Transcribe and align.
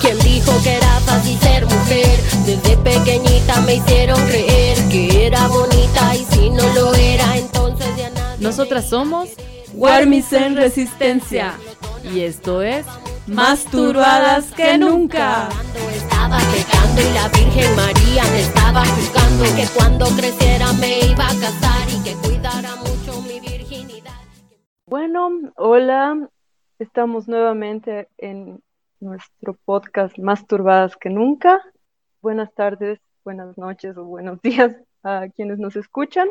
¿Quién 0.00 0.18
dijo 0.20 0.52
que 0.62 0.76
era 0.76 1.00
fácil 1.00 1.38
ser 1.40 1.64
mujer? 1.64 2.20
Desde 2.46 2.76
pequeñita 2.76 3.60
me 3.62 3.76
hicieron 3.76 4.20
creer 4.26 4.78
que 4.90 5.26
era 5.26 5.48
bonita 5.48 6.14
y 6.14 6.24
si 6.24 6.50
no 6.50 6.62
lo 6.74 6.94
era, 6.94 7.36
entonces 7.36 7.88
ya 7.96 8.10
nadie. 8.10 8.36
Nosotras 8.44 8.88
somos 8.88 9.30
Warmisen 9.74 10.56
Resistencia 10.56 11.54
y 12.12 12.20
esto 12.20 12.62
es 12.62 12.86
Más 13.26 13.64
turbadas 13.64 14.46
que 14.56 14.78
nunca. 14.78 15.48
Estaba 15.94 16.38
pecando 16.38 17.00
y 17.00 17.14
la 17.14 17.28
Virgen 17.28 17.76
María 17.76 18.24
me 18.24 18.40
estaba 18.40 18.84
juzgando 18.86 19.44
que 19.56 19.66
cuando 19.74 20.06
creciera 20.16 20.72
me 20.74 21.00
iba 21.00 21.24
a 21.24 21.34
casar 21.34 21.88
y 21.94 22.02
que 22.02 22.14
cuidara 22.14 22.76
mucho 22.76 23.20
mi 23.22 23.40
virginidad. 23.40 24.20
Bueno, 24.86 25.28
hola, 25.56 26.28
estamos 26.78 27.26
nuevamente 27.26 28.08
en 28.18 28.62
nuestro 29.00 29.54
podcast 29.64 30.16
Más 30.18 30.46
Turbadas 30.46 30.96
que 30.96 31.10
Nunca. 31.10 31.60
Buenas 32.22 32.54
tardes, 32.54 33.00
buenas 33.24 33.58
noches 33.58 33.96
o 33.96 34.04
buenos 34.04 34.40
días 34.42 34.76
a 35.02 35.28
quienes 35.34 35.58
nos 35.58 35.74
escuchan. 35.76 36.28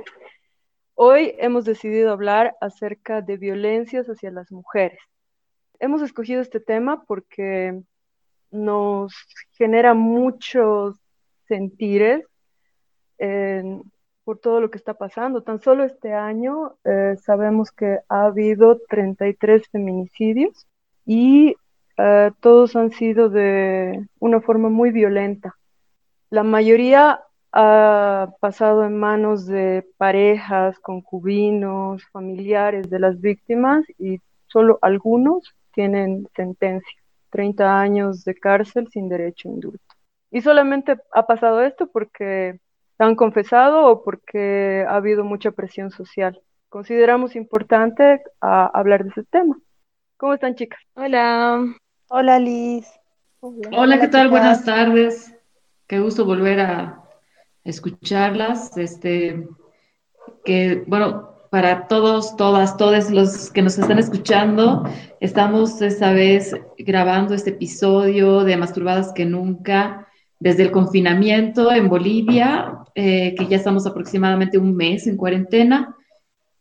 Hoy 0.95 1.35
hemos 1.37 1.65
decidido 1.65 2.11
hablar 2.11 2.55
acerca 2.61 3.21
de 3.21 3.37
violencias 3.37 4.07
hacia 4.07 4.31
las 4.31 4.51
mujeres. 4.51 4.99
Hemos 5.79 6.01
escogido 6.01 6.41
este 6.41 6.59
tema 6.59 7.03
porque 7.05 7.81
nos 8.49 9.13
genera 9.57 9.93
muchos 9.93 10.95
sentires 11.47 12.23
por 14.27 14.39
todo 14.39 14.59
lo 14.59 14.69
que 14.69 14.77
está 14.77 14.93
pasando. 14.93 15.41
Tan 15.41 15.61
solo 15.61 15.85
este 15.85 16.13
año 16.13 16.73
eh, 16.83 17.15
sabemos 17.21 17.71
que 17.71 17.99
ha 18.09 18.25
habido 18.25 18.77
33 18.89 19.69
feminicidios 19.69 20.67
y 21.05 21.55
eh, 21.97 22.31
todos 22.41 22.75
han 22.75 22.91
sido 22.91 23.29
de 23.29 24.05
una 24.19 24.41
forma 24.41 24.67
muy 24.67 24.91
violenta. 24.91 25.55
La 26.29 26.43
mayoría 26.43 27.21
ha 27.53 28.27
pasado 28.41 28.83
en 28.83 28.99
manos 28.99 29.45
de 29.45 29.87
parejas, 29.95 30.77
concubinos, 30.79 32.03
familiares 32.11 32.89
de 32.89 32.99
las 32.99 33.21
víctimas 33.21 33.85
y 33.97 34.19
solo 34.47 34.77
algunos 34.81 35.55
tienen 35.71 36.27
sentencia, 36.35 36.99
30 37.29 37.79
años 37.79 38.25
de 38.25 38.35
cárcel 38.35 38.89
sin 38.89 39.07
derecho 39.07 39.47
a 39.47 39.53
indulto. 39.53 39.95
Y 40.31 40.41
solamente 40.41 40.97
ha 41.13 41.25
pasado 41.25 41.61
esto 41.61 41.87
porque 41.87 42.59
han 42.99 43.15
confesado 43.15 43.85
o 43.87 44.03
porque 44.03 44.85
ha 44.87 44.95
habido 44.95 45.23
mucha 45.23 45.51
presión 45.51 45.91
social. 45.91 46.41
Consideramos 46.69 47.35
importante 47.35 48.21
ah, 48.41 48.69
hablar 48.73 49.03
de 49.03 49.11
ese 49.11 49.23
tema. 49.23 49.57
¿Cómo 50.17 50.33
están, 50.33 50.55
chicas? 50.55 50.79
Hola. 50.95 51.63
Hola, 52.09 52.39
Liz. 52.39 52.87
Hola, 53.39 53.99
¿qué 53.99 54.07
tal? 54.07 54.29
Buenas 54.29 54.65
tardes. 54.65 55.33
Qué 55.85 55.99
gusto 55.99 56.25
volver 56.25 56.59
a 56.59 57.03
escucharlas. 57.63 58.75
Este, 58.77 59.47
que, 60.43 60.83
bueno, 60.87 61.35
para 61.51 61.87
todos, 61.87 62.35
todas, 62.35 62.77
todos 62.77 63.11
los 63.11 63.51
que 63.51 63.61
nos 63.61 63.77
están 63.77 63.99
escuchando, 63.99 64.83
estamos 65.19 65.81
esta 65.81 66.11
vez 66.11 66.55
grabando 66.77 67.33
este 67.33 67.51
episodio 67.51 68.43
de 68.43 68.57
Masturbadas 68.57 69.13
que 69.13 69.25
Nunca 69.25 70.06
desde 70.39 70.63
el 70.63 70.71
confinamiento 70.71 71.71
en 71.71 71.89
Bolivia, 71.89 72.79
eh, 72.95 73.35
que 73.35 73.47
ya 73.47 73.57
estamos 73.57 73.85
aproximadamente 73.85 74.57
un 74.57 74.75
mes 74.75 75.07
en 75.07 75.17
cuarentena 75.17 75.95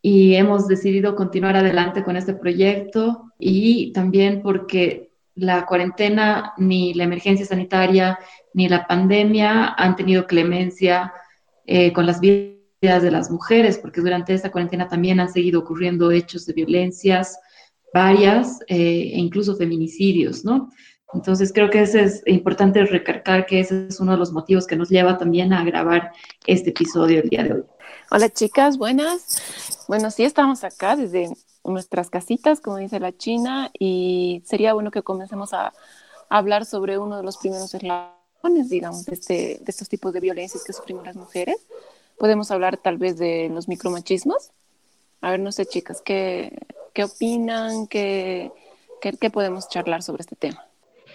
y 0.01 0.35
hemos 0.35 0.67
decidido 0.69 1.15
continuar 1.15 1.57
adelante 1.57 2.05
con 2.05 2.17
este 2.17 2.35
proyecto 2.35 3.33
y 3.39 3.93
también 3.93 4.43
porque 4.43 5.11
la 5.35 5.67
cuarentena, 5.67 6.55
ni 6.57 6.95
la 6.95 7.05
emergencia 7.05 7.45
sanitaria, 7.45 8.19
ni 8.55 8.69
la 8.69 8.87
pandemia 8.87 9.75
han 9.77 9.97
tenido 9.97 10.27
clemencia 10.27 11.13
eh, 11.67 11.93
con 11.93 12.07
las 12.07 12.21
vidas 12.21 13.03
de 13.03 13.11
las 13.11 13.31
mujeres, 13.31 13.79
porque 13.79 14.01
durante 14.01 14.33
esta 14.33 14.51
cuarentena 14.51 14.89
también 14.89 15.21
han 15.21 15.31
seguido 15.31 15.61
ocurriendo 15.61 16.11
hechos 16.11 16.47
de 16.47 16.55
violencias 16.55 17.39
varias 17.93 18.61
eh, 18.69 19.13
e 19.15 19.19
incluso 19.19 19.57
feminicidios, 19.57 20.45
¿no? 20.45 20.71
Entonces 21.13 21.53
creo 21.53 21.71
que 21.71 21.83
es 21.83 22.23
importante 22.27 22.85
recargar 22.85 23.47
que 23.47 23.61
ese 23.61 23.87
es 23.89 24.01
uno 24.01 24.13
de 24.13 24.19
los 24.19 24.33
motivos 24.33 24.67
que 24.67 24.77
nos 24.77 24.89
lleva 24.89 25.17
también 25.19 25.53
a 25.53 25.65
grabar 25.65 26.13
este 26.47 26.71
episodio 26.71 27.21
el 27.21 27.29
día 27.29 27.45
de 27.45 27.53
hoy. 27.53 27.65
Hola 28.11 28.29
chicas, 28.29 28.77
buenas. 28.77 29.85
Bueno, 29.89 30.11
sí 30.11 30.25
estamos 30.25 30.65
acá 30.65 30.97
desde 30.97 31.31
nuestras 31.65 32.11
casitas, 32.11 32.61
como 32.61 32.77
dice 32.77 33.01
la 33.01 33.17
China, 33.17 33.71
y 33.79 34.43
sería 34.47 34.75
bueno 34.75 34.91
que 34.91 35.03
comencemos 35.03 35.53
a, 35.53 35.73
hablar 36.29 36.65
sobre 36.65 36.99
uno 36.99 37.17
de 37.19 37.23
los 37.23 37.37
primeros 37.37 37.73
eslabones, 37.73 38.69
digamos, 38.69 39.05
de, 39.07 39.15
este, 39.15 39.35
de 39.35 39.65
estos 39.69 39.89
tipos 39.89 40.13
de 40.13 40.19
violencias 40.19 40.65
que 40.65 40.73
sufrimos 40.73 41.05
las 41.05 41.15
mujeres. 41.15 41.57
Podemos 42.19 42.51
hablar 42.51 42.79
tal 42.79 42.99
vez 42.99 43.17
de 43.17 43.49
los 43.49 43.69
micromachismos. 43.69 44.51
A 45.21 45.31
ver, 45.31 45.41
no 45.41 45.53
sé, 45.53 45.67
chicas, 45.67 46.03
¿qué, 46.05 46.59
qué 46.93 47.05
opinan? 47.05 47.87
¿Qué, 47.87 48.51
qué, 49.01 49.31
podemos 49.31 49.69
charlar 49.69 50.03
sobre 50.03 50.23
este 50.23 50.35
tema? 50.35 50.66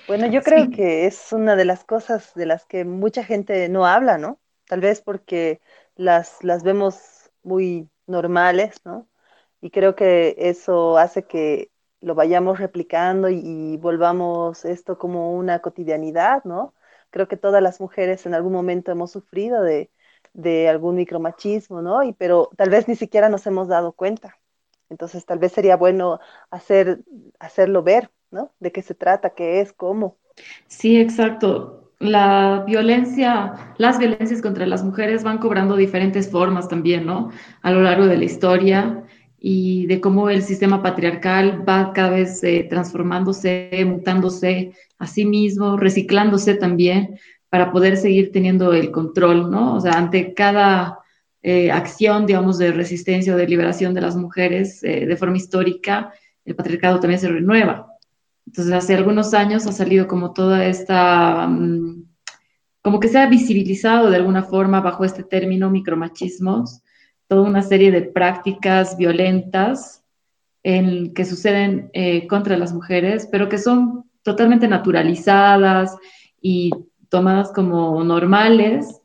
Bueno, 0.07 0.27
yo 0.27 0.41
creo 0.41 0.69
que 0.71 1.05
es 1.05 1.31
una 1.31 1.55
de 1.55 1.65
las 1.65 1.83
cosas 1.83 2.33
de 2.35 2.45
las 2.45 2.65
que 2.65 2.85
mucha 2.85 3.23
gente 3.23 3.69
no 3.69 3.85
habla, 3.85 4.17
¿no? 4.17 4.39
Tal 4.67 4.81
vez 4.81 5.01
porque 5.01 5.61
las, 5.95 6.43
las 6.43 6.63
vemos 6.63 7.31
muy 7.43 7.89
normales, 8.07 8.81
¿no? 8.85 9.07
Y 9.61 9.69
creo 9.71 9.95
que 9.95 10.35
eso 10.37 10.97
hace 10.97 11.25
que 11.25 11.71
lo 12.01 12.15
vayamos 12.15 12.59
replicando 12.59 13.29
y, 13.29 13.77
volvamos 13.77 14.65
esto 14.65 14.97
como 14.97 15.33
una 15.35 15.59
cotidianidad, 15.59 16.43
¿no? 16.45 16.73
Creo 17.11 17.27
que 17.27 17.37
todas 17.37 17.61
las 17.61 17.79
mujeres 17.79 18.25
en 18.25 18.33
algún 18.33 18.53
momento 18.53 18.91
hemos 18.91 19.11
sufrido 19.11 19.61
de, 19.63 19.91
de 20.33 20.69
algún 20.69 20.95
micromachismo, 20.95 21.81
¿no? 21.81 22.03
Y, 22.03 22.13
pero 22.13 22.49
tal 22.57 22.69
vez 22.69 22.87
ni 22.87 22.95
siquiera 22.95 23.29
nos 23.29 23.45
hemos 23.47 23.67
dado 23.67 23.93
cuenta. 23.93 24.37
Entonces, 24.89 25.25
tal 25.25 25.39
vez 25.39 25.53
sería 25.53 25.77
bueno 25.77 26.19
hacer, 26.49 27.03
hacerlo 27.39 27.83
ver, 27.83 28.11
¿no? 28.31 28.51
De 28.59 28.71
qué 28.71 28.81
se 28.81 28.95
trata, 28.95 29.31
qué 29.31 29.61
es, 29.61 29.73
cómo. 29.73 30.17
Sí, 30.67 30.99
exacto. 30.99 31.91
La 31.99 32.63
violencia, 32.65 33.53
las 33.77 33.99
violencias 33.99 34.41
contra 34.41 34.65
las 34.65 34.83
mujeres 34.83 35.23
van 35.23 35.37
cobrando 35.37 35.75
diferentes 35.75 36.29
formas 36.31 36.67
también, 36.67 37.05
¿no? 37.05 37.29
A 37.61 37.71
lo 37.71 37.81
largo 37.81 38.07
de 38.07 38.17
la 38.17 38.23
historia 38.23 39.03
y 39.39 39.85
de 39.87 39.99
cómo 40.01 40.29
el 40.29 40.43
sistema 40.43 40.81
patriarcal 40.81 41.67
va 41.67 41.93
cada 41.93 42.11
vez 42.11 42.43
eh, 42.43 42.65
transformándose, 42.69 43.71
mutándose 43.85 44.71
a 44.97 45.07
sí 45.07 45.25
mismo, 45.25 45.77
reciclándose 45.77 46.55
también 46.55 47.19
para 47.49 47.71
poder 47.71 47.97
seguir 47.97 48.31
teniendo 48.31 48.71
el 48.73 48.91
control, 48.91 49.51
¿no? 49.51 49.75
O 49.75 49.81
sea, 49.81 49.93
ante 49.93 50.33
cada 50.33 50.99
eh, 51.43 51.71
acción, 51.71 52.25
digamos, 52.25 52.57
de 52.59 52.71
resistencia 52.71 53.33
o 53.33 53.37
de 53.37 53.47
liberación 53.47 53.93
de 53.93 54.01
las 54.01 54.15
mujeres 54.15 54.83
eh, 54.83 55.05
de 55.05 55.17
forma 55.17 55.37
histórica, 55.37 56.13
el 56.45 56.55
patriarcado 56.55 56.99
también 56.99 57.19
se 57.19 57.27
renueva. 57.27 57.90
Entonces, 58.45 58.73
hace 58.73 58.95
algunos 58.95 59.33
años 59.33 59.65
ha 59.67 59.71
salido 59.71 60.07
como 60.07 60.33
toda 60.33 60.65
esta, 60.65 61.47
mm, 61.47 62.05
como 62.81 62.99
que 62.99 63.07
se 63.07 63.19
ha 63.19 63.27
visibilizado 63.27 64.09
de 64.09 64.17
alguna 64.17 64.43
forma 64.43 64.81
bajo 64.81 65.05
este 65.05 65.23
término 65.23 65.69
micromachismos, 65.69 66.81
toda 67.27 67.43
una 67.43 67.61
serie 67.61 67.91
de 67.91 68.01
prácticas 68.01 68.97
violentas 68.97 70.03
en, 70.63 71.13
que 71.13 71.25
suceden 71.25 71.89
eh, 71.93 72.27
contra 72.27 72.57
las 72.57 72.73
mujeres, 72.73 73.27
pero 73.31 73.49
que 73.49 73.57
son 73.57 74.05
totalmente 74.23 74.67
naturalizadas 74.67 75.95
y 76.41 76.71
tomadas 77.09 77.51
como 77.51 78.03
normales, 78.03 79.01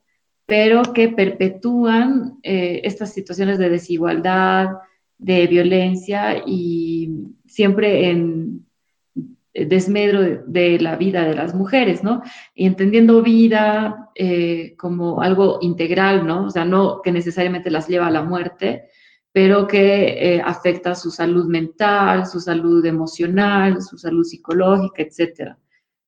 pero 0.47 0.83
que 0.93 1.09
perpetúan 1.09 2.39
eh, 2.43 2.81
estas 2.85 3.13
situaciones 3.13 3.59
de 3.59 3.69
desigualdad, 3.69 4.71
de 5.19 5.47
violencia 5.47 6.43
y 6.47 7.11
siempre 7.47 8.11
en 8.11 8.66
desmedro 9.65 10.43
de, 10.47 10.79
la 10.79 10.97
vida 10.97 11.25
de 11.25 11.35
las 11.35 11.55
mujeres, 11.55 12.03
¿no? 12.03 12.23
Y 12.55 12.67
entendiendo 12.67 13.23
vida 13.23 14.11
eh, 14.15 14.75
como 14.77 15.23
algo 15.23 15.59
integral, 15.63 16.27
¿no? 16.27 16.45
O 16.45 16.51
sea, 16.51 16.65
no 16.65 17.01
que 17.03 17.13
necesariamente 17.13 17.71
las 17.71 17.89
lleva 17.89 18.09
a 18.09 18.11
la 18.11 18.23
muerte, 18.23 18.89
pero 19.33 19.67
que 19.67 20.35
eh, 20.37 20.43
afecta 20.45 20.95
su 20.95 21.11
salud 21.11 21.47
mental, 21.47 22.27
su 22.27 22.41
salud 22.41 22.85
emocional, 22.85 23.81
su 23.83 23.97
salud 23.99 24.25
psicológica, 24.25 25.03
etc. 25.03 25.55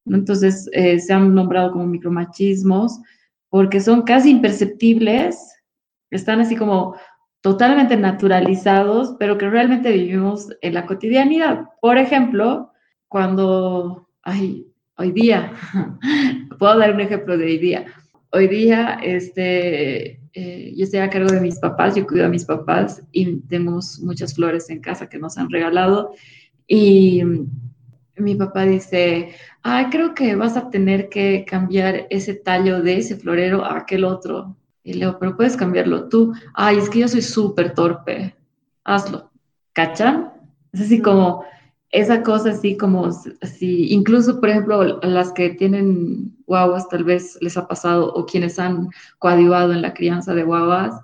Entonces, 0.06 0.68
eh, 0.72 0.98
se 0.98 1.12
han 1.12 1.34
nombrado 1.34 1.72
como 1.72 1.86
micromachismos 1.86 3.00
porque 3.50 3.80
son 3.80 4.02
casi 4.02 4.30
imperceptibles, 4.30 5.54
están 6.10 6.40
así 6.40 6.56
como 6.56 6.96
totalmente 7.40 7.96
naturalizados, 7.96 9.14
pero 9.18 9.38
que 9.38 9.48
realmente 9.48 9.92
vivimos 9.92 10.48
en 10.60 10.74
la 10.74 10.86
cotidianidad. 10.86 11.66
Por 11.80 11.98
ejemplo, 11.98 12.72
cuando, 13.08 14.08
ay, 14.22 14.66
hoy 14.96 15.12
día, 15.12 15.52
puedo 16.58 16.78
dar 16.78 16.94
un 16.94 17.00
ejemplo 17.00 17.36
de 17.36 17.44
hoy 17.44 17.58
día. 17.58 17.86
Hoy 18.30 18.46
día, 18.48 18.98
este, 19.02 20.20
eh, 20.34 20.74
yo 20.76 20.84
estoy 20.84 21.00
a 21.00 21.10
cargo 21.10 21.30
de 21.30 21.40
mis 21.40 21.58
papás, 21.58 21.96
yo 21.96 22.06
cuido 22.06 22.26
a 22.26 22.28
mis 22.28 22.44
papás 22.44 23.02
y 23.10 23.40
tenemos 23.48 23.98
muchas 24.00 24.34
flores 24.34 24.68
en 24.68 24.80
casa 24.80 25.08
que 25.08 25.18
nos 25.18 25.38
han 25.38 25.50
regalado. 25.50 26.12
Y 26.66 27.22
mi 28.16 28.34
papá 28.34 28.64
dice, 28.64 29.34
ay, 29.62 29.86
creo 29.90 30.14
que 30.14 30.34
vas 30.34 30.56
a 30.56 30.68
tener 30.68 31.08
que 31.08 31.44
cambiar 31.46 32.06
ese 32.10 32.34
tallo 32.34 32.82
de 32.82 32.98
ese 32.98 33.16
florero 33.16 33.64
a 33.64 33.78
aquel 33.78 34.04
otro. 34.04 34.56
Y 34.82 34.94
le 34.94 35.06
digo, 35.06 35.18
pero 35.18 35.36
puedes 35.36 35.56
cambiarlo 35.56 36.08
tú. 36.08 36.34
Ay, 36.54 36.78
es 36.78 36.90
que 36.90 37.00
yo 37.00 37.08
soy 37.08 37.22
súper 37.22 37.74
torpe. 37.74 38.34
Hazlo. 38.84 39.30
¿Cachan? 39.72 40.32
Es 40.72 40.82
así 40.82 41.00
como, 41.00 41.44
esa 41.90 42.22
cosa 42.22 42.50
así 42.50 42.76
como, 42.76 43.06
así, 43.40 43.92
incluso, 43.92 44.40
por 44.40 44.50
ejemplo, 44.50 45.00
las 45.02 45.32
que 45.32 45.50
tienen 45.50 46.36
guaguas 46.46 46.88
tal 46.88 47.04
vez 47.04 47.38
les 47.40 47.56
ha 47.56 47.66
pasado, 47.66 48.12
o 48.12 48.26
quienes 48.26 48.58
han 48.58 48.88
coadyuvado 49.18 49.72
en 49.72 49.82
la 49.82 49.94
crianza 49.94 50.34
de 50.34 50.44
guaguas, 50.44 50.94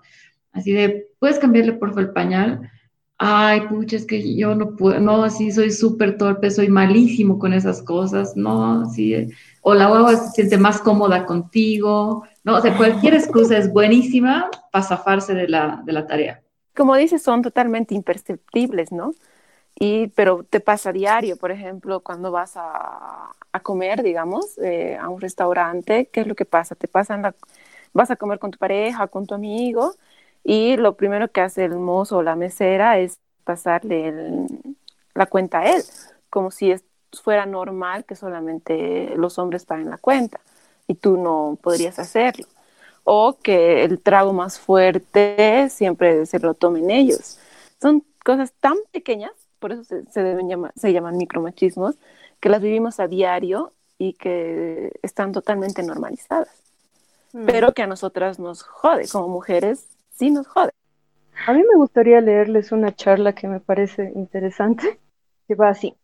así 0.52 0.72
de, 0.72 1.06
¿puedes 1.19 1.38
cambiarle 1.38 1.72
por 1.72 1.90
favor 1.90 2.04
el 2.04 2.12
pañal? 2.12 2.70
Ay, 3.16 3.62
pucha, 3.69 3.96
es 3.96 4.06
que 4.06 4.34
yo 4.36 4.54
no 4.54 4.76
puedo, 4.76 5.00
no, 5.00 5.22
así 5.22 5.52
soy 5.52 5.70
súper 5.70 6.19
torpe, 6.19 6.50
soy 6.50 6.69
malísimo 6.69 7.38
con 7.38 7.52
esas 7.52 7.81
cosas, 7.81 8.36
no, 8.36 8.82
así, 8.82 9.28
o 9.62 9.72
la 9.72 9.88
guagua 9.88 10.16
se 10.16 10.32
siente 10.32 10.58
más 10.58 10.81
cómoda 10.81 11.25
contigo, 11.25 12.25
no, 12.42 12.56
o 12.56 12.60
sea, 12.60 12.76
cualquier 12.76 13.14
excusa 13.14 13.56
es 13.56 13.72
buenísima 13.72 14.50
para 14.70 14.84
zafarse 14.84 15.32
de 15.32 15.48
la, 15.48 15.82
de 15.86 15.92
la 15.92 16.06
tarea. 16.06 16.42
Como 16.76 16.96
dices, 16.96 17.22
son 17.22 17.40
totalmente 17.40 17.94
imperceptibles, 17.94 18.92
¿no? 18.92 19.12
Y, 19.76 20.08
pero 20.08 20.44
te 20.44 20.60
pasa 20.60 20.90
a 20.90 20.92
diario, 20.92 21.36
por 21.36 21.50
ejemplo, 21.50 22.00
cuando 22.00 22.30
vas 22.30 22.56
a, 22.56 23.32
a 23.52 23.60
comer, 23.60 24.02
digamos, 24.02 24.58
eh, 24.58 24.96
a 25.00 25.08
un 25.08 25.20
restaurante, 25.20 26.08
¿qué 26.12 26.20
es 26.20 26.26
lo 26.26 26.34
que 26.36 26.44
pasa? 26.44 26.74
Te 26.74 26.88
pasan 26.88 27.34
vas 27.92 28.10
a 28.10 28.16
comer 28.16 28.38
con 28.38 28.50
tu 28.50 28.58
pareja, 28.58 29.06
con 29.08 29.26
tu 29.26 29.34
amigo, 29.34 29.94
y 30.44 30.76
lo 30.76 30.96
primero 30.96 31.28
que 31.30 31.40
hace 31.40 31.64
el 31.64 31.76
mozo 31.76 32.18
o 32.18 32.22
la 32.22 32.36
mesera 32.36 32.98
es 32.98 33.18
pasarle 33.44 34.12
la 35.14 35.26
cuenta 35.26 35.60
a 35.60 35.70
él, 35.74 35.82
como 36.30 36.50
si 36.50 36.74
fuera 37.22 37.46
normal 37.46 38.04
que 38.04 38.16
solamente 38.16 39.14
los 39.16 39.38
hombres 39.38 39.64
paguen 39.64 39.90
la 39.90 39.98
cuenta 39.98 40.40
y 40.86 40.94
tú 40.94 41.16
no 41.16 41.58
podrías 41.62 41.98
hacerlo. 41.98 42.46
O 43.04 43.36
que 43.42 43.84
el 43.84 44.00
trago 44.00 44.32
más 44.32 44.58
fuerte 44.58 45.68
siempre 45.70 46.26
se 46.26 46.38
lo 46.38 46.54
tomen 46.54 46.90
ellos. 46.90 47.38
Son 47.80 48.02
cosas 48.24 48.52
tan 48.60 48.76
pequeñas, 48.92 49.32
por 49.64 49.72
eso 49.72 49.82
se, 49.82 50.22
deben 50.22 50.46
se 50.76 50.93
llaman 50.93 51.16
micromachismos, 51.16 51.96
que 52.38 52.50
las 52.50 52.61
vivimos 52.61 53.00
a 53.00 53.08
diario 53.08 53.72
y 53.96 54.12
que 54.12 54.93
están 55.00 55.32
totalmente 55.32 55.82
normalizadas. 55.82 56.62
Mm. 57.32 57.46
Pero 57.46 57.72
que 57.72 57.81
a 57.81 57.87
nosotras 57.87 58.38
nos 58.38 58.62
jode, 58.62 59.08
como 59.08 59.28
mujeres, 59.28 59.88
sí 60.11 60.31
nos 60.31 60.49
jode. 60.49 60.72
A 61.46 61.55
mí 61.55 61.62
me 61.62 61.76
gustaría 61.76 62.20
leerles 62.20 62.72
una 62.72 62.94
charla 62.94 63.32
que 63.32 63.49
me 63.49 63.58
parece 63.58 64.12
interesante, 64.14 65.00
que 65.49 65.55
va 65.55 65.70
así. 65.70 65.94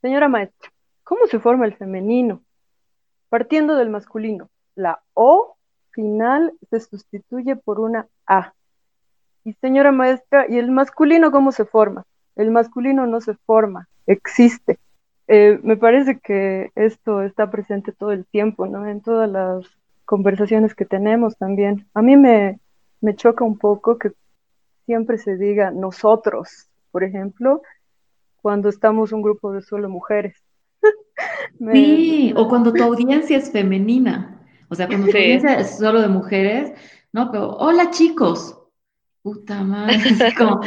Señora 0.00 0.28
maestra, 0.28 0.70
¿cómo 1.02 1.26
se 1.26 1.40
forma 1.40 1.66
el 1.66 1.74
femenino? 1.74 2.44
Partiendo 3.30 3.74
del 3.74 3.90
masculino, 3.90 4.48
la 4.76 5.02
O 5.14 5.56
final 5.90 6.52
se 6.70 6.78
sustituye 6.78 7.56
por 7.56 7.80
una 7.80 8.06
A. 8.28 8.54
Y 9.42 9.54
señora 9.54 9.90
maestra, 9.90 10.46
¿y 10.48 10.56
el 10.58 10.70
masculino 10.70 11.32
cómo 11.32 11.50
se 11.50 11.64
forma? 11.64 12.04
El 12.38 12.52
masculino 12.52 13.06
no 13.06 13.20
se 13.20 13.34
forma, 13.34 13.88
existe. 14.06 14.78
Eh, 15.26 15.60
me 15.62 15.76
parece 15.76 16.18
que 16.20 16.70
esto 16.74 17.20
está 17.20 17.50
presente 17.50 17.92
todo 17.92 18.12
el 18.12 18.24
tiempo, 18.24 18.66
¿no? 18.66 18.86
En 18.86 19.02
todas 19.02 19.28
las 19.28 19.66
conversaciones 20.06 20.74
que 20.74 20.86
tenemos 20.86 21.36
también. 21.36 21.86
A 21.92 22.00
mí 22.00 22.16
me, 22.16 22.60
me 23.00 23.14
choca 23.14 23.44
un 23.44 23.58
poco 23.58 23.98
que 23.98 24.12
siempre 24.86 25.18
se 25.18 25.36
diga 25.36 25.70
nosotros, 25.70 26.68
por 26.92 27.04
ejemplo, 27.04 27.60
cuando 28.40 28.68
estamos 28.70 29.12
un 29.12 29.20
grupo 29.20 29.52
de 29.52 29.60
solo 29.60 29.88
mujeres. 29.88 30.34
Sí, 31.72 32.32
o 32.36 32.46
cuando 32.46 32.72
tu 32.72 32.80
audiencia 32.84 33.36
es 33.36 33.50
femenina. 33.50 34.40
O 34.68 34.76
sea, 34.76 34.86
cuando 34.86 35.08
tu 35.08 35.16
audiencia 35.16 35.58
es 35.58 35.76
solo 35.76 36.00
de 36.00 36.06
mujeres, 36.06 36.72
no, 37.12 37.32
pero 37.32 37.56
hola 37.56 37.90
chicos. 37.90 38.56
Puta 39.22 39.64
madre, 39.64 39.98
como, 40.38 40.60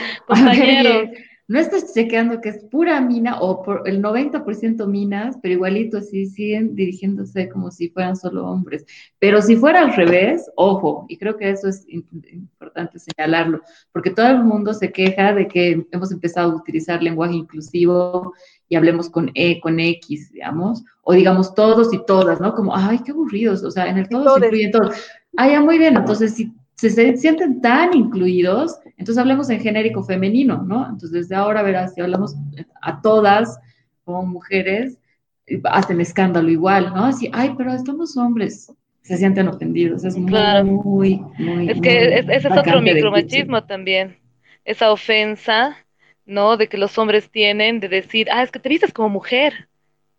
no 1.52 1.60
estás 1.60 1.94
chequeando 1.94 2.40
que 2.40 2.48
es 2.48 2.64
pura 2.72 3.02
mina 3.02 3.42
o 3.42 3.62
por 3.62 3.86
el 3.86 4.02
90% 4.02 4.88
minas, 4.88 5.38
pero 5.42 5.56
igualito 5.56 5.98
así 5.98 6.26
siguen 6.26 6.76
dirigiéndose 6.76 7.50
como 7.50 7.72
si 7.72 7.90
fueran 7.90 8.16
solo 8.16 8.48
hombres. 8.48 8.86
Pero 9.20 9.42
si 9.42 9.58
fuera 9.58 9.82
al 9.82 9.94
revés, 9.94 10.50
ojo, 10.56 11.06
y 11.10 11.18
creo 11.18 11.36
que 11.36 11.50
eso 11.50 11.68
es 11.68 11.86
importante 11.90 13.00
señalarlo, 13.00 13.60
porque 13.92 14.12
todo 14.12 14.28
el 14.28 14.46
mundo 14.46 14.74
se 14.74 14.94
queja 14.94 15.34
de 15.34 15.50
que 15.50 15.86
hemos 15.92 16.14
empezado 16.14 16.54
a 16.54 16.56
utilizar 16.56 17.04
lenguaje 17.04 17.36
inclusivo 17.36 18.34
y 18.70 18.78
hablemos 18.78 19.10
con 19.10 19.30
E, 19.34 19.60
con 19.60 19.78
X, 19.78 20.32
digamos, 20.32 20.86
o 21.02 21.12
digamos 21.12 21.54
todos 21.54 21.94
y 21.94 22.00
todas, 22.06 22.40
¿no? 22.40 22.56
Como, 22.56 22.74
ay, 22.74 23.00
qué 23.00 23.12
aburridos, 23.12 23.62
o 23.66 23.72
sea, 23.72 23.90
en 23.90 23.98
el 23.98 24.08
todo 24.08 24.38
se 24.38 24.46
incluyen 24.46 24.72
todos. 24.72 24.96
Ah, 25.36 25.50
ya, 25.50 25.60
muy 25.60 25.78
bien, 25.78 25.98
entonces 25.98 26.34
si 26.34 26.54
se 26.90 27.18
sienten 27.18 27.62
tan 27.62 27.96
incluidos, 27.96 28.80
entonces 28.98 29.18
hablemos 29.18 29.50
en 29.50 29.60
genérico 29.60 30.04
femenino, 30.04 30.64
¿no? 30.64 30.84
Entonces 30.86 31.12
desde 31.12 31.36
ahora 31.36 31.62
verás, 31.62 31.94
si 31.94 32.02
hablamos 32.02 32.36
a 32.82 33.02
todas 33.02 33.60
como 34.04 34.26
mujeres, 34.26 34.98
hacen 35.66 36.02
escándalo 36.02 36.50
igual, 36.50 36.92
¿no? 36.96 37.06
Así, 37.06 37.30
ay, 37.34 37.54
pero 37.58 37.74
estamos 37.74 38.18
hombres, 38.18 38.74
se 39.02 39.18
sienten 39.18 39.48
ofendidos, 39.48 40.04
es 40.04 40.18
muy, 40.18 40.32
muy, 40.64 41.22
muy... 41.38 41.70
Es 41.70 41.82
que 41.82 42.20
ese 42.20 42.48
es 42.48 42.58
otro 42.58 42.82
micromachismo 42.82 43.64
también, 43.64 44.18
esa 44.66 44.92
ofensa, 44.92 45.78
¿no? 46.26 46.58
De 46.58 46.68
que 46.68 46.78
los 46.78 46.98
hombres 46.98 47.30
tienen 47.30 47.80
de 47.80 47.90
decir, 47.90 48.28
ah, 48.32 48.44
es 48.44 48.52
que 48.52 48.60
te 48.60 48.70
vistes 48.70 48.94
como 48.94 49.10
mujer, 49.10 49.68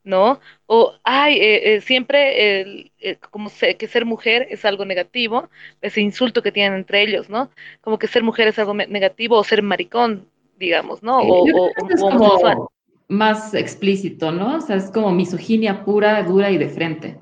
¿no? 0.04 0.40
O, 0.66 0.94
ay, 1.04 1.38
eh, 1.38 1.74
eh, 1.74 1.80
siempre 1.80 2.60
el, 2.60 2.92
eh, 2.98 3.16
como 3.30 3.50
que 3.78 3.88
ser 3.88 4.04
mujer 4.04 4.46
es 4.50 4.64
algo 4.64 4.84
negativo, 4.84 5.48
ese 5.80 6.00
insulto 6.00 6.42
que 6.42 6.52
tienen 6.52 6.78
entre 6.78 7.02
ellos, 7.02 7.30
¿no? 7.30 7.50
Como 7.80 7.98
que 7.98 8.08
ser 8.08 8.22
mujer 8.22 8.48
es 8.48 8.58
algo 8.58 8.74
negativo 8.74 9.36
o 9.36 9.44
ser 9.44 9.62
maricón, 9.62 10.26
digamos, 10.58 11.02
¿no? 11.02 11.18
O, 11.18 11.46
o, 11.46 12.70
más 13.08 13.54
explícito, 13.54 14.32
¿no? 14.32 14.56
O 14.56 14.60
sea, 14.60 14.76
es 14.76 14.90
como 14.90 15.12
misoginia 15.12 15.84
pura, 15.84 16.22
dura 16.22 16.50
y 16.50 16.58
de 16.58 16.68
frente. 16.68 17.20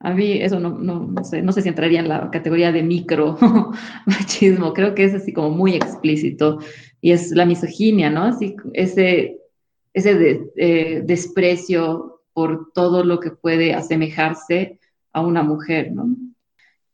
A 0.00 0.12
mí 0.12 0.32
eso 0.42 0.60
no, 0.60 0.70
no, 0.70 1.00
no 1.00 1.24
sé, 1.24 1.40
no 1.40 1.50
sé 1.52 1.62
si 1.62 1.70
entraría 1.70 2.00
en 2.00 2.08
la 2.08 2.30
categoría 2.30 2.72
de 2.72 2.82
micro 2.82 3.38
machismo, 4.06 4.74
creo 4.74 4.94
que 4.94 5.04
es 5.04 5.14
así 5.14 5.32
como 5.32 5.48
muy 5.48 5.74
explícito 5.74 6.58
y 7.00 7.12
es 7.12 7.30
la 7.30 7.46
misoginia, 7.46 8.10
¿no? 8.10 8.24
Así, 8.24 8.54
ese 8.74 9.38
ese 9.94 10.42
eh, 10.56 11.02
desprecio 11.04 12.22
por 12.34 12.72
todo 12.72 13.04
lo 13.04 13.20
que 13.20 13.30
puede 13.30 13.74
asemejarse 13.74 14.78
a 15.12 15.22
una 15.22 15.42
mujer, 15.42 15.92
¿no? 15.92 16.08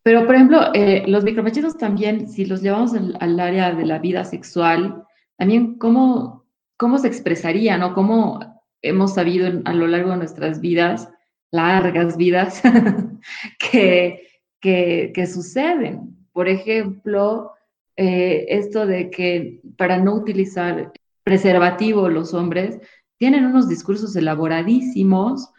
Pero, 0.03 0.25
por 0.27 0.35
ejemplo, 0.35 0.61
eh, 0.75 1.05
los 1.07 1.25
micromachismos 1.25 1.77
también, 1.77 2.29
si 2.29 2.47
los 2.47 2.63
llevamos 2.63 2.95
al, 2.95 3.41
área 3.41 3.73
de 3.73 3.85
la 3.85 3.99
vida 3.99 4.25
sexual, 4.25 5.05
también 5.37 5.77
cómo, 5.77 6.47
cómo 6.77 6.99
se 6.99 7.09
expresarían 7.09 7.83
o 7.83 7.95
cómo 7.95 8.41
hemos 8.83 9.15
sabido 9.15 9.61
a 9.65 9.73
lo 9.75 9.87
largo 9.87 10.11
de 10.11 10.17
nuestras 10.19 10.61
vidas, 10.61 11.11
largas 11.51 12.17
vidas, 12.17 12.63
que, 13.71 14.23
que, 14.61 15.27
suceden. 15.27 16.17
Por 16.33 16.49
ejemplo, 16.49 17.53
eh, 17.97 18.47
esto 18.49 18.87
de 18.87 19.11
que 19.11 19.61
para 19.77 19.99
no 19.99 20.15
utilizar 20.15 20.93
preservativo 21.25 22.09
los 22.09 22.33
hombres, 22.33 22.79
tienen 23.21 23.45
unos 23.45 23.69
discursos 23.69 24.17
elaboradísimos 24.17 25.51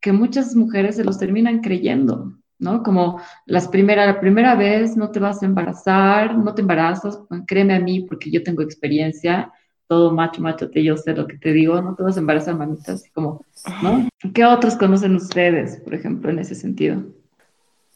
que 0.00 0.10
muchas 0.10 0.56
mujeres 0.56 0.96
se 0.96 1.04
los 1.04 1.20
terminan 1.20 1.60
creyendo, 1.60 2.32
¿no? 2.58 2.82
Como 2.82 3.20
las 3.46 3.68
primera, 3.68 4.04
la 4.06 4.18
primera 4.18 4.56
vez 4.56 4.96
no 4.96 5.12
te 5.12 5.20
vas 5.20 5.40
a 5.40 5.46
embarazar, 5.46 6.36
no 6.36 6.52
te 6.52 6.62
embarazas, 6.62 7.20
créeme 7.46 7.76
a 7.76 7.80
mí 7.80 8.00
porque 8.00 8.28
yo 8.28 8.42
tengo 8.42 8.62
experiencia, 8.62 9.52
todo 9.86 10.10
macho, 10.10 10.42
macho, 10.42 10.68
te 10.68 10.82
yo 10.82 10.96
sé 10.96 11.14
lo 11.14 11.28
que 11.28 11.38
te 11.38 11.52
digo, 11.52 11.80
no 11.80 11.94
te 11.94 12.02
vas 12.02 12.16
a 12.16 12.20
embarazar, 12.20 12.56
mamita, 12.56 12.94
así 12.94 13.08
como, 13.10 13.44
¿no? 13.84 14.08
¿Qué 14.34 14.44
otros 14.44 14.74
conocen 14.74 15.14
ustedes, 15.14 15.76
por 15.82 15.94
ejemplo, 15.94 16.28
en 16.28 16.40
ese 16.40 16.56
sentido? 16.56 17.04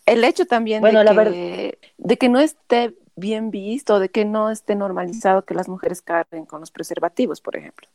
El 0.07 0.23
hecho 0.23 0.47
también 0.47 0.85
de, 0.85 0.93
que, 0.93 1.79
de 1.99 2.17
que 2.17 2.29
no 2.29 2.38
esté 2.38 2.95
bien 3.17 3.50
visto, 3.50 3.99
de 3.99 4.09
que 4.09 4.25
no 4.25 4.50
esté 4.50 4.76
normalizado 4.76 5.45
que 5.45 5.55
las 5.55 5.69
mujeres 5.69 6.00
carguen 6.00 6.47
con 6.47 6.61
los 6.61 6.71
preservativos, 6.71 7.40
por 7.40 7.57
ejemplo. 7.57 7.88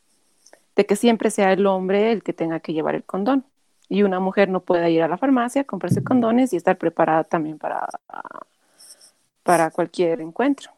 De 0.76 0.86
que 0.86 0.96
siempre 0.96 1.30
sea 1.30 1.54
el 1.54 1.66
hombre 1.66 2.12
el 2.12 2.24
que 2.24 2.34
tenga 2.34 2.60
que 2.60 2.74
llevar 2.74 2.96
el 2.96 3.04
condón. 3.04 3.46
Y 3.88 4.04
una 4.04 4.20
mujer 4.20 4.50
no 4.50 4.62
pueda 4.62 4.90
ir 4.90 5.04
a 5.04 5.08
la 5.08 5.18
farmacia, 5.18 5.64
comprarse 5.64 6.04
condones 6.04 6.54
y 6.54 6.58
estar 6.58 6.78
preparada 6.78 7.24
también 7.24 7.60
para, 7.60 7.88
para 9.44 9.70
cualquier 9.72 10.22
encuentro. 10.22 10.72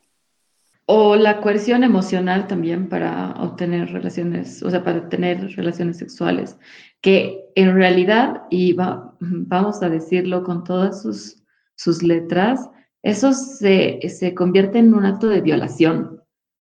O 0.85 1.15
la 1.15 1.41
coerción 1.41 1.83
emocional 1.83 2.47
también 2.47 2.87
para 2.87 3.31
obtener 3.41 3.91
relaciones, 3.91 4.63
o 4.63 4.69
sea, 4.69 4.83
para 4.83 5.09
tener 5.09 5.55
relaciones 5.55 5.97
sexuales, 5.97 6.57
que 7.01 7.45
en 7.55 7.75
realidad, 7.75 8.43
y 8.49 8.73
vamos 8.73 9.83
a 9.83 9.89
decirlo 9.89 10.43
con 10.43 10.63
todas 10.63 11.01
sus, 11.01 11.43
sus 11.75 12.03
letras, 12.03 12.69
eso 13.03 13.31
se, 13.31 14.33
convierte 14.35 14.79
en 14.79 14.93
un 14.93 15.05
acto 15.05 15.27
de 15.27 15.41
violación. 15.41 16.21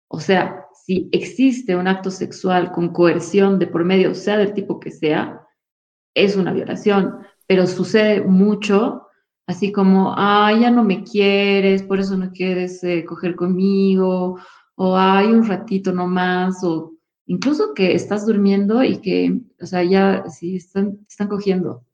O 0.09 0.21
sea, 0.21 0.67
si 0.85 1.09
existe 1.13 1.77
un 1.77 1.89
acto 1.89 2.11
sexual 2.11 2.73
con 2.73 2.93
coerción 2.93 3.59
de 3.59 3.67
por 3.67 3.85
medio, 3.85 4.15
sea 4.15 4.37
del 4.37 4.55
tipo 4.55 4.81
que 4.81 4.91
sea, 4.91 5.47
es 6.15 6.37
una 6.37 6.53
violación, 6.53 7.19
pero 7.47 7.67
sucede 7.67 8.23
mucho, 8.23 9.07
así 9.47 9.73
como, 9.73 10.15
ay, 10.17 10.61
ya 10.61 10.71
no 10.71 10.85
me 10.85 11.03
quieres, 11.05 11.83
por 11.83 12.01
eso 12.01 12.17
no 12.17 12.31
quieres 12.31 12.83
eh, 12.85 13.05
coger 13.05 13.37
conmigo, 13.37 14.39
o 14.77 14.97
hay 14.97 15.27
un 15.27 15.47
ratito 15.47 15.93
nomás, 15.93 16.63
o 16.65 16.95
incluso 17.27 17.75
que 17.75 17.95
estás 17.95 18.27
durmiendo 18.27 18.83
y 18.83 19.01
que, 19.01 19.41
o 19.61 19.67
sea, 19.67 19.83
ya 19.85 20.25
sí 20.29 20.57
están, 20.57 20.99
están 21.09 21.29
cogiendo. 21.29 21.85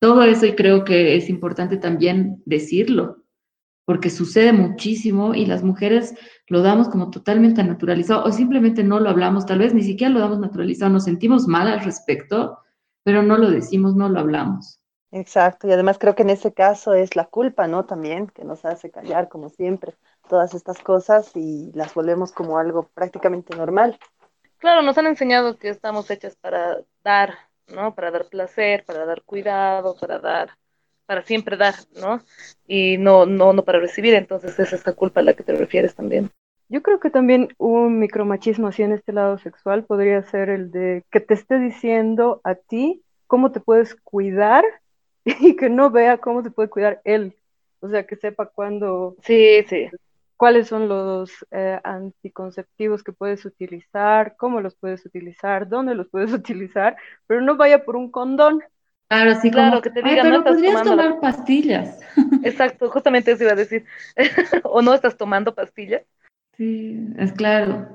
Todo 0.00 0.22
eso 0.22 0.46
y 0.46 0.54
creo 0.54 0.84
que 0.84 1.16
es 1.16 1.28
importante 1.30 1.78
también 1.78 2.42
decirlo, 2.44 3.24
porque 3.86 4.10
sucede 4.10 4.52
muchísimo 4.52 5.34
y 5.34 5.46
las 5.46 5.62
mujeres 5.62 6.14
lo 6.48 6.60
damos 6.60 6.88
como 6.88 7.10
totalmente 7.10 7.64
naturalizado 7.64 8.24
o 8.24 8.32
simplemente 8.32 8.84
no 8.84 9.00
lo 9.00 9.08
hablamos, 9.08 9.46
tal 9.46 9.60
vez 9.60 9.72
ni 9.72 9.82
siquiera 9.82 10.12
lo 10.12 10.20
damos 10.20 10.40
naturalizado, 10.40 10.90
nos 10.90 11.04
sentimos 11.04 11.46
mal 11.46 11.68
al 11.68 11.80
respecto, 11.80 12.58
pero 13.04 13.22
no 13.22 13.38
lo 13.38 13.50
decimos, 13.50 13.94
no 13.94 14.08
lo 14.08 14.20
hablamos. 14.20 14.80
Exacto, 15.12 15.68
y 15.68 15.72
además 15.72 15.98
creo 15.98 16.16
que 16.16 16.22
en 16.22 16.30
ese 16.30 16.52
caso 16.52 16.92
es 16.92 17.14
la 17.14 17.26
culpa, 17.26 17.68
¿no? 17.68 17.86
También 17.86 18.26
que 18.26 18.44
nos 18.44 18.64
hace 18.64 18.90
callar, 18.90 19.28
como 19.28 19.48
siempre, 19.48 19.94
todas 20.28 20.52
estas 20.52 20.80
cosas 20.80 21.30
y 21.36 21.70
las 21.72 21.94
volvemos 21.94 22.32
como 22.32 22.58
algo 22.58 22.88
prácticamente 22.92 23.56
normal. 23.56 23.98
Claro, 24.58 24.82
nos 24.82 24.98
han 24.98 25.06
enseñado 25.06 25.58
que 25.58 25.68
estamos 25.68 26.10
hechas 26.10 26.34
para 26.36 26.78
dar, 27.04 27.34
¿no? 27.68 27.94
Para 27.94 28.10
dar 28.10 28.28
placer, 28.28 28.84
para 28.84 29.06
dar 29.06 29.22
cuidado, 29.22 29.96
para 29.96 30.18
dar 30.18 30.50
para 31.06 31.22
siempre 31.22 31.56
dar, 31.56 31.74
¿no? 32.00 32.20
Y 32.66 32.98
no, 32.98 33.26
no, 33.26 33.52
no 33.52 33.64
para 33.64 33.78
recibir, 33.78 34.14
entonces 34.14 34.58
es 34.58 34.72
esta 34.72 34.92
culpa 34.92 35.20
a 35.20 35.22
la 35.22 35.34
que 35.34 35.44
te 35.44 35.54
refieres 35.54 35.94
también. 35.94 36.30
Yo 36.68 36.82
creo 36.82 36.98
que 36.98 37.10
también 37.10 37.54
un 37.58 38.00
micromachismo 38.00 38.66
así 38.66 38.82
en 38.82 38.92
este 38.92 39.12
lado 39.12 39.38
sexual 39.38 39.84
podría 39.84 40.22
ser 40.24 40.48
el 40.48 40.72
de 40.72 41.04
que 41.12 41.20
te 41.20 41.34
esté 41.34 41.60
diciendo 41.60 42.40
a 42.42 42.56
ti 42.56 43.02
cómo 43.28 43.52
te 43.52 43.60
puedes 43.60 43.94
cuidar 43.94 44.64
y 45.24 45.56
que 45.56 45.70
no 45.70 45.90
vea 45.90 46.18
cómo 46.18 46.42
te 46.42 46.50
puede 46.50 46.68
cuidar 46.68 47.00
él. 47.04 47.34
O 47.80 47.88
sea, 47.88 48.04
que 48.04 48.16
sepa 48.16 48.46
cuándo. 48.46 49.16
Sí, 49.22 49.64
sí. 49.68 49.88
Cuáles 50.36 50.68
son 50.68 50.88
los 50.88 51.30
eh, 51.50 51.80
anticonceptivos 51.82 53.02
que 53.02 53.12
puedes 53.12 53.44
utilizar, 53.44 54.36
cómo 54.36 54.60
los 54.60 54.74
puedes 54.74 55.06
utilizar, 55.06 55.68
dónde 55.68 55.94
los 55.94 56.08
puedes 56.08 56.32
utilizar, 56.32 56.96
pero 57.26 57.40
no 57.40 57.56
vaya 57.56 57.84
por 57.84 57.96
un 57.96 58.10
condón, 58.10 58.62
Claro, 59.08 59.40
sí, 59.40 59.50
claro, 59.50 59.80
que 59.82 59.90
te 59.90 60.02
digan, 60.02 60.30
no 60.30 60.44
podrías 60.44 60.82
tomar 60.82 61.20
pastillas. 61.20 62.00
Exacto, 62.42 62.90
justamente 62.90 63.32
eso 63.32 63.44
iba 63.44 63.52
a 63.52 63.56
decir. 63.56 63.84
o 64.64 64.82
no 64.82 64.94
estás 64.94 65.16
tomando 65.16 65.54
pastillas. 65.54 66.02
Sí, 66.56 66.98
es 67.16 67.32
claro. 67.32 67.88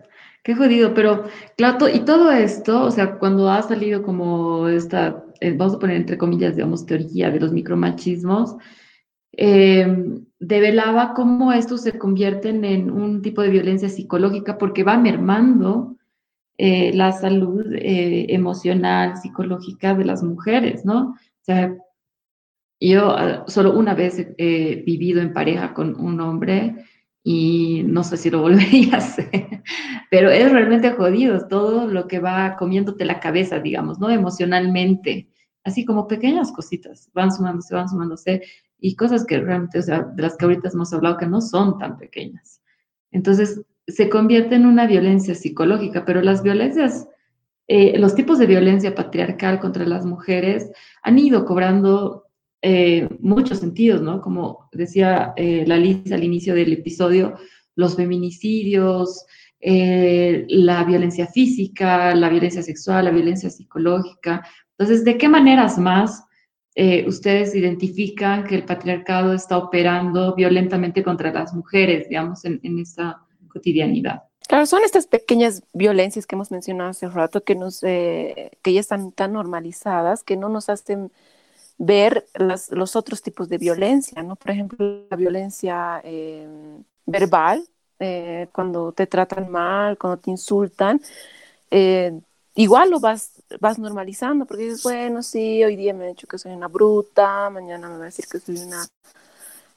Qué 0.43 0.55
jodido, 0.55 0.93
pero 0.93 1.25
claro, 1.55 1.87
y 1.87 1.99
todo 1.99 2.31
esto, 2.31 2.83
o 2.83 2.91
sea, 2.91 3.19
cuando 3.19 3.49
ha 3.49 3.61
salido 3.61 4.01
como 4.01 4.67
esta, 4.69 5.23
eh, 5.39 5.51
vamos 5.55 5.75
a 5.75 5.79
poner 5.79 5.97
entre 5.97 6.17
comillas, 6.17 6.55
digamos, 6.55 6.85
teoría 6.85 7.29
de 7.29 7.39
los 7.39 7.51
micromachismos, 7.51 8.55
eh, 9.33 9.85
develaba 10.39 11.13
cómo 11.13 11.53
estos 11.53 11.81
se 11.81 11.97
convierten 11.97 12.65
en 12.65 12.89
un 12.89 13.21
tipo 13.21 13.41
de 13.41 13.49
violencia 13.49 13.89
psicológica 13.89 14.57
porque 14.57 14.83
va 14.83 14.97
mermando 14.97 15.97
eh, 16.63 16.91
la 16.93 17.11
salud 17.11 17.65
eh, 17.73 18.27
emocional, 18.29 19.17
psicológica 19.17 19.95
de 19.95 20.05
las 20.05 20.21
mujeres, 20.21 20.85
¿no? 20.85 21.15
O 21.15 21.43
sea, 21.43 21.75
yo 22.79 23.09
ah, 23.17 23.45
solo 23.47 23.73
una 23.75 23.95
vez 23.95 24.27
he 24.37 24.83
vivido 24.85 25.21
en 25.21 25.33
pareja 25.33 25.73
con 25.73 25.99
un 25.99 26.21
hombre 26.21 26.75
y 27.23 27.81
no 27.87 28.03
sé 28.03 28.15
si 28.15 28.29
lo 28.29 28.41
volvería 28.45 28.93
a 28.93 28.97
hacer, 28.97 29.63
pero 30.11 30.29
es 30.29 30.51
realmente 30.51 30.91
jodido 30.91 31.47
todo 31.47 31.87
lo 31.87 32.07
que 32.07 32.19
va 32.19 32.55
comiéndote 32.57 33.05
la 33.05 33.19
cabeza, 33.19 33.59
digamos, 33.59 33.99
¿no? 33.99 34.11
Emocionalmente, 34.11 35.29
así 35.63 35.83
como 35.83 36.07
pequeñas 36.07 36.51
cositas, 36.51 37.09
van 37.15 37.31
sumándose, 37.31 37.73
van 37.73 37.89
sumándose 37.89 38.43
y 38.79 38.95
cosas 38.95 39.25
que 39.25 39.39
realmente, 39.39 39.79
o 39.79 39.81
sea, 39.81 40.03
de 40.03 40.21
las 40.21 40.37
que 40.37 40.45
ahorita 40.45 40.69
hemos 40.71 40.93
hablado 40.93 41.17
que 41.17 41.25
no 41.25 41.41
son 41.41 41.79
tan 41.79 41.97
pequeñas. 41.97 42.61
Entonces, 43.09 43.63
se 43.91 44.09
convierte 44.09 44.55
en 44.55 44.65
una 44.65 44.87
violencia 44.87 45.35
psicológica, 45.35 46.05
pero 46.05 46.21
las 46.21 46.43
violencias, 46.43 47.07
eh, 47.67 47.97
los 47.97 48.15
tipos 48.15 48.39
de 48.39 48.47
violencia 48.47 48.95
patriarcal 48.95 49.59
contra 49.59 49.85
las 49.85 50.05
mujeres 50.05 50.71
han 51.03 51.19
ido 51.19 51.45
cobrando 51.45 52.25
eh, 52.61 53.07
muchos 53.19 53.59
sentidos, 53.59 54.01
¿no? 54.01 54.21
Como 54.21 54.69
decía 54.71 55.33
eh, 55.35 55.65
la 55.67 55.77
Lisa 55.77 56.15
al 56.15 56.23
inicio 56.23 56.53
del 56.53 56.73
episodio, 56.73 57.35
los 57.75 57.95
feminicidios, 57.95 59.25
la 59.63 60.83
violencia 60.85 61.27
física, 61.27 62.15
la 62.15 62.29
violencia 62.29 62.63
sexual, 62.63 63.05
la 63.05 63.11
violencia 63.11 63.47
psicológica. 63.51 64.43
Entonces, 64.71 65.05
¿de 65.05 65.19
qué 65.19 65.29
maneras 65.29 65.77
más 65.77 66.23
ustedes 67.05 67.53
identifican 67.53 68.43
que 68.43 68.55
el 68.55 68.63
patriarcado 68.63 69.33
está 69.33 69.57
operando 69.59 70.33
violentamente 70.33 71.03
contra 71.03 71.31
las 71.31 71.53
mujeres, 71.53 72.09
digamos, 72.09 72.43
en, 72.43 72.59
en 72.63 72.79
esta 72.79 73.21
cotidianidad. 73.51 74.23
Claro, 74.47 74.65
son 74.65 74.83
estas 74.83 75.07
pequeñas 75.07 75.63
violencias 75.71 76.25
que 76.25 76.35
hemos 76.35 76.51
mencionado 76.51 76.89
hace 76.89 77.07
rato 77.07 77.43
que, 77.43 77.55
nos, 77.55 77.83
eh, 77.83 78.51
que 78.61 78.73
ya 78.73 78.79
están 78.79 79.11
tan 79.11 79.33
normalizadas 79.33 80.23
que 80.23 80.35
no 80.35 80.49
nos 80.49 80.69
hacen 80.69 81.11
ver 81.77 82.27
los 82.35 82.95
otros 82.95 83.21
tipos 83.21 83.49
de 83.49 83.57
violencia, 83.57 84.21
¿no? 84.21 84.35
Por 84.35 84.51
ejemplo, 84.51 85.07
la 85.09 85.17
violencia 85.17 85.99
em, 86.03 86.83
verbal, 87.05 87.65
eh, 87.99 88.47
cuando 88.51 88.91
te 88.91 89.07
tratan 89.07 89.49
mal, 89.49 89.97
cuando 89.97 90.17
te 90.17 90.29
insultan, 90.29 91.01
eh, 91.71 92.19
igual 92.53 92.91
lo 92.91 92.99
vas, 92.99 93.41
vas 93.59 93.79
normalizando 93.79 94.45
porque 94.45 94.63
dices, 94.63 94.83
bueno, 94.83 95.23
sí, 95.23 95.63
hoy 95.63 95.75
día 95.75 95.93
me 95.93 96.05
han 96.05 96.11
dicho 96.11 96.27
que 96.27 96.37
soy 96.37 96.51
una 96.51 96.67
bruta, 96.67 97.49
mañana 97.49 97.89
me 97.89 97.97
va 97.97 98.03
a 98.03 98.05
decir 98.05 98.25
que 98.31 98.39
soy 98.39 98.57
una 98.57 98.85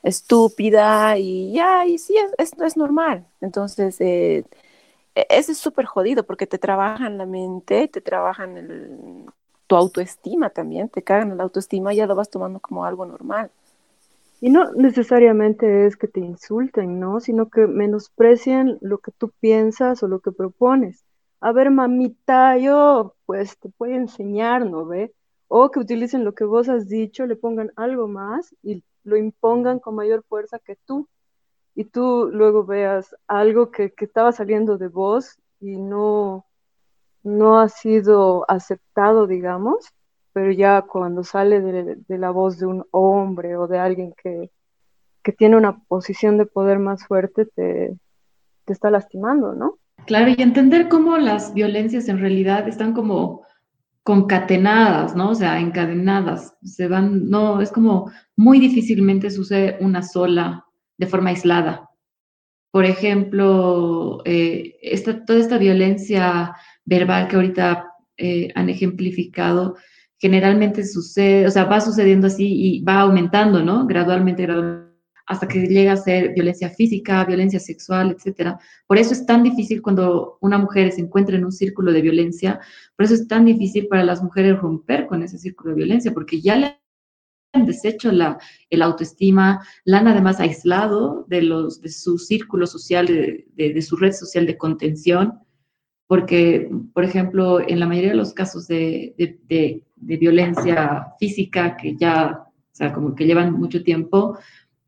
estúpida 0.04 1.18
y 1.18 1.52
ya, 1.52 1.86
y 1.86 1.98
sí, 1.98 2.14
esto 2.38 2.64
es 2.64 2.76
normal. 2.76 3.26
Entonces, 3.40 4.00
eh, 4.00 4.44
e, 5.14 5.26
eso 5.30 5.52
es 5.52 5.58
súper 5.58 5.86
jodido 5.86 6.24
porque 6.24 6.46
te 6.46 6.58
trabajan 6.58 7.18
la 7.18 7.26
mente, 7.26 7.88
te 7.88 8.00
trabajan 8.00 8.56
el, 8.58 9.26
tu 9.66 9.76
autoestima 9.76 10.50
también, 10.50 10.88
te 10.90 11.02
cagan 11.02 11.36
la 11.36 11.44
autoestima 11.44 11.92
y 11.94 11.96
ya 11.98 12.06
lo 12.06 12.14
vas 12.16 12.30
tomando 12.30 12.60
como 12.60 12.84
algo 12.84 13.06
normal. 13.06 13.50
Y 14.40 14.50
no 14.50 14.72
necesariamente 14.74 15.86
es 15.86 15.96
que 15.96 16.08
te 16.08 16.20
insulten, 16.20 17.00
¿no? 17.00 17.20
Sino 17.20 17.48
que 17.48 17.66
menosprecien 17.66 18.78
lo 18.82 18.98
que 18.98 19.12
tú 19.12 19.30
piensas 19.40 20.02
o 20.02 20.08
lo 20.08 20.20
que 20.20 20.32
propones. 20.32 21.04
A 21.40 21.52
ver, 21.52 21.70
mamita, 21.70 22.58
yo 22.58 23.14
pues 23.26 23.58
te 23.58 23.70
puedo 23.70 23.94
enseñar, 23.94 24.66
¿no 24.66 24.86
ve? 24.86 25.14
O 25.48 25.70
que 25.70 25.80
utilicen 25.80 26.24
lo 26.24 26.34
que 26.34 26.44
vos 26.44 26.68
has 26.68 26.88
dicho, 26.88 27.26
le 27.26 27.36
pongan 27.36 27.72
algo 27.76 28.08
más 28.08 28.54
y 28.62 28.82
lo 29.04 29.16
impongan 29.16 29.78
con 29.78 29.94
mayor 29.94 30.24
fuerza 30.24 30.58
que 30.58 30.76
tú 30.84 31.08
y 31.74 31.84
tú 31.84 32.30
luego 32.32 32.64
veas 32.64 33.14
algo 33.26 33.70
que, 33.70 33.92
estaba 33.96 34.32
saliendo 34.32 34.78
de 34.78 34.88
vos 34.88 35.36
y 35.60 35.76
no, 35.76 36.46
no 37.22 37.60
ha 37.60 37.68
sido 37.68 38.44
aceptado, 38.48 39.26
digamos, 39.26 39.92
pero 40.32 40.50
ya 40.52 40.82
cuando 40.82 41.24
sale 41.24 41.60
de, 41.60 42.18
la 42.18 42.30
voz 42.30 42.58
de 42.58 42.66
un 42.66 42.84
hombre 42.90 43.56
o 43.56 43.66
de 43.66 43.78
alguien 43.78 44.14
que, 44.20 44.50
que, 45.22 45.32
tiene 45.32 45.56
una 45.56 45.82
posición 45.84 46.38
de 46.38 46.46
poder 46.46 46.78
más 46.78 47.06
fuerte, 47.06 47.46
te, 47.46 47.96
te 48.64 48.72
está 48.72 48.90
lastimando, 48.90 49.54
¿no? 49.54 49.78
Claro, 50.06 50.32
y 50.36 50.42
entender 50.42 50.88
cómo 50.88 51.16
las 51.18 51.54
violencias 51.54 52.08
en 52.08 52.18
realidad 52.18 52.68
están 52.68 52.92
como 52.92 53.44
concatenadas, 54.04 55.16
¿no? 55.16 55.30
O 55.30 55.34
sea, 55.34 55.58
encadenadas, 55.58 56.54
se 56.62 56.88
van, 56.88 57.30
no, 57.30 57.60
es 57.62 57.72
como 57.72 58.12
muy 58.36 58.60
difícilmente 58.60 59.30
sucede 59.30 59.78
una 59.80 60.02
sola 60.02 60.66
de 60.98 61.06
forma 61.06 61.30
aislada. 61.30 61.88
Por 62.70 62.84
ejemplo, 62.84 64.20
eh, 64.26 64.76
esta, 64.82 65.24
toda 65.24 65.38
esta 65.38 65.58
violencia 65.58 66.54
verbal 66.84 67.28
que 67.28 67.36
ahorita 67.36 67.86
eh, 68.18 68.52
han 68.54 68.68
ejemplificado, 68.68 69.76
generalmente 70.18 70.84
sucede, 70.84 71.46
o 71.46 71.50
sea, 71.50 71.64
va 71.64 71.80
sucediendo 71.80 72.26
así 72.26 72.46
y 72.46 72.82
va 72.82 73.00
aumentando, 73.00 73.62
¿no? 73.62 73.86
Gradualmente, 73.86 74.42
gradualmente 74.42 74.83
hasta 75.26 75.48
que 75.48 75.66
llega 75.66 75.92
a 75.92 75.96
ser 75.96 76.34
violencia 76.34 76.68
física, 76.70 77.24
violencia 77.24 77.58
sexual, 77.58 78.10
etcétera. 78.10 78.58
Por 78.86 78.98
eso 78.98 79.12
es 79.12 79.24
tan 79.24 79.42
difícil 79.42 79.80
cuando 79.80 80.38
una 80.40 80.58
mujer 80.58 80.92
se 80.92 81.00
encuentra 81.00 81.36
en 81.36 81.44
un 81.44 81.52
círculo 81.52 81.92
de 81.92 82.02
violencia, 82.02 82.60
por 82.96 83.06
eso 83.06 83.14
es 83.14 83.26
tan 83.26 83.44
difícil 83.44 83.86
para 83.88 84.04
las 84.04 84.22
mujeres 84.22 84.58
romper 84.58 85.06
con 85.06 85.22
ese 85.22 85.38
círculo 85.38 85.70
de 85.70 85.76
violencia, 85.76 86.12
porque 86.12 86.40
ya 86.40 86.56
le 86.56 86.78
han 87.54 87.66
deshecho 87.66 88.12
la, 88.12 88.38
el 88.68 88.82
autoestima, 88.82 89.64
la 89.84 89.98
han 89.98 90.08
además 90.08 90.40
aislado 90.40 91.24
de, 91.28 91.42
los, 91.42 91.80
de 91.80 91.88
su 91.88 92.18
círculo 92.18 92.66
social, 92.66 93.06
de, 93.06 93.46
de, 93.54 93.82
su 93.82 93.96
red 93.96 94.12
social 94.12 94.46
de 94.46 94.58
contención, 94.58 95.38
porque, 96.06 96.68
por 96.92 97.04
ejemplo, 97.04 97.66
en 97.66 97.80
la 97.80 97.86
mayoría 97.86 98.10
de 98.10 98.16
los 98.16 98.34
casos 98.34 98.68
de, 98.68 99.14
de 99.16 100.16
violencia 100.16 101.14
física 101.18 101.76
que 101.76 101.96
ya, 101.96 102.44
o 102.46 102.76
sea, 102.76 102.92
como 102.92 103.14
que 103.14 103.24
llevan 103.24 103.52
mucho 103.52 103.82
tiempo, 103.82 104.36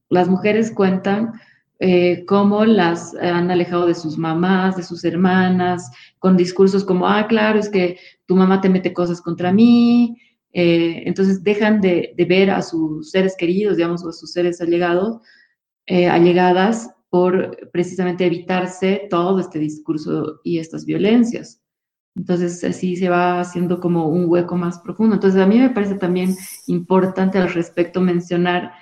las 0.08 0.28
mujeres 0.28 0.70
cuentan 0.70 1.32
eh, 1.78 2.24
cómo 2.26 2.64
las 2.64 3.14
han 3.16 3.50
alejado 3.50 3.86
de 3.86 3.94
sus 3.94 4.16
mamás, 4.16 4.76
de 4.76 4.82
sus 4.82 5.04
hermanas, 5.04 5.90
con 6.18 6.36
discursos 6.36 6.84
como, 6.84 7.06
ah, 7.06 7.26
claro, 7.26 7.58
es 7.58 7.68
que 7.68 7.98
tu 8.26 8.34
mamá 8.36 8.60
te 8.60 8.68
mete 8.68 8.92
cosas 8.92 9.20
contra 9.20 9.52
mí, 9.52 10.16
Eh, 10.58 11.02
entonces 11.06 11.42
dejan 11.42 11.82
de, 11.82 12.14
ver 12.26 12.50
a 12.50 12.62
sus 12.62 13.10
seres 13.10 13.36
queridos, 13.36 13.76
digamos, 13.76 14.02
o 14.02 14.08
a 14.08 14.12
sus 14.12 14.32
seres 14.32 14.62
allegados, 14.62 15.20
eh, 15.86 16.08
allegadas 16.08 16.88
por 17.10 17.68
precisamente 17.72 18.24
evitarse 18.24 19.06
todo 19.10 19.38
este 19.38 19.58
discurso 19.58 20.40
y 20.44 20.58
estas 20.58 20.86
violencias. 20.86 21.60
Entonces 22.16 22.64
así 22.64 22.96
se 22.96 23.10
va 23.10 23.40
haciendo 23.40 23.80
como 23.80 24.08
un 24.08 24.24
hueco 24.30 24.56
más 24.56 24.78
profundo. 24.78 25.14
Entonces 25.16 25.40
a 25.42 25.46
mí 25.46 25.58
me 25.58 25.70
parece 25.70 25.96
también 25.96 26.34
importante 26.68 27.36
al 27.38 27.52
respecto 27.52 28.00
mencionar, 28.00 28.72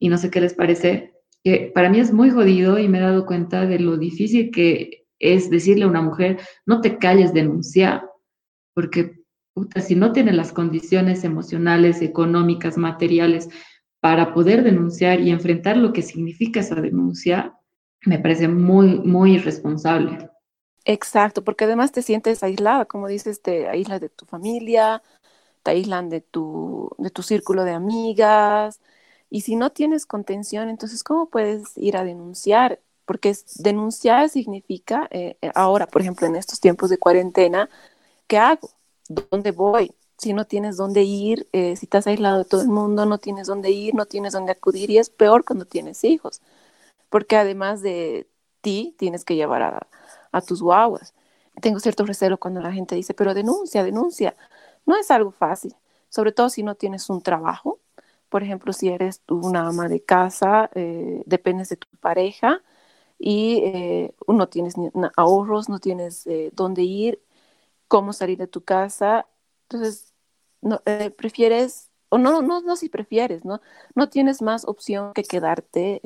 y 0.00 0.08
no 0.08 0.18
sé 0.18 0.30
qué 0.30 0.40
les 0.40 0.54
parece, 0.54 1.14
que 1.44 1.70
para 1.72 1.90
mí 1.90 2.00
es 2.00 2.12
muy 2.12 2.30
jodido 2.30 2.78
y 2.78 2.88
me 2.88 2.98
he 2.98 3.02
dado 3.02 3.26
cuenta 3.26 3.66
de 3.66 3.78
lo 3.78 3.96
difícil 3.96 4.50
que 4.50 5.06
es 5.20 5.50
decirle 5.50 5.84
a 5.84 5.88
una 5.88 6.02
mujer, 6.02 6.40
no 6.66 6.80
te 6.80 6.98
calles, 6.98 7.32
denuncia, 7.32 8.04
porque 8.74 9.20
si 9.84 9.94
no 9.94 10.12
tiene 10.12 10.32
las 10.32 10.52
condiciones 10.52 11.24
emocionales, 11.24 12.02
económicas, 12.02 12.78
materiales 12.78 13.48
para 14.00 14.32
poder 14.32 14.64
denunciar 14.64 15.20
y 15.20 15.30
enfrentar 15.30 15.76
lo 15.76 15.92
que 15.92 16.02
significa 16.02 16.60
esa 16.60 16.74
denuncia, 16.76 17.54
me 18.06 18.18
parece 18.18 18.48
muy, 18.48 19.00
muy 19.00 19.34
irresponsable. 19.34 20.30
Exacto, 20.86 21.44
porque 21.44 21.64
además 21.64 21.92
te 21.92 22.00
sientes 22.02 22.42
aislada, 22.42 22.86
como 22.86 23.06
dices, 23.06 23.42
te 23.42 23.68
aíslas 23.68 24.00
de 24.00 24.08
tu 24.08 24.24
familia, 24.24 25.02
te 25.62 25.72
aíslan 25.72 26.08
de 26.08 26.22
tu, 26.22 26.90
de 26.98 27.10
tu 27.10 27.22
círculo 27.22 27.64
de 27.64 27.72
amigas, 27.72 28.80
y 29.30 29.42
si 29.42 29.56
no 29.56 29.70
tienes 29.70 30.06
contención, 30.06 30.68
entonces, 30.68 31.02
¿cómo 31.04 31.26
puedes 31.30 31.76
ir 31.76 31.96
a 31.96 32.04
denunciar? 32.04 32.80
Porque 33.06 33.36
denunciar 33.56 34.28
significa, 34.28 35.08
eh, 35.10 35.36
eh, 35.42 35.50
ahora, 35.54 35.86
por 35.86 36.02
ejemplo, 36.02 36.26
en 36.26 36.36
estos 36.36 36.60
tiempos 36.60 36.90
de 36.90 36.98
cuarentena, 36.98 37.68
¿qué 38.28 38.38
hago? 38.38 38.70
¿Dónde 39.08 39.52
voy? 39.52 39.92
Si 40.18 40.32
no 40.34 40.46
tienes 40.46 40.76
dónde 40.76 41.02
ir, 41.04 41.48
eh, 41.52 41.76
si 41.76 41.86
estás 41.86 42.06
aislado 42.06 42.38
de 42.38 42.44
todo 42.44 42.62
el 42.62 42.68
mundo, 42.68 43.06
no 43.06 43.18
tienes 43.18 43.46
dónde 43.48 43.70
ir, 43.70 43.94
no 43.94 44.06
tienes 44.06 44.32
dónde 44.34 44.52
acudir, 44.52 44.90
y 44.90 44.98
es 44.98 45.10
peor 45.10 45.44
cuando 45.44 45.64
tienes 45.66 46.04
hijos, 46.04 46.42
porque 47.10 47.36
además 47.36 47.82
de 47.82 48.28
ti, 48.62 48.94
tienes 48.98 49.24
que 49.24 49.36
llevar 49.36 49.62
a 49.62 49.88
a 50.32 50.40
tus 50.40 50.62
guaguas. 50.62 51.14
Tengo 51.60 51.80
cierto 51.80 52.06
recelo 52.06 52.38
cuando 52.38 52.60
la 52.60 52.72
gente 52.72 52.94
dice, 52.94 53.14
pero 53.14 53.34
denuncia, 53.34 53.84
denuncia. 53.84 54.36
No 54.86 54.96
es 54.96 55.10
algo 55.10 55.30
fácil, 55.30 55.76
sobre 56.08 56.32
todo 56.32 56.48
si 56.50 56.62
no 56.62 56.74
tienes 56.74 57.10
un 57.10 57.22
trabajo. 57.22 57.79
Por 58.30 58.42
ejemplo, 58.42 58.72
si 58.72 58.88
eres 58.88 59.22
una 59.28 59.68
ama 59.68 59.88
de 59.88 60.02
casa, 60.04 60.70
eh, 60.74 61.22
dependes 61.26 61.68
de 61.70 61.76
tu 61.76 61.88
pareja 61.98 62.62
y 63.18 63.62
eh, 63.64 64.14
no 64.28 64.48
tienes 64.48 64.74
ahorros, 65.16 65.68
no 65.68 65.80
tienes 65.80 66.26
eh, 66.26 66.50
dónde 66.54 66.82
ir, 66.82 67.22
cómo 67.88 68.12
salir 68.14 68.38
de 68.38 68.48
tu 68.48 68.62
casa. 68.64 69.26
Entonces, 69.64 70.14
no, 70.62 70.82
prefieres, 71.16 71.90
o 72.10 72.18
no, 72.18 72.42
no, 72.42 72.62
no 72.62 72.76
si 72.76 72.88
prefieres, 72.88 73.44
¿no? 73.44 73.60
No 73.94 74.08
tienes 74.08 74.42
más 74.42 74.66
opción 74.66 75.12
que 75.14 75.24
quedarte 75.24 76.00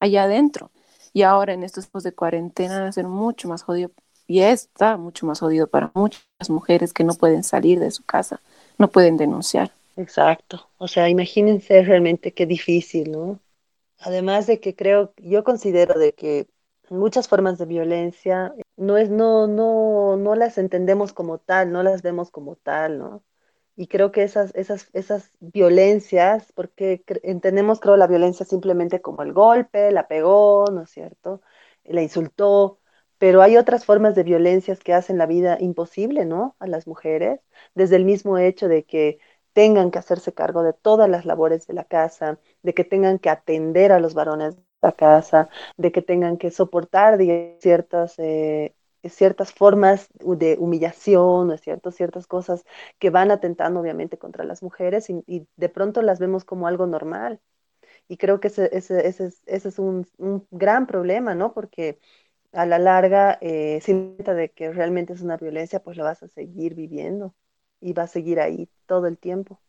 allá 0.00 0.24
adentro. 0.24 0.70
Y 1.12 1.22
ahora 1.22 1.52
en 1.54 1.62
estos 1.62 1.84
tiempos 1.86 2.02
de 2.04 2.14
cuarentena 2.14 2.80
va 2.82 2.88
a 2.88 2.92
ser 2.92 3.06
mucho 3.06 3.48
más 3.48 3.62
jodido 3.62 3.90
y 4.26 4.40
está 4.40 4.96
mucho 4.96 5.26
más 5.26 5.40
jodido 5.40 5.66
para 5.66 5.90
muchas 5.94 6.22
mujeres 6.48 6.92
que 6.92 7.04
no 7.04 7.14
pueden 7.14 7.44
salir 7.44 7.80
de 7.80 7.90
su 7.90 8.02
casa, 8.04 8.40
no 8.78 8.88
pueden 8.88 9.16
denunciar. 9.16 9.72
Exacto. 9.96 10.70
O 10.78 10.88
sea, 10.88 11.08
imagínense 11.08 11.82
realmente 11.84 12.32
qué 12.32 12.46
difícil, 12.46 13.10
¿no? 13.12 13.40
Además 13.98 14.46
de 14.46 14.60
que 14.60 14.76
creo, 14.76 15.14
yo 15.18 15.44
considero 15.44 15.98
de 15.98 16.14
que 16.14 16.48
muchas 16.90 17.28
formas 17.28 17.58
de 17.58 17.66
violencia 17.66 18.54
no 18.76 18.98
es, 18.98 19.10
no, 19.10 19.46
no, 19.48 20.16
no 20.16 20.34
las 20.36 20.58
entendemos 20.58 21.12
como 21.12 21.38
tal, 21.38 21.72
no 21.72 21.82
las 21.82 22.02
vemos 22.02 22.30
como 22.30 22.56
tal, 22.56 22.98
¿no? 22.98 23.24
Y 23.76 23.88
creo 23.88 24.12
que 24.12 24.22
esas, 24.24 24.54
esas, 24.54 24.90
esas 24.94 25.32
violencias, 25.40 26.52
porque 26.54 27.04
entendemos, 27.24 27.80
creo, 27.80 27.96
la 27.96 28.06
violencia 28.08 28.46
simplemente 28.46 29.00
como 29.02 29.22
el 29.22 29.32
golpe, 29.32 29.92
la 29.92 30.08
pegó, 30.08 30.66
¿no 30.72 30.82
es 30.82 30.90
cierto? 30.90 31.42
La 31.84 32.02
insultó, 32.02 32.80
pero 33.18 33.42
hay 33.42 33.56
otras 33.56 33.84
formas 33.84 34.14
de 34.14 34.24
violencias 34.24 34.80
que 34.80 34.94
hacen 34.94 35.18
la 35.18 35.26
vida 35.26 35.56
imposible, 35.60 36.24
¿no? 36.24 36.56
A 36.58 36.66
las 36.66 36.86
mujeres, 36.86 37.40
desde 37.74 37.96
el 37.96 38.04
mismo 38.04 38.38
hecho 38.38 38.68
de 38.68 38.84
que 38.84 39.18
tengan 39.52 39.90
que 39.90 39.98
hacerse 39.98 40.32
cargo 40.32 40.62
de 40.62 40.72
todas 40.72 41.08
las 41.08 41.24
labores 41.26 41.66
de 41.66 41.74
la 41.74 41.84
casa, 41.84 42.38
de 42.62 42.74
que 42.74 42.84
tengan 42.84 43.18
que 43.18 43.30
atender 43.30 43.92
a 43.92 44.00
los 44.00 44.14
varones 44.14 44.56
de 44.56 44.62
la 44.82 44.92
casa, 44.92 45.48
de 45.76 45.92
que 45.92 46.02
tengan 46.02 46.38
que 46.38 46.50
soportar 46.50 47.18
ciertas 47.60 48.18
eh, 48.18 48.74
ciertas 49.08 49.52
formas 49.52 50.08
de 50.14 50.56
humillación, 50.58 51.48
¿no 51.48 51.54
es? 51.54 51.60
Ciertas 51.60 52.26
cosas 52.26 52.64
que 52.98 53.10
van 53.10 53.30
atentando 53.30 53.80
obviamente 53.80 54.18
contra 54.18 54.44
las 54.44 54.62
mujeres 54.62 55.10
y, 55.10 55.46
de 55.56 55.68
pronto 55.68 56.02
las 56.02 56.18
vemos 56.20 56.44
como 56.44 56.66
algo 56.68 56.86
normal. 56.86 57.40
Y 58.08 58.16
creo 58.18 58.40
que 58.40 58.48
ese, 58.48 58.70
ese, 58.76 59.06
ese, 59.08 59.30
ese 59.46 59.68
es 59.68 59.78
un, 59.78 60.06
un, 60.18 60.46
gran 60.50 60.86
problema, 60.86 61.34
¿no? 61.34 61.52
Porque 61.54 61.98
a 62.52 62.66
la 62.66 62.78
larga, 62.78 63.38
eh, 63.40 63.80
sin 63.82 64.16
de 64.18 64.50
que 64.50 64.72
realmente 64.72 65.14
es 65.14 65.22
una 65.22 65.36
violencia, 65.36 65.82
pues 65.82 65.96
lo 65.96 66.04
vas 66.04 66.22
a 66.22 66.28
seguir 66.28 66.74
viviendo 66.74 67.34
y 67.82 67.92
va 67.92 68.04
a 68.04 68.06
seguir 68.06 68.40
ahí 68.40 68.68
todo 68.86 69.06
el 69.06 69.18
tiempo. 69.18 69.60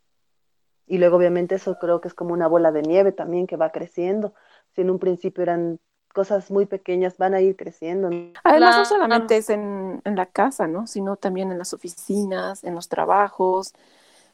Y 0.86 0.98
luego 0.98 1.16
obviamente 1.16 1.56
eso 1.56 1.78
creo 1.78 2.00
que 2.00 2.08
es 2.08 2.14
como 2.14 2.32
una 2.32 2.46
bola 2.46 2.70
de 2.70 2.82
nieve 2.82 3.12
también 3.12 3.46
que 3.46 3.56
va 3.56 3.72
creciendo. 3.72 4.34
Si 4.74 4.82
en 4.82 4.90
un 4.90 4.98
principio 4.98 5.42
eran 5.42 5.80
cosas 6.12 6.50
muy 6.50 6.66
pequeñas 6.66 7.16
van 7.18 7.34
a 7.34 7.40
ir 7.40 7.56
creciendo. 7.56 8.08
Además, 8.44 8.76
no 8.76 8.84
solamente 8.84 9.36
es 9.36 9.50
en, 9.50 10.00
la 10.04 10.26
casa, 10.26 10.68
¿no? 10.68 10.86
Sino 10.86 11.16
también 11.16 11.50
en 11.50 11.58
las 11.58 11.74
oficinas, 11.74 12.62
en 12.62 12.74
los 12.74 12.88
trabajos. 12.88 13.74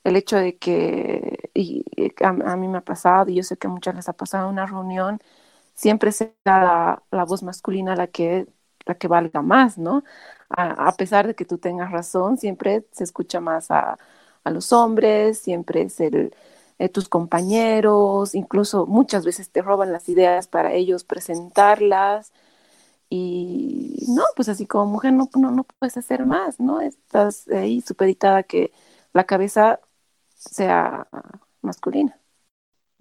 El 0.05 0.17
hecho 0.17 0.37
de 0.37 0.59
que, 0.59 1.51
y, 1.55 1.85
a, 2.23 2.57
mí 2.57 2.69
me 2.69 2.79
ha 2.79 2.83
pasado, 2.83 3.31
y 3.31 3.37
yo 3.37 3.43
sé 3.43 3.57
que 3.57 3.67
a 3.67 3.71
muchas 3.71 3.95
les 3.95 4.09
ha 4.09 4.13
pasado 4.13 4.49
una 4.49 4.67
reunión, 4.67 5.21
siempre 5.75 6.13
será 6.13 6.33
la, 6.45 7.03
la 7.11 7.25
voz 7.25 7.43
masculina 7.43 7.97
la 7.97 8.09
que, 8.09 8.47
la 8.85 8.95
que 8.97 9.09
valga 9.09 9.41
más, 9.41 9.79
¿no? 9.79 10.05
A, 10.51 10.93
pesar 10.97 11.27
de 11.29 11.35
que 11.35 11.45
tú 11.45 11.59
tengas 11.59 11.93
razón, 11.93 12.37
siempre 12.39 12.85
se 12.93 13.05
escucha 13.05 13.41
más 13.41 13.71
a, 13.71 13.99
a 14.45 14.51
los 14.51 14.73
hombres, 14.73 15.39
siempre 15.39 15.83
es 15.83 16.01
el, 16.01 16.35
eh, 16.79 16.89
tus 16.89 17.09
compañeros, 17.09 18.35
incluso 18.35 18.87
muchas 18.87 19.25
veces 19.25 19.51
te 19.51 19.63
roban 19.63 19.93
las 19.93 20.09
ideas 20.09 20.49
para 20.49 20.73
ellos 20.73 21.05
presentarlas. 21.05 22.33
Y 23.11 24.05
no, 24.09 24.25
pues 24.37 24.49
así 24.49 24.67
como 24.67 24.87
mujer 24.93 25.13
no, 25.13 25.29
no, 25.37 25.51
no 25.51 25.65
puedes 25.65 25.97
hacer 25.97 26.27
más, 26.27 26.61
¿no? 26.61 26.81
Estás 26.81 27.49
ahí 27.49 27.81
supeditada 27.81 28.43
que 28.45 28.73
la 29.13 29.25
cabeza 29.25 29.81
sea 30.37 31.09
masculina. 31.63 32.21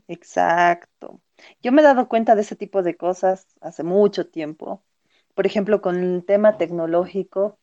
Exacto. 0.08 1.22
Yo 1.64 1.72
me 1.72 1.82
he 1.82 1.86
dado 1.86 2.10
cuenta 2.10 2.36
de 2.36 2.42
ese 2.42 2.56
tipo 2.56 2.84
de 2.84 2.98
cosas 2.98 3.48
hace 3.62 3.84
mucho 3.84 4.28
tiempo. 4.30 4.84
Por 5.40 5.46
ejemplo, 5.46 5.82
con 5.82 5.96
el 5.96 6.26
tema 6.26 6.58
tecnológico, 6.58 7.58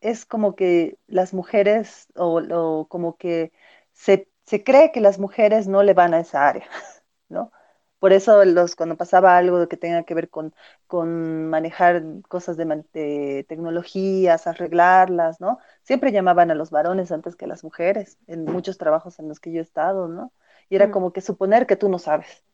es 0.00 0.24
como 0.24 0.54
que 0.54 0.98
las 1.08 1.34
mujeres 1.34 2.06
o, 2.14 2.40
o 2.40 2.86
como 2.86 3.16
que 3.16 3.50
se 3.92 4.28
se 4.44 4.64
cree 4.64 4.92
que 4.92 5.00
las 5.00 5.18
mujeres 5.18 5.68
no 5.68 5.82
le 5.82 5.94
van 5.94 6.14
a 6.14 6.20
esa 6.20 6.48
área, 6.48 6.66
¿no? 7.28 7.52
Por 7.98 8.12
eso 8.12 8.44
los, 8.44 8.76
cuando 8.76 8.96
pasaba 8.96 9.36
algo 9.36 9.68
que 9.68 9.76
tenga 9.76 10.02
que 10.02 10.14
ver 10.14 10.28
con, 10.28 10.54
con 10.86 11.48
manejar 11.48 12.02
cosas 12.28 12.56
de, 12.56 13.44
tecnologías, 13.48 14.46
arreglarlas, 14.46 15.40
¿no? 15.40 15.58
Siempre 15.82 16.12
llamaban 16.12 16.50
a 16.50 16.54
los 16.54 16.70
varones 16.70 17.12
antes 17.12 17.36
que 17.36 17.44
a 17.44 17.48
las 17.48 17.64
mujeres, 17.64 18.18
en 18.26 18.44
muchos 18.44 18.76
trabajos 18.78 19.18
en 19.20 19.28
los 19.28 19.40
que 19.40 19.52
yo 19.52 19.60
he 19.60 19.62
estado, 19.62 20.08
¿no? 20.08 20.32
Y 20.68 20.76
era 20.76 20.88
mm. 20.88 20.90
como 20.90 21.12
que 21.12 21.20
suponer 21.20 21.66
que 21.66 21.76
tú 21.76 21.88
no 21.88 21.98
sabes, 21.98 22.44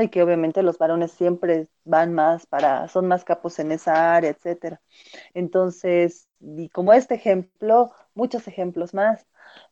Y 0.00 0.08
que 0.08 0.22
obviamente 0.22 0.62
los 0.62 0.78
varones 0.78 1.12
siempre 1.12 1.68
van 1.84 2.14
más 2.14 2.46
para, 2.46 2.88
son 2.88 3.08
más 3.08 3.24
capos 3.24 3.58
en 3.58 3.72
esa 3.72 4.14
área, 4.16 4.30
etcétera. 4.30 4.80
Entonces, 5.34 6.28
y 6.40 6.68
como 6.70 6.92
este 6.94 7.14
ejemplo, 7.16 7.92
muchos 8.14 8.48
ejemplos 8.48 8.94
más 8.94 9.26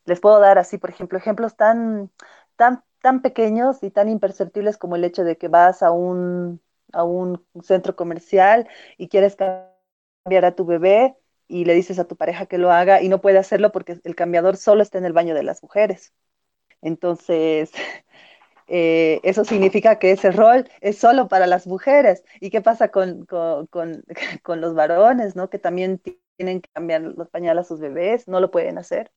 les 0.04 0.20
puedo 0.20 0.40
dar 0.40 0.58
así, 0.58 0.78
por 0.78 0.90
ejemplo, 0.90 1.18
ejemplos 1.18 1.56
tan, 1.56 2.10
tan, 2.56 2.84
tan 3.02 3.22
pequeños 3.22 3.82
y 3.82 3.90
tan 3.90 4.08
imperceptibles 4.08 4.78
como 4.78 4.96
el 4.96 5.04
hecho 5.04 5.24
de 5.24 5.38
que 5.38 5.48
vas 5.48 5.82
a 5.82 5.90
un, 5.92 6.60
a 6.92 7.04
un 7.04 7.44
centro 7.62 7.96
comercial 7.96 8.68
y 8.98 9.08
quieres 9.08 9.36
cambiar 9.36 10.44
a 10.44 10.54
tu 10.54 10.64
bebé 10.66 11.16
y 11.48 11.64
le 11.64 11.74
dices 11.74 11.98
a 11.98 12.06
tu 12.06 12.16
pareja 12.16 12.46
que 12.46 12.58
lo 12.58 12.70
haga 12.70 13.02
y 13.02 13.08
no 13.08 13.20
puede 13.20 13.38
hacerlo 13.38 13.72
porque 13.72 13.98
el 14.04 14.14
cambiador 14.14 14.56
solo 14.56 14.82
está 14.82 14.98
en 14.98 15.04
el 15.06 15.12
baño 15.12 15.34
de 15.34 15.42
las 15.42 15.62
mujeres. 15.62 16.12
Entonces, 16.82 17.72
eh, 18.72 19.20
eso 19.24 19.44
significa 19.44 19.98
que 19.98 20.12
ese 20.12 20.30
rol 20.30 20.68
es 20.80 20.96
solo 20.96 21.26
para 21.26 21.48
las 21.48 21.66
mujeres. 21.66 22.22
¿Y 22.40 22.50
qué 22.50 22.60
pasa 22.60 22.88
con, 22.88 23.26
con, 23.26 23.66
con, 23.66 24.04
con 24.44 24.60
los 24.60 24.74
varones, 24.74 25.34
¿no? 25.34 25.50
que 25.50 25.58
también 25.58 26.00
tienen 26.36 26.60
que 26.60 26.70
cambiar 26.72 27.02
los 27.02 27.28
pañales 27.28 27.66
a 27.66 27.68
sus 27.68 27.80
bebés? 27.80 28.28
No 28.28 28.40
lo 28.40 28.52
pueden 28.52 28.78
hacer. 28.78 29.10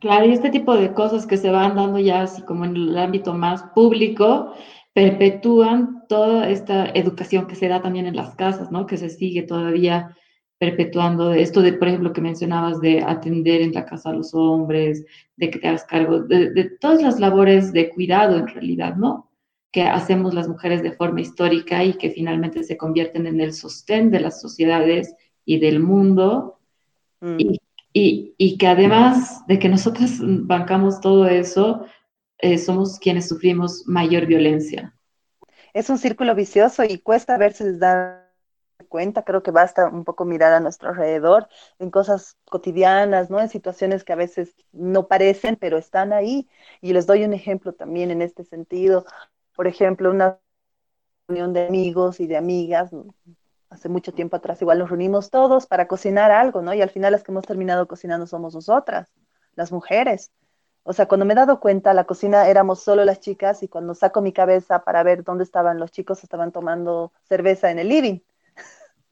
Claro, 0.00 0.26
y 0.26 0.32
este 0.32 0.50
tipo 0.50 0.76
de 0.76 0.92
cosas 0.92 1.26
que 1.26 1.36
se 1.36 1.50
van 1.50 1.74
dando 1.74 1.98
ya 1.98 2.22
así 2.22 2.42
como 2.42 2.64
en 2.64 2.76
el 2.76 2.96
ámbito 2.96 3.34
más 3.34 3.64
público, 3.74 4.54
perpetúan 4.92 6.04
toda 6.08 6.48
esta 6.48 6.86
educación 6.90 7.48
que 7.48 7.56
se 7.56 7.68
da 7.68 7.82
también 7.82 8.06
en 8.06 8.14
las 8.14 8.36
casas, 8.36 8.70
¿no? 8.70 8.86
Que 8.86 8.98
se 8.98 9.10
sigue 9.10 9.42
todavía 9.42 10.16
perpetuando 10.58 11.32
esto 11.32 11.60
de, 11.60 11.74
por 11.74 11.88
ejemplo, 11.88 12.12
que 12.12 12.20
mencionabas 12.20 12.80
de 12.80 13.02
atender 13.02 13.60
en 13.60 13.72
la 13.72 13.84
casa 13.84 14.10
a 14.10 14.14
los 14.14 14.32
hombres, 14.34 15.04
de 15.36 15.50
que 15.50 15.58
te 15.58 15.68
hagas 15.68 15.84
cargo 15.84 16.20
de, 16.20 16.50
de 16.50 16.64
todas 16.64 17.02
las 17.02 17.20
labores 17.20 17.72
de 17.72 17.90
cuidado 17.90 18.38
en 18.38 18.48
realidad, 18.48 18.96
¿no? 18.96 19.30
Que 19.70 19.82
hacemos 19.82 20.32
las 20.32 20.48
mujeres 20.48 20.82
de 20.82 20.92
forma 20.92 21.20
histórica 21.20 21.84
y 21.84 21.94
que 21.94 22.10
finalmente 22.10 22.62
se 22.62 22.76
convierten 22.76 23.26
en 23.26 23.40
el 23.40 23.52
sostén 23.52 24.10
de 24.10 24.20
las 24.20 24.40
sociedades 24.40 25.14
y 25.44 25.58
del 25.58 25.80
mundo. 25.80 26.58
Mm. 27.20 27.36
Y, 27.38 27.60
y, 27.92 28.34
y, 28.38 28.58
que 28.58 28.66
además 28.66 29.46
de 29.46 29.58
que 29.58 29.68
nosotros 29.68 30.18
bancamos 30.20 31.00
todo 31.00 31.26
eso, 31.26 31.86
eh, 32.38 32.58
somos 32.58 32.98
quienes 32.98 33.28
sufrimos 33.28 33.84
mayor 33.86 34.26
violencia. 34.26 34.94
Es 35.72 35.90
un 35.90 35.98
círculo 35.98 36.34
vicioso 36.34 36.84
y 36.84 36.98
cuesta 36.98 37.38
verse 37.38 37.76
dar 37.78 38.25
cuenta, 38.84 39.24
creo 39.24 39.42
que 39.42 39.50
basta 39.50 39.88
un 39.88 40.04
poco 40.04 40.24
mirar 40.24 40.52
a 40.52 40.60
nuestro 40.60 40.90
alrededor 40.90 41.48
en 41.78 41.90
cosas 41.90 42.36
cotidianas, 42.44 43.30
¿no? 43.30 43.40
En 43.40 43.48
situaciones 43.48 44.04
que 44.04 44.12
a 44.12 44.16
veces 44.16 44.54
no 44.72 45.08
parecen, 45.08 45.56
pero 45.56 45.78
están 45.78 46.12
ahí. 46.12 46.48
Y 46.80 46.92
les 46.92 47.06
doy 47.06 47.24
un 47.24 47.32
ejemplo 47.32 47.72
también 47.72 48.10
en 48.10 48.22
este 48.22 48.44
sentido. 48.44 49.04
Por 49.54 49.66
ejemplo, 49.66 50.10
una 50.10 50.38
reunión 51.28 51.52
de 51.52 51.66
amigos 51.66 52.20
y 52.20 52.26
de 52.26 52.36
amigas, 52.36 52.90
hace 53.70 53.88
mucho 53.88 54.12
tiempo 54.12 54.36
atrás 54.36 54.62
igual 54.62 54.78
nos 54.78 54.88
reunimos 54.90 55.30
todos 55.30 55.66
para 55.66 55.88
cocinar 55.88 56.30
algo, 56.30 56.62
¿no? 56.62 56.72
Y 56.74 56.82
al 56.82 56.90
final 56.90 57.12
las 57.12 57.22
que 57.22 57.32
hemos 57.32 57.44
terminado 57.46 57.88
cocinando 57.88 58.26
somos 58.26 58.54
nosotras, 58.54 59.12
las 59.54 59.72
mujeres. 59.72 60.30
O 60.84 60.92
sea, 60.92 61.08
cuando 61.08 61.26
me 61.26 61.32
he 61.32 61.36
dado 61.36 61.58
cuenta, 61.58 61.92
la 61.94 62.04
cocina 62.04 62.48
éramos 62.48 62.80
solo 62.80 63.04
las 63.04 63.18
chicas 63.18 63.62
y 63.64 63.68
cuando 63.68 63.94
saco 63.94 64.22
mi 64.22 64.32
cabeza 64.32 64.84
para 64.84 65.02
ver 65.02 65.24
dónde 65.24 65.42
estaban 65.42 65.80
los 65.80 65.90
chicos, 65.90 66.22
estaban 66.22 66.52
tomando 66.52 67.12
cerveza 67.24 67.72
en 67.72 67.80
el 67.80 67.88
living, 67.88 68.20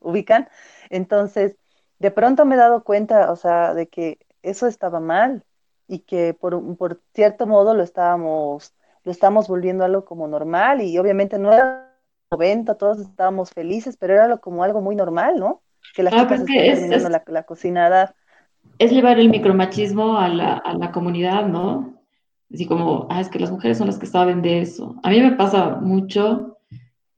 ubican. 0.05 0.49
Entonces, 0.91 1.57
de 1.99 2.11
pronto 2.11 2.45
me 2.45 2.55
he 2.55 2.59
dado 2.59 2.85
cuenta, 2.85 3.33
o 3.33 3.37
sea, 3.37 3.75
de 3.75 3.89
que 3.89 4.19
eso 4.43 4.67
estaba 4.67 5.01
mal 5.01 5.45
y 5.89 6.01
que 6.01 6.35
por, 6.35 6.77
por 6.77 7.01
cierto 7.15 7.47
modo 7.47 7.75
lo 7.75 7.83
estábamos, 7.83 8.75
lo 9.05 9.13
estábamos 9.13 9.49
volviendo 9.49 9.85
algo 9.85 10.05
como 10.05 10.29
normal 10.29 10.81
y 10.83 10.99
obviamente 10.99 11.39
no 11.39 11.53
era 11.53 11.93
90, 12.31 12.77
todos 12.77 13.01
estábamos 13.01 13.51
felices, 13.51 13.97
pero 13.97 14.15
era 14.15 14.37
como 14.39 14.65
algo 14.65 14.81
muy 14.81 14.97
normal, 14.97 15.39
¿no? 15.39 15.63
Que 15.95 16.03
las 16.03 16.15
ah, 16.15 16.23
chicas 16.23 16.41
estén 16.41 16.75
terminando 16.75 17.09
la, 17.09 17.23
la 17.27 17.43
cocinada 17.45 18.15
es 18.79 18.91
llevar 18.91 19.19
el 19.19 19.31
micromachismo 19.31 20.19
a 20.19 20.29
la, 20.29 20.55
a 20.57 20.75
la 20.75 20.91
comunidad, 20.91 21.47
¿no? 21.47 21.95
Así 22.53 22.67
como, 22.67 23.07
ah, 23.11 23.21
es 23.21 23.29
que 23.29 23.39
las 23.39 23.51
mujeres 23.51 23.79
son 23.79 23.87
las 23.87 23.99
que 23.99 24.07
saben 24.07 24.43
de 24.43 24.61
eso. 24.61 24.97
A 25.03 25.11
mí 25.11 25.21
me 25.21 25.33
pasa 25.33 25.77
mucho, 25.81 26.59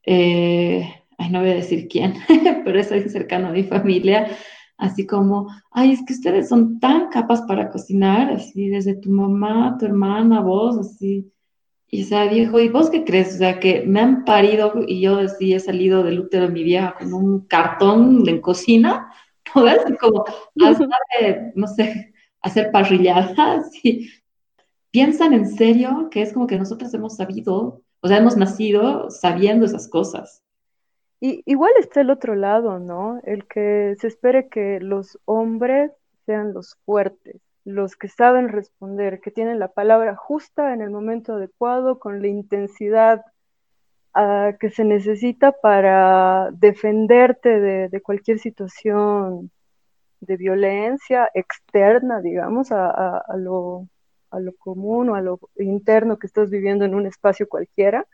eh, 0.03 1.03
ay, 1.17 1.29
no 1.29 1.41
voy 1.41 1.49
a 1.49 1.55
decir 1.55 1.87
quién, 1.87 2.15
pero 2.65 2.79
es 2.79 2.91
alguien 2.91 3.09
cercano 3.09 3.47
a 3.47 3.51
mi 3.51 3.63
familia, 3.63 4.27
así 4.77 5.05
como, 5.05 5.47
ay, 5.71 5.93
es 5.93 6.05
que 6.05 6.13
ustedes 6.13 6.49
son 6.49 6.79
tan 6.79 7.09
capas 7.09 7.41
para 7.43 7.69
cocinar, 7.69 8.31
así 8.31 8.69
desde 8.69 8.95
tu 8.95 9.09
mamá, 9.09 9.77
tu 9.79 9.85
hermana, 9.85 10.41
vos, 10.41 10.77
así. 10.77 11.31
Y 11.89 12.03
o 12.03 12.05
sea, 12.05 12.27
viejo, 12.27 12.59
¿y 12.59 12.69
vos 12.69 12.89
qué 12.89 13.05
crees? 13.05 13.35
O 13.35 13.37
sea, 13.37 13.59
que 13.59 13.83
me 13.85 14.01
han 14.01 14.25
parido 14.25 14.73
y 14.87 14.99
yo 15.01 15.19
así 15.19 15.53
he 15.53 15.59
salido 15.59 16.03
del 16.03 16.19
útero 16.19 16.47
de 16.47 16.51
mi 16.51 16.63
vieja 16.63 16.95
con 16.99 17.13
un 17.13 17.47
cartón 17.47 18.27
en 18.27 18.41
cocina 18.41 19.09
Como 19.99 20.25
no 21.55 21.67
sé, 21.67 22.13
hacer 22.41 22.71
parrilladas 22.71 23.71
y 23.83 24.09
piensan 24.91 25.33
en 25.33 25.49
serio 25.49 26.09
que 26.11 26.21
es 26.21 26.33
como 26.33 26.47
que 26.47 26.57
nosotros 26.57 26.93
hemos 26.93 27.15
sabido, 27.15 27.81
o 28.01 28.07
sea, 28.07 28.17
hemos 28.17 28.37
nacido 28.37 29.09
sabiendo 29.09 29.65
esas 29.65 29.87
cosas. 29.87 30.43
Y 31.19 31.41
igual 31.45 31.71
está 31.79 32.01
el 32.01 32.11
otro 32.11 32.35
lado, 32.35 32.79
¿no? 32.79 33.19
El 33.23 33.47
que 33.47 33.95
se 33.99 34.07
espere 34.07 34.49
que 34.49 34.79
los 34.79 35.19
hombres 35.25 35.91
sean 36.25 36.53
los 36.53 36.77
fuertes, 36.85 37.41
los 37.65 37.95
que 37.95 38.07
saben 38.07 38.49
responder, 38.49 39.19
que 39.21 39.31
tienen 39.31 39.59
la 39.59 39.69
palabra 39.69 40.15
justa 40.15 40.73
en 40.73 40.81
el 40.81 40.91
momento 40.91 41.33
adecuado, 41.33 41.99
con 41.99 42.21
la 42.21 42.27
intensidad 42.27 43.25
que 44.59 44.69
se 44.71 44.83
necesita 44.83 45.51
para 45.51 46.49
defenderte 46.51 47.59
de, 47.59 48.01
cualquier 48.01 48.39
situación 48.39 49.51
de 50.21 50.37
violencia 50.37 51.29
externa, 51.33 52.21
digamos, 52.21 52.71
a, 52.71 53.23
lo, 53.37 53.87
común 54.57 55.09
o 55.09 55.15
a 55.15 55.21
lo 55.21 55.39
interno 55.57 56.17
que 56.17 56.27
estás 56.27 56.49
viviendo 56.49 56.85
en 56.85 56.95
un 56.95 57.05
espacio 57.05 57.47
cualquiera. 57.47 58.07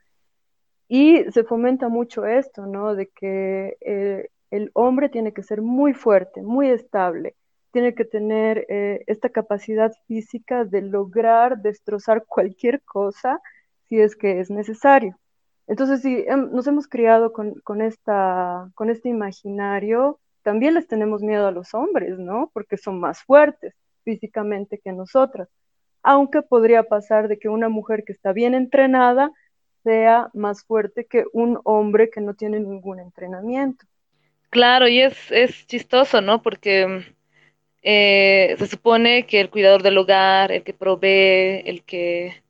Y 0.95 1.25
se 1.31 1.43
fomenta 1.43 1.89
mucho 1.89 2.23
esto, 2.27 2.67
¿no? 2.67 2.93
De 2.93 3.07
que 3.07 3.77
eh, 3.81 4.29
el 4.51 4.69
hombre 4.75 5.09
tiene 5.09 5.33
que 5.33 5.41
ser 5.41 5.63
muy 5.63 5.95
fuerte, 5.95 6.43
muy 6.43 6.69
estable, 6.69 7.35
tiene 7.71 7.95
que 7.95 8.05
tener 8.05 8.67
eh, 8.69 9.03
esta 9.07 9.29
capacidad 9.29 9.91
física 10.05 10.65
de 10.65 10.83
lograr 10.83 11.57
destrozar 11.63 12.25
cualquier 12.27 12.83
cosa 12.83 13.41
si 13.89 13.99
es 13.99 14.15
que 14.15 14.39
es 14.39 14.51
necesario. 14.51 15.17
Entonces, 15.65 16.03
si 16.03 16.25
nos 16.51 16.67
hemos 16.67 16.87
criado 16.87 17.33
con, 17.33 17.81
esta, 17.81 18.69
con 18.75 18.91
este 18.91 19.09
imaginario, 19.09 20.19
también 20.43 20.75
les 20.75 20.85
tenemos 20.87 21.23
miedo 21.23 21.47
a 21.47 21.51
los 21.51 21.73
hombres, 21.73 22.19
¿no? 22.19 22.51
Porque 22.53 22.77
son 22.77 22.99
más 22.99 23.23
fuertes 23.23 23.73
físicamente 24.03 24.77
que 24.77 24.91
nosotras. 24.91 25.49
Aunque 26.03 26.43
podría 26.43 26.83
pasar 26.83 27.29
de 27.29 27.39
que 27.39 27.49
una 27.49 27.69
mujer 27.69 28.03
que 28.03 28.11
está 28.11 28.31
bien 28.31 28.53
entrenada 28.53 29.31
sea 29.83 30.29
más 30.33 30.63
fuerte 30.63 31.05
que 31.05 31.25
un 31.33 31.59
hombre 31.63 32.09
que 32.09 32.21
no 32.21 32.33
tiene 32.33 32.59
ningún 32.59 32.99
entrenamiento. 32.99 33.85
Claro, 34.49 34.87
y 34.87 35.01
es, 35.01 35.31
es 35.31 35.65
chistoso, 35.67 36.21
¿no? 36.21 36.41
Porque 36.41 37.05
eh, 37.81 38.55
se 38.57 38.67
supone 38.67 39.25
que 39.25 39.41
el 39.41 39.49
cuidador 39.49 39.83
del 39.83 39.97
hogar, 39.97 40.51
el 40.51 40.63
que 40.63 40.73
provee, 40.73 41.63
el 41.65 41.83
que 41.83 42.43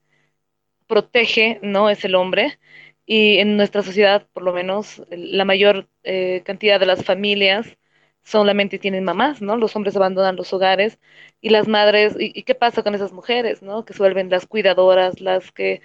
protege, 0.87 1.59
¿no? 1.61 1.89
Es 1.89 2.05
el 2.05 2.15
hombre 2.15 2.59
y 3.05 3.39
en 3.39 3.57
nuestra 3.57 3.83
sociedad, 3.83 4.27
por 4.33 4.43
lo 4.43 4.53
menos, 4.53 5.03
la 5.09 5.45
mayor 5.45 5.87
eh, 6.03 6.41
cantidad 6.45 6.79
de 6.79 6.85
las 6.85 7.03
familias 7.03 7.77
solamente 8.23 8.79
tienen 8.79 9.03
mamás, 9.03 9.41
¿no? 9.41 9.57
Los 9.57 9.75
hombres 9.75 9.95
abandonan 9.95 10.35
los 10.37 10.53
hogares 10.53 10.99
y 11.41 11.49
las 11.49 11.67
madres, 11.67 12.15
¿y, 12.19 12.43
qué 12.43 12.55
pasa 12.55 12.83
con 12.83 12.95
esas 12.95 13.11
mujeres, 13.13 13.61
¿no? 13.61 13.83
Que 13.85 13.93
se 13.93 13.99
vuelven 13.99 14.29
las 14.29 14.45
cuidadoras, 14.47 15.19
las 15.21 15.51
que 15.51 15.81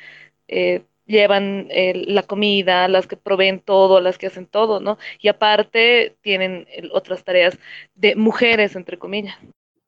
eh, 0.49 0.83
llevan 1.09 1.68
la 2.07 2.23
comida, 2.23 2.87
las 2.87 3.09
que 3.09 3.16
proveen 3.16 3.61
todo, 3.61 4.01
las 4.01 4.18
que 4.18 4.29
hacen 4.29 4.47
todo, 4.47 4.79
¿no? 4.79 4.99
Y 5.21 5.29
aparte 5.29 6.16
tienen 6.21 6.66
otras 6.92 7.25
tareas 7.25 7.59
de 7.97 8.14
mujeres, 8.14 8.77
entre 8.77 8.99
comillas. 8.99 9.35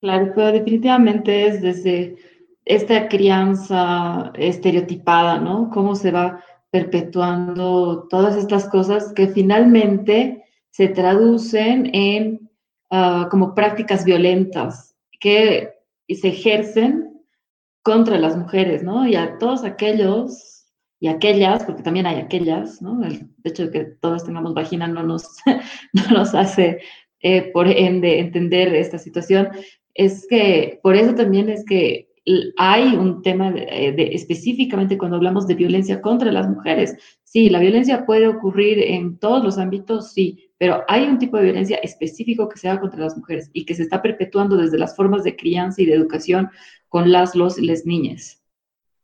Claro, 0.00 0.32
pero 0.34 0.52
definitivamente 0.52 1.46
es 1.46 1.60
desde 1.60 2.16
esta 2.64 3.08
crianza 3.08 4.32
estereotipada, 4.34 5.38
¿no? 5.38 5.70
Cómo 5.70 5.94
se 5.94 6.10
va 6.10 6.42
perpetuando 6.70 8.06
todas 8.08 8.36
estas 8.36 8.68
cosas 8.68 9.12
que 9.12 9.28
finalmente 9.28 10.44
se 10.70 10.88
traducen 10.88 11.90
en 11.92 12.50
ah, 12.90 13.28
como 13.30 13.54
prácticas 13.54 14.04
violentas 14.04 14.94
que 15.18 15.74
se 16.08 16.28
ejercen 16.28 17.22
contra 17.82 18.18
las 18.18 18.36
mujeres, 18.36 18.82
¿no? 18.82 19.06
Y 19.06 19.16
a 19.16 19.38
todos 19.38 19.64
aquellos 19.64 20.59
y 21.00 21.08
aquellas, 21.08 21.64
porque 21.64 21.82
también 21.82 22.06
hay 22.06 22.16
aquellas, 22.16 22.82
¿no? 22.82 23.02
El 23.02 23.30
hecho 23.42 23.64
de 23.66 23.70
que 23.70 23.84
todos 23.84 24.24
tengamos 24.24 24.52
vagina 24.52 24.86
no 24.86 25.02
nos, 25.02 25.38
no 25.94 26.02
nos 26.10 26.34
hace, 26.34 26.80
eh, 27.20 27.50
por 27.52 27.66
ende, 27.68 28.20
entender 28.20 28.74
esta 28.74 28.98
situación. 28.98 29.48
Es 29.94 30.26
que, 30.28 30.78
por 30.82 30.96
eso 30.96 31.14
también 31.14 31.48
es 31.48 31.64
que 31.64 32.10
hay 32.58 32.94
un 32.94 33.22
tema 33.22 33.52
eh, 33.56 33.92
de, 33.92 34.10
específicamente 34.12 34.98
cuando 34.98 35.16
hablamos 35.16 35.46
de 35.46 35.54
violencia 35.54 36.02
contra 36.02 36.30
las 36.30 36.48
mujeres. 36.48 36.94
Sí, 37.24 37.48
la 37.48 37.60
violencia 37.60 38.04
puede 38.04 38.28
ocurrir 38.28 38.78
en 38.78 39.18
todos 39.18 39.42
los 39.42 39.56
ámbitos, 39.56 40.12
sí, 40.12 40.50
pero 40.58 40.84
hay 40.86 41.04
un 41.04 41.18
tipo 41.18 41.38
de 41.38 41.44
violencia 41.44 41.78
específico 41.78 42.46
que 42.48 42.58
se 42.58 42.68
da 42.68 42.78
contra 42.78 43.00
las 43.00 43.16
mujeres 43.16 43.50
y 43.54 43.64
que 43.64 43.74
se 43.74 43.84
está 43.84 44.02
perpetuando 44.02 44.58
desde 44.58 44.78
las 44.78 44.94
formas 44.94 45.24
de 45.24 45.34
crianza 45.34 45.80
y 45.80 45.86
de 45.86 45.94
educación 45.94 46.50
con 46.88 47.10
las, 47.10 47.34
los 47.34 47.58
y 47.58 47.64
las 47.64 47.86
niñas. 47.86 48.39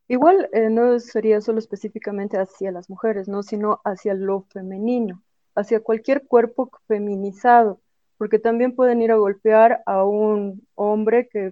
Igual 0.07 0.49
eh, 0.53 0.69
no 0.69 0.99
sería 0.99 1.41
solo 1.41 1.59
específicamente 1.59 2.37
hacia 2.37 2.71
las 2.71 2.89
mujeres, 2.89 3.27
¿no? 3.27 3.43
sino 3.43 3.81
hacia 3.83 4.13
lo 4.13 4.41
femenino, 4.49 5.21
hacia 5.53 5.81
cualquier 5.81 6.25
cuerpo 6.25 6.71
feminizado, 6.87 7.81
porque 8.17 8.39
también 8.39 8.73
pueden 8.73 9.01
ir 9.01 9.11
a 9.11 9.17
golpear 9.17 9.81
a 9.85 10.05
un 10.05 10.65
hombre 10.75 11.27
que 11.27 11.51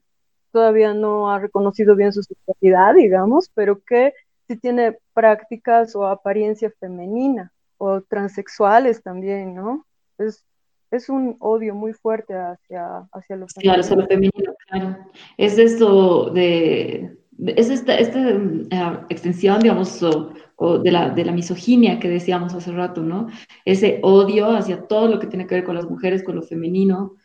todavía 0.51 0.93
no 0.93 1.29
ha 1.29 1.39
reconocido 1.39 1.97
bien 1.97 2.13
su 2.13 2.23
sexualidad, 2.23 2.95
digamos, 2.95 3.51
pero 3.53 3.81
que 3.83 4.13
sí 4.47 4.55
tiene 4.55 4.97
prácticas 5.13 5.95
o 5.97 6.05
apariencia 6.05 6.71
femenina 6.79 7.51
o 7.77 8.01
transexuales 8.01 9.03
también, 9.03 9.53
¿no? 9.53 9.85
Es, 10.17 10.45
es 10.91 11.09
un 11.09 11.35
odio 11.39 11.75
muy 11.75 11.91
fuerte 11.91 12.35
hacia, 12.35 12.99
hacia 13.11 13.35
lo 13.35 13.47
femenino. 13.49 13.83
Claro, 13.83 14.01
lo 14.01 14.07
femenino, 14.07 14.55
claro. 14.69 14.97
Es 15.37 15.57
esto 15.57 16.29
de, 16.29 17.17
es 17.39 17.69
esta, 17.69 17.95
esta 17.97 18.29
eh, 18.29 18.99
extensión, 19.09 19.59
digamos, 19.59 19.99
de, 20.01 20.91
la, 20.91 21.09
de 21.09 21.25
la 21.25 21.31
misoginia 21.31 21.99
que 21.99 22.09
decíamos 22.09 22.53
hace 22.53 22.71
rato, 22.71 23.01
¿no? 23.01 23.27
Ese 23.65 23.99
odio 24.03 24.55
hacia 24.55 24.87
todo 24.87 25.07
lo 25.07 25.19
que 25.19 25.27
tiene 25.27 25.47
que 25.47 25.55
ver 25.55 25.63
con 25.63 25.75
las 25.75 25.89
mujeres, 25.89 26.23
con 26.23 26.35
lo 26.35 26.41
femenino, 26.41 27.15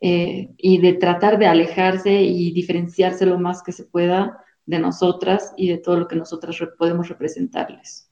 eh, 0.00 0.50
y 0.56 0.78
de 0.78 0.94
tratar 0.94 1.38
de 1.38 1.46
alejarse 1.46 2.22
y 2.22 2.52
diferenciarse 2.52 3.24
lo 3.24 3.38
más 3.38 3.62
que 3.62 3.70
se 3.70 3.84
pueda 3.84 4.44
de 4.66 4.78
nosotras 4.80 5.52
y 5.56 5.68
de 5.68 5.78
todo 5.78 5.96
lo 5.96 6.08
que 6.08 6.16
nosotras 6.16 6.56
podemos 6.76 7.08
representarles. 7.08 8.08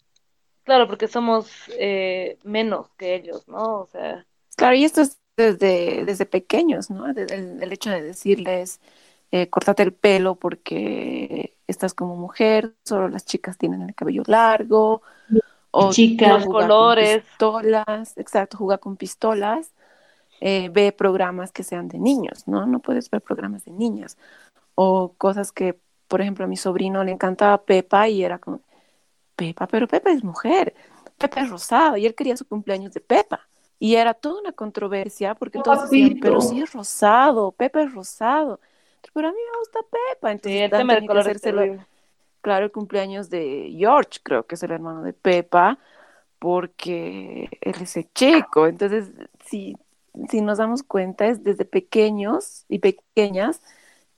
Claro, 0.63 0.87
porque 0.87 1.09
somos 1.09 1.51
eh, 1.79 2.39
menos 2.45 2.91
que 2.97 3.17
ellos, 3.17 3.49
¿no? 3.49 3.81
O 3.81 3.87
sea. 3.87 4.25
Claro, 4.57 4.77
y 4.77 4.85
esto 4.85 5.01
es 5.01 5.19
desde, 5.37 6.05
desde 6.05 6.27
pequeños, 6.27 6.91
¿no? 6.91 7.09
El, 7.09 7.73
hecho 7.73 7.91
de 7.91 8.03
decirles, 8.03 8.81
eh, 9.33 9.49
cortate 9.49 9.83
el 9.83 9.93
pelo 9.93 10.35
porque 10.35 11.57
estás 11.67 11.95
como 11.95 12.17
mujer, 12.17 12.75
solo 12.85 13.09
las 13.09 13.25
chicas 13.25 13.57
tienen 13.59 13.83
el 13.83 13.95
cabello 13.95 14.23
largo, 14.27 15.03
o 15.71 15.93
chicas, 15.93 16.45
colores. 16.47 17.23
pistolas, 17.23 18.17
exacto, 18.17 18.57
jugar 18.57 18.81
con 18.81 18.97
pistolas. 18.97 19.73
Eh, 20.41 20.71
ve 20.73 20.93
programas 20.93 21.53
que 21.53 21.63
sean 21.63 21.89
de 21.89 21.99
niños, 21.99 22.49
¿no? 22.49 22.67
No 22.67 22.79
puedes 22.79 23.11
ver 23.11 23.21
programas 23.21 23.65
de 23.65 23.73
niñas. 23.73 24.17
O 24.75 25.13
cosas 25.19 25.53
que, 25.53 25.79
por 26.09 26.23
ejemplo, 26.23 26.47
a 26.47 26.49
mi 26.49 26.57
sobrino 26.57 27.05
le 27.05 27.13
encantaba 27.13 27.63
Pepa 27.63 28.09
y 28.09 28.25
era 28.25 28.39
como, 28.39 28.61
Pepa, 29.37 29.67
pero 29.67 29.87
Pepa 29.87 30.11
es 30.11 30.25
mujer, 30.25 30.75
Pepa 31.19 31.43
es 31.43 31.51
rosado 31.51 31.97
y 31.97 32.07
él 32.07 32.15
quería 32.15 32.37
su 32.37 32.47
cumpleaños 32.47 32.93
de 32.95 33.01
Pepa. 33.01 33.49
Y 33.79 33.95
era 33.95 34.13
toda 34.13 34.41
una 34.41 34.53
controversia 34.53 35.35
porque 35.35 35.61
todos 35.61 35.91
decían, 35.91 36.19
pero 36.21 36.41
sí 36.41 36.61
es 36.61 36.73
rosado, 36.73 37.53
Pepa 37.53 37.83
es 37.83 37.93
rosado. 37.95 38.61
Pero 39.13 39.29
a 39.29 39.33
mí 39.33 39.39
me 39.39 39.59
gusta 39.59 39.81
Pepa. 39.91 40.33
Entonces, 40.33 40.63
el 40.63 40.71
tema 40.71 40.95
del 40.95 41.07
color 41.07 41.87
Claro, 42.43 42.65
el 42.65 42.73
cumpleaños 42.73 43.29
de 43.29 43.75
George, 43.77 44.21
creo 44.23 44.47
que 44.47 44.55
es 44.55 44.63
el 44.63 44.71
hermano 44.71 45.03
de 45.03 45.13
Pepa, 45.13 45.79
porque 46.39 47.51
él 47.61 47.75
es 47.81 47.97
el 47.99 48.11
chico. 48.15 48.67
Entonces, 48.67 49.11
si, 49.45 49.77
si 50.31 50.41
nos 50.41 50.57
damos 50.59 50.83
cuenta, 50.83 51.27
es 51.27 51.45
desde 51.45 51.67
pequeños 51.67 52.65
y 52.69 52.79
pequeñas 52.79 53.61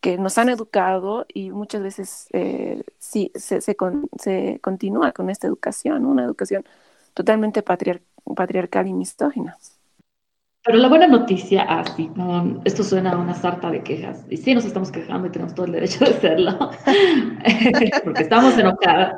que 0.01 0.19
nos 0.19 0.37
han 0.39 0.49
educado 0.49 1.27
y 1.33 1.51
muchas 1.53 1.83
veces 1.83 2.27
eh, 2.33 2.83
sí, 2.99 3.31
se, 3.35 3.61
se, 3.61 3.77
se, 4.19 4.59
continúa 4.61 5.13
con 5.13 5.31
esta 5.31 5.47
educación, 5.47 6.07
una 6.07 6.25
educación 6.25 6.65
totalmente 7.15 7.63
patriarcal 7.63 8.89
y 8.89 8.93
misógina. 8.93 9.57
Pero 10.65 10.79
la 10.79 10.89
buena 10.89 11.09
noticia, 11.09 11.63
así, 11.63 12.09
ah, 12.19 12.45
esto 12.65 12.85
suena 12.85 13.13
a 13.13 13.19
una 13.19 13.35
sarta 13.35 13.69
de 13.71 13.83
quejas, 13.83 14.25
y 14.31 14.37
sí 14.37 14.55
nos 14.55 14.65
estamos 14.65 14.93
quejando 14.93 15.27
y 15.27 15.33
tenemos 15.33 15.55
todo 15.55 15.67
el 15.67 15.73
derecho 15.73 16.05
de 16.05 16.11
hacerlo, 16.13 16.53
porque 18.05 18.23
estamos 18.23 18.57
enojadas. 18.57 19.17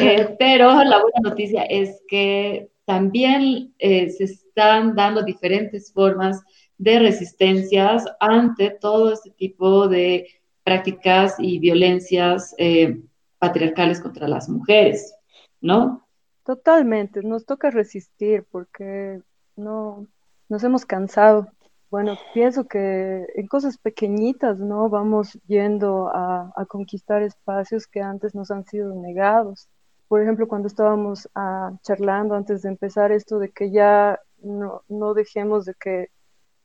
Eh, 0.00 0.34
pero 0.38 0.82
la 0.84 1.02
buena 1.02 1.20
noticia 1.22 1.64
es 1.64 2.02
que 2.08 2.70
también 2.86 3.74
eh, 3.78 4.08
se 4.08 4.24
están 4.24 4.94
dando 4.94 5.22
diferentes 5.22 5.92
formas 5.92 6.42
de 6.78 6.98
resistencias 6.98 8.06
ante 8.18 8.70
todo 8.70 9.12
este 9.12 9.30
tipo 9.30 9.86
de 9.86 10.28
prácticas 10.64 11.36
y 11.38 11.58
violencias 11.58 12.54
eh, 12.56 13.00
patriarcales 13.38 14.00
contra 14.00 14.28
las 14.28 14.48
mujeres, 14.48 15.14
¿no? 15.60 16.06
Totalmente, 16.44 17.22
nos 17.22 17.44
toca 17.44 17.70
resistir 17.70 18.44
porque 18.50 19.20
no 19.56 20.06
nos 20.52 20.62
hemos 20.62 20.86
cansado. 20.86 21.48
Bueno, 21.90 22.16
pienso 22.32 22.66
que 22.68 23.26
en 23.34 23.46
cosas 23.48 23.76
pequeñitas, 23.78 24.58
¿no? 24.58 24.88
Vamos 24.88 25.38
yendo 25.46 26.08
a, 26.08 26.52
a 26.54 26.64
conquistar 26.66 27.22
espacios 27.22 27.86
que 27.86 28.00
antes 28.00 28.34
nos 28.34 28.50
han 28.50 28.64
sido 28.64 28.94
negados 28.94 29.68
por 30.12 30.20
ejemplo, 30.20 30.46
cuando 30.46 30.68
estábamos 30.68 31.26
ah, 31.34 31.72
charlando 31.82 32.34
antes 32.34 32.60
de 32.60 32.68
empezar 32.68 33.12
esto 33.12 33.38
de 33.38 33.50
que 33.50 33.70
ya 33.70 34.20
no, 34.42 34.82
no, 34.86 35.14
dejemos 35.14 35.64
de 35.64 35.72
que 35.72 36.08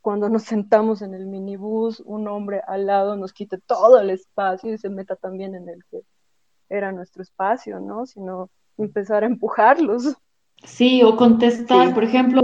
cuando 0.02 0.28
nos 0.28 0.43
sentamos 0.43 1.02
en 1.02 1.13
el 1.13 1.28
minibús 1.28 2.02
un 2.02 2.28
hombre 2.28 2.60
al 2.67 2.88
lado 2.88 3.15
nos 3.15 3.32
quite 3.32 3.58
todo 3.58 4.02
el 4.02 4.10
espacio 4.10 4.73
y 4.73 4.78
se 4.78 4.89
meta 4.89 5.15
también 5.15 5.56
en 5.56 5.69
el 5.69 5.82
que 5.89 6.02
era 6.67 6.91
nuestro 6.91 7.23
espacio, 7.23 7.80
¿no? 7.80 8.06
Sino 8.06 8.50
empezar 8.78 9.23
a 9.23 9.28
empujarlos. 9.28 10.17
Sí, 10.65 11.02
o 11.04 11.15
contestar, 11.15 11.93
por 11.93 12.04
ejemplo, 12.04 12.41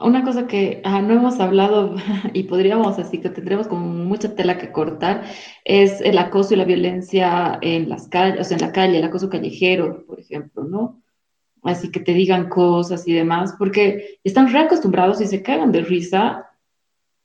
una 0.00 0.24
cosa 0.24 0.46
que 0.46 0.82
no 0.84 1.14
hemos 1.14 1.40
hablado 1.40 1.94
y 2.32 2.44
podríamos, 2.44 2.98
así 2.98 3.18
que 3.18 3.30
tendremos 3.30 3.68
como 3.68 3.86
mucha 3.86 4.34
tela 4.34 4.58
que 4.58 4.72
cortar, 4.72 5.24
es 5.64 6.00
el 6.00 6.18
acoso 6.18 6.54
y 6.54 6.56
la 6.56 6.64
violencia 6.64 7.58
en 7.60 7.88
las 7.88 8.08
calles, 8.08 8.40
o 8.40 8.44
sea, 8.44 8.56
en 8.56 8.62
la 8.62 8.72
calle, 8.72 8.98
el 8.98 9.04
acoso 9.04 9.28
callejero, 9.28 10.04
por 10.06 10.20
ejemplo, 10.20 10.64
¿no? 10.64 11.02
Así 11.62 11.90
que 11.90 12.00
te 12.00 12.12
digan 12.12 12.48
cosas 12.48 13.08
y 13.08 13.14
demás, 13.14 13.54
porque 13.58 14.18
están 14.22 14.52
reacostumbrados 14.52 15.20
y 15.20 15.26
se 15.26 15.42
cagan 15.42 15.72
de 15.72 15.80
risa 15.80 16.50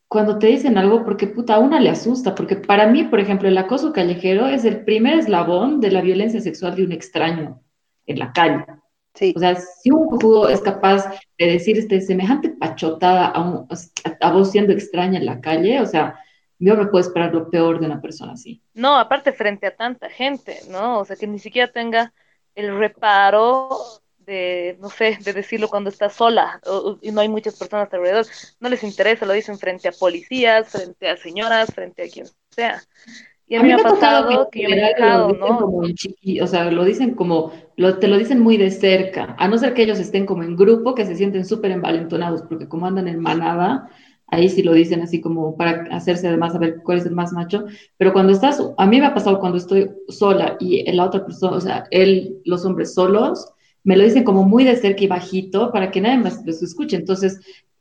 cuando 0.08 0.40
te 0.40 0.48
dicen 0.48 0.78
algo 0.78 1.06
porque 1.06 1.28
puta, 1.28 1.56
a 1.56 1.60
una 1.60 1.80
le 1.80 1.90
asusta, 1.90 2.34
porque 2.34 2.56
para 2.56 2.88
mí, 2.88 3.04
por 3.04 3.20
ejemplo, 3.20 3.48
el 3.48 3.58
acoso 3.58 3.94
callejero 3.94 4.48
es 4.48 4.66
el 4.66 4.84
primer 4.84 5.20
eslabón 5.20 5.80
de 5.82 5.92
la 5.92 6.02
violencia 6.02 6.42
sexual 6.42 6.76
de 6.76 6.84
un 6.84 6.92
extraño 6.92 7.62
en 8.08 8.20
la 8.20 8.34
calle. 8.34 8.66
O 9.36 9.40
sea, 9.40 9.56
si 9.56 9.92
un 9.92 10.08
jugo 10.08 10.48
es 10.48 10.62
capaz 10.62 11.06
de 11.38 11.46
decir 11.46 11.78
este 11.78 12.02
semejante 12.02 12.50
pachotada 12.50 13.28
a, 13.28 13.66
a, 14.22 14.32
vos 14.32 14.52
siendo 14.52 14.74
extraña 14.74 15.20
en 15.20 15.26
la 15.26 15.42
calle, 15.42 15.82
o 15.82 15.86
sea, 15.86 16.20
yo 16.60 16.76
me 16.76 16.88
puedo 16.88 17.06
esperar 17.06 17.34
lo 17.34 17.50
peor 17.50 17.80
de 17.80 17.86
una 17.86 18.02
persona 18.02 18.34
así. 18.34 18.62
No, 18.74 18.98
aparte 18.98 19.32
frente 19.32 19.68
a 19.68 19.76
tanta 19.76 20.10
gente, 20.10 20.60
¿no? 20.70 21.00
O 21.00 21.06
sea, 21.06 21.16
que 21.16 21.28
ni 21.28 21.40
siquiera 21.40 21.72
tenga 21.72 22.14
el 22.56 22.78
reparo 22.78 23.70
de, 24.18 24.78
no 24.80 24.90
sé, 24.90 25.18
de 25.24 25.34
decirlo 25.34 25.70
cuando 25.70 25.90
está 25.90 26.10
sola 26.10 26.62
y 27.02 27.12
no 27.12 27.22
hay 27.22 27.30
muchas 27.30 27.58
personas 27.58 27.92
alrededor. 27.92 28.26
No 28.60 28.70
les 28.70 28.84
interesa, 28.84 29.26
lo 29.26 29.34
dicen 29.34 29.58
frente 29.58 29.88
a 29.88 29.92
policías, 29.92 30.70
frente 30.70 31.10
a 31.10 31.18
señoras, 31.18 31.74
frente 31.74 32.04
a 32.04 32.10
quien 32.10 32.28
sea. 32.52 32.82
Y 33.50 33.56
a, 33.56 33.64
mí, 33.64 33.70
me 33.70 33.74
ha 33.74 33.78
pasado 33.80 34.48
que, 34.52 34.62
yo 34.62 34.70
me 34.70 34.78
he 34.78 34.94
dejado, 34.94 35.34
¿no? 35.34 35.58
o 35.58 36.48
sea, 36.48 36.70
lo 36.70 36.86
dicen 36.86 37.16
como, 37.16 37.52
lo, 37.78 37.98
te 37.98 38.08
lo 38.08 38.20
dicen 38.20 38.40
muy 38.40 38.58
de 38.58 38.70
cerca, 38.70 39.36
a 39.40 39.48
no 39.48 39.58
ser 39.58 39.74
que 39.74 39.82
ellos 39.82 39.98
estén 39.98 40.28
como 40.28 40.44
en 40.44 40.56
grupo, 40.56 40.94
que 40.94 41.04
se 41.04 41.16
sienten 41.16 41.46
súper 41.46 41.72
envalentonados, 41.72 42.44
porque 42.44 42.68
como 42.68 42.86
andan 42.86 43.08
en 43.08 43.20
manada, 43.20 43.90
ahí 44.28 44.50
sí 44.50 44.62
lo 44.62 44.74
dicen 44.74 45.02
así 45.02 45.20
como 45.20 45.58
para 45.58 45.88
hacerse 45.90 46.28
además 46.28 46.54
a 46.54 46.60
ver 46.60 46.82
cuál 46.84 47.00
es 47.00 47.08
el 47.08 47.16
más 47.16 47.34
macho, 47.34 47.66
pero 47.98 48.14
cuando 48.14 48.34
estás, 48.34 48.62
a 48.78 48.86
mí 48.86 49.00
me 49.00 49.08
ha 49.08 49.16
pasado 49.16 49.40
cuando 49.40 49.58
estoy 49.58 49.90
sola 50.10 50.56
y 50.60 50.90
la 50.92 51.06
otra 51.06 51.26
persona, 51.26 51.58
o 51.58 51.62
sea, 51.62 51.86
él, 51.90 52.38
los 52.46 52.64
hombres 52.66 52.94
solos, 52.94 53.52
me 53.84 53.98
lo 53.98 54.04
dicen 54.04 54.24
como 54.24 54.44
muy 54.44 54.64
de 54.64 54.76
cerca 54.76 55.04
y 55.04 55.08
bajito 55.08 55.72
para 55.72 55.90
que 55.90 56.02
nadie 56.02 56.20
más 56.20 56.46
los 56.46 56.62
escuche. 56.62 56.98
Entonces, 56.98 57.40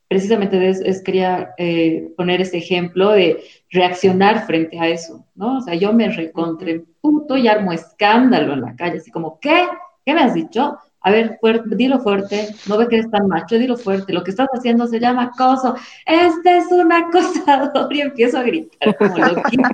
precisamente 0.09 0.68
es, 0.68 1.03
quería 1.03 1.55
eh, 1.59 2.12
poner 2.16 2.40
ese 2.40 2.57
ejemplo 2.57 3.11
de 3.11 3.44
reaccionar 3.71 4.47
frente 4.47 4.81
a 4.81 4.88
eso, 4.88 5.27
¿no? 5.35 5.59
O 5.59 5.61
sea, 5.61 5.75
yo 5.75 5.92
me 5.92 6.09
recontré 6.09 6.85
puto 7.01 7.37
y 7.37 7.47
armo 7.47 7.73
escándalo 7.73 8.55
en 8.55 8.62
la 8.62 8.75
calle, 8.75 8.99
así 8.99 9.11
como, 9.11 9.38
¿qué? 9.38 9.66
¿Qué 10.05 10.14
me 10.14 10.23
has 10.23 10.33
dicho? 10.33 10.79
A 11.03 11.11
ver, 11.11 11.37
fuerte, 11.40 11.77
dilo 11.77 12.01
fuerte, 12.01 12.49
no 12.66 12.79
ve 12.79 12.88
que 12.88 12.97
eres 12.97 13.11
tan 13.11 13.29
macho, 13.29 13.59
dilo 13.59 13.77
fuerte, 13.77 14.12
lo 14.12 14.25
que 14.25 14.31
estás 14.31 14.49
haciendo 14.53 14.87
se 14.87 14.99
llama 14.99 15.31
acoso, 15.35 15.77
este 16.07 16.57
es 16.57 16.73
un 16.73 16.90
acosador 16.92 17.94
y 17.94 18.01
empiezo 18.01 18.38
a 18.38 18.42
gritar 18.42 18.97
como 18.97 19.16
loquita. 19.18 19.71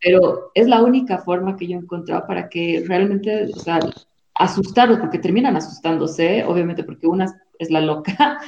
Pero 0.00 0.50
es 0.54 0.66
la 0.66 0.82
única 0.82 1.18
forma 1.18 1.56
que 1.56 1.68
yo 1.68 1.76
he 1.76 1.80
encontrado 1.80 2.26
para 2.26 2.48
que 2.48 2.82
realmente, 2.88 3.48
o 3.54 3.58
sea, 3.60 3.78
asustarlos, 4.34 4.98
porque 4.98 5.18
terminan 5.18 5.56
asustándose, 5.56 6.42
obviamente 6.44 6.82
porque 6.82 7.06
una 7.06 7.26
es 7.58 7.70
la 7.70 7.80
loca, 7.80 8.40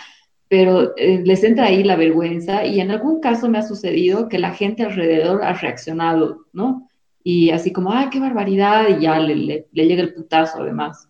pero 0.55 0.97
eh, 0.97 1.21
les 1.25 1.43
entra 1.43 1.65
ahí 1.65 1.83
la 1.83 1.97
vergüenza 1.97 2.65
y 2.65 2.79
en 2.79 2.93
algún 2.93 3.21
caso 3.21 3.49
me 3.49 3.59
ha 3.59 3.63
sucedido 3.63 4.29
que 4.29 4.39
la 4.39 4.55
gente 4.55 4.85
alrededor 4.85 5.43
ha 5.43 5.53
reaccionado, 5.55 6.45
¿no? 6.53 6.89
Y 7.25 7.51
así 7.51 7.73
como, 7.73 7.93
ay, 7.93 8.09
qué 8.09 8.21
barbaridad, 8.21 8.87
y 8.89 9.01
ya 9.01 9.19
le, 9.19 9.35
le, 9.35 9.67
llega 9.73 10.01
el 10.01 10.15
putazo 10.15 10.63
además. 10.63 11.09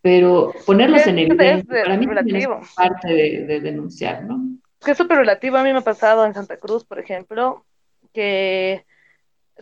Pero 0.00 0.54
ponerlos 0.64 1.04
en 1.08 1.18
evidencia, 1.18 1.82
para 1.82 1.96
mí 1.96 2.06
también 2.06 2.36
es 2.36 2.74
parte 2.76 3.12
de, 3.12 3.60
denunciar, 3.60 4.22
¿no? 4.22 4.40
Que 4.84 4.92
es 4.92 4.96
súper 4.96 5.18
relativo, 5.18 5.56
a 5.56 5.64
mí 5.64 5.72
me 5.72 5.80
ha 5.80 5.82
pasado 5.82 6.24
en 6.24 6.32
Santa 6.32 6.56
Cruz, 6.56 6.84
por 6.84 7.00
ejemplo, 7.00 7.64
que, 8.14 8.84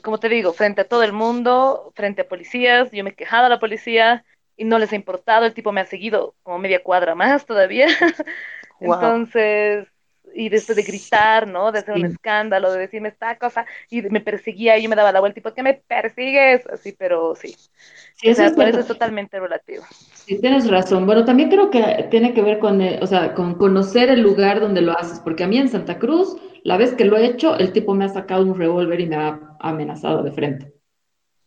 como 0.02 0.18
te 0.18 0.28
digo, 0.28 0.52
frente 0.52 0.82
a 0.82 0.88
todo 0.88 1.04
el 1.04 1.14
mundo, 1.14 1.90
frente 1.94 2.20
a 2.20 2.28
policías, 2.28 2.90
yo 2.90 3.02
me 3.02 3.10
he 3.10 3.14
quejado 3.14 3.46
a 3.46 3.48
la 3.48 3.60
policía 3.60 4.26
y 4.58 4.64
no 4.64 4.78
les 4.78 4.92
ha 4.92 4.96
importado, 4.96 5.46
el 5.46 5.54
tipo 5.54 5.72
me 5.72 5.80
ha 5.80 5.86
seguido 5.86 6.34
como 6.42 6.58
media 6.58 6.82
cuadra 6.82 7.14
más 7.14 7.46
todavía. 7.46 7.86
Entonces, 8.80 9.86
y 10.34 10.48
después 10.48 10.76
de 10.76 10.82
gritar, 10.82 11.46
¿no? 11.46 11.72
De 11.72 11.80
hacer 11.80 11.94
un 11.94 12.04
escándalo, 12.04 12.72
de 12.72 12.80
decirme 12.80 13.08
esta 13.08 13.36
cosa, 13.36 13.66
y 13.88 14.02
me 14.02 14.20
perseguía 14.20 14.78
y 14.78 14.82
yo 14.82 14.88
me 14.88 14.96
daba 14.96 15.12
la 15.12 15.20
vuelta 15.20 15.40
y 15.40 15.42
¿por 15.42 15.54
qué 15.54 15.62
me 15.62 15.74
persigues? 15.74 16.66
Así, 16.66 16.92
pero 16.92 17.34
sí. 17.34 17.48
sí 18.16 18.28
eso, 18.28 18.44
es, 18.44 18.52
por 18.52 18.68
eso 18.68 18.80
es 18.80 18.86
totalmente 18.86 19.38
relativo. 19.38 19.84
Sí, 20.14 20.40
tienes 20.40 20.70
razón. 20.70 21.06
Bueno, 21.06 21.24
también 21.24 21.50
creo 21.50 21.70
que 21.70 22.08
tiene 22.10 22.34
que 22.34 22.42
ver 22.42 22.58
con, 22.58 22.80
o 22.80 23.06
sea, 23.06 23.34
con 23.34 23.54
conocer 23.54 24.10
el 24.10 24.20
lugar 24.20 24.60
donde 24.60 24.82
lo 24.82 24.96
haces, 24.96 25.20
porque 25.20 25.44
a 25.44 25.48
mí 25.48 25.58
en 25.58 25.68
Santa 25.68 25.98
Cruz, 25.98 26.36
la 26.62 26.76
vez 26.76 26.94
que 26.94 27.04
lo 27.04 27.16
he 27.16 27.26
hecho, 27.26 27.56
el 27.56 27.72
tipo 27.72 27.94
me 27.94 28.04
ha 28.04 28.08
sacado 28.08 28.44
un 28.44 28.58
revólver 28.58 29.00
y 29.00 29.06
me 29.06 29.16
ha 29.16 29.40
amenazado 29.60 30.22
de 30.22 30.32
frente. 30.32 30.72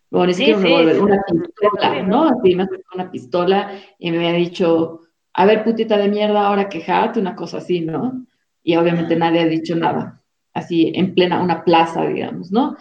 Bueno, 0.10 0.28
ni 0.28 0.34
siquiera 0.36 0.58
un 0.58 0.64
revólver, 0.64 1.02
una 1.02 1.22
pistola, 1.24 2.04
¿no? 2.04 2.26
Así 2.26 2.56
me 2.56 2.64
ha 2.64 2.66
sacado 2.68 2.90
una 2.94 3.12
pistola 3.12 3.72
y 3.98 4.12
me 4.12 4.30
ha 4.30 4.34
dicho 4.34 5.03
a 5.34 5.46
ver, 5.46 5.64
putita 5.64 5.98
de 5.98 6.08
mierda, 6.10 6.48
ahora 6.48 6.70
quejate, 6.70 7.20
una 7.20 7.36
cosa 7.36 7.58
así, 7.58 7.82
¿no? 7.82 8.26
Y 8.64 8.76
obviamente 8.76 9.16
nadie 9.16 9.42
ha 9.42 9.46
dicho 9.46 9.76
nada. 9.76 10.22
así 10.54 10.92
en 10.96 11.16
plena, 11.16 11.42
una 11.42 11.64
plaza, 11.64 12.06
digamos, 12.06 12.52
¿no? 12.52 12.78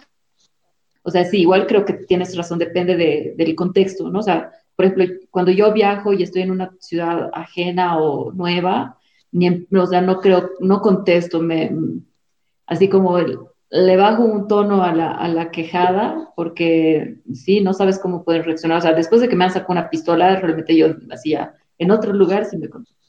O 1.03 1.11
sea, 1.11 1.25
sí, 1.25 1.41
igual 1.41 1.67
creo 1.67 1.85
que 1.85 1.93
tienes 1.93 2.35
razón, 2.37 2.59
depende 2.59 2.95
del 3.35 3.55
contexto, 3.55 4.09
¿no? 4.09 4.19
O 4.19 4.23
sea, 4.23 4.51
por 4.75 4.85
ejemplo, 4.85 5.05
cuando 5.31 5.51
yo 5.51 5.73
viajo 5.73 6.13
y 6.13 6.23
estoy 6.23 6.43
en 6.43 6.51
una 6.51 6.71
ciudad 6.79 7.29
ajena 7.33 7.97
o 7.97 8.31
nueva, 8.31 8.97
ni, 9.31 9.67
o 9.75 9.85
sea, 9.87 10.01
no 10.01 10.19
creo, 10.21 10.51
no 10.59 10.81
contesto, 10.81 11.41
me, 11.41 11.71
así 12.67 12.87
como 12.89 13.17
le 13.69 13.97
bajo 13.97 14.23
un 14.23 14.47
tono 14.47 14.83
a 14.83 14.93
la, 14.93 15.11
a 15.11 15.27
la, 15.27 15.51
quejada, 15.51 16.31
porque 16.35 17.17
sí, 17.33 17.61
no 17.61 17.73
sabes 17.73 17.99
cómo 17.99 18.23
pueden 18.23 18.43
reaccionar. 18.43 18.77
O 18.77 18.81
sea, 18.81 18.93
después 18.93 19.21
de 19.21 19.29
que 19.29 19.35
me 19.35 19.45
han 19.45 19.51
sacado 19.51 19.73
una 19.73 19.89
pistola, 19.89 20.35
realmente 20.39 20.75
yo 20.75 20.95
hacía 21.11 21.55
en 21.77 21.91
otro 21.91 22.13
lugar 22.13 22.45
sí 22.45 22.57
me 22.57 22.69
contesto. 22.69 23.03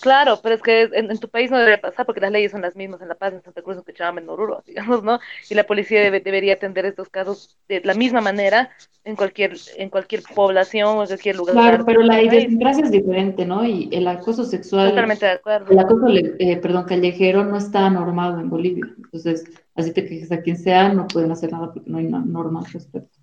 Claro, 0.00 0.38
pero 0.40 0.54
es 0.54 0.62
que 0.62 0.82
en, 0.92 1.18
tu 1.18 1.28
país 1.28 1.50
no 1.50 1.58
debería 1.58 1.80
pasar 1.80 2.06
porque 2.06 2.20
las 2.20 2.30
leyes 2.30 2.52
son 2.52 2.62
las 2.62 2.76
mismas 2.76 3.02
en 3.02 3.08
La 3.08 3.16
Paz, 3.16 3.32
en 3.32 3.42
Santa 3.42 3.62
Cruz, 3.62 3.76
en 3.76 3.82
Cochabamba, 3.82 4.20
en 4.20 4.28
Oruro, 4.28 4.62
digamos, 4.66 5.02
¿no? 5.02 5.18
Y 5.50 5.54
la 5.54 5.64
policía 5.64 6.00
debe, 6.00 6.20
debería 6.20 6.54
atender 6.54 6.86
estos 6.86 7.08
casos 7.08 7.58
de 7.68 7.80
la 7.84 7.94
misma 7.94 8.20
manera 8.20 8.70
en 9.02 9.16
cualquier 9.16 9.56
en 9.76 9.90
cualquier 9.90 10.22
población 10.36 10.98
o 10.98 11.00
en 11.02 11.08
cualquier 11.08 11.36
lugar. 11.36 11.54
Claro, 11.54 11.84
pero 11.84 12.02
la 12.02 12.22
idiosincrasia 12.22 12.84
es 12.84 12.90
diferente, 12.92 13.44
¿no? 13.44 13.64
Y 13.64 13.88
el 13.90 14.06
acoso 14.06 14.44
sexual. 14.44 14.90
Totalmente 14.90 15.26
de 15.26 15.32
acuerdo. 15.32 15.72
El 15.72 15.78
acoso, 15.80 16.06
eh, 16.08 16.56
perdón, 16.58 16.84
callejero 16.84 17.44
no 17.44 17.56
está 17.56 17.90
normado 17.90 18.38
en 18.38 18.48
Bolivia. 18.48 18.84
Entonces, 18.96 19.44
así 19.74 19.92
te 19.92 20.04
quejes 20.04 20.30
a 20.30 20.42
quien 20.42 20.58
sea, 20.58 20.92
no 20.92 21.08
pueden 21.08 21.32
hacer 21.32 21.50
nada 21.50 21.72
porque 21.72 21.90
no 21.90 21.98
hay 21.98 22.06
una 22.06 22.20
norma 22.20 22.60
al 22.60 22.72
respecto. 22.72 23.18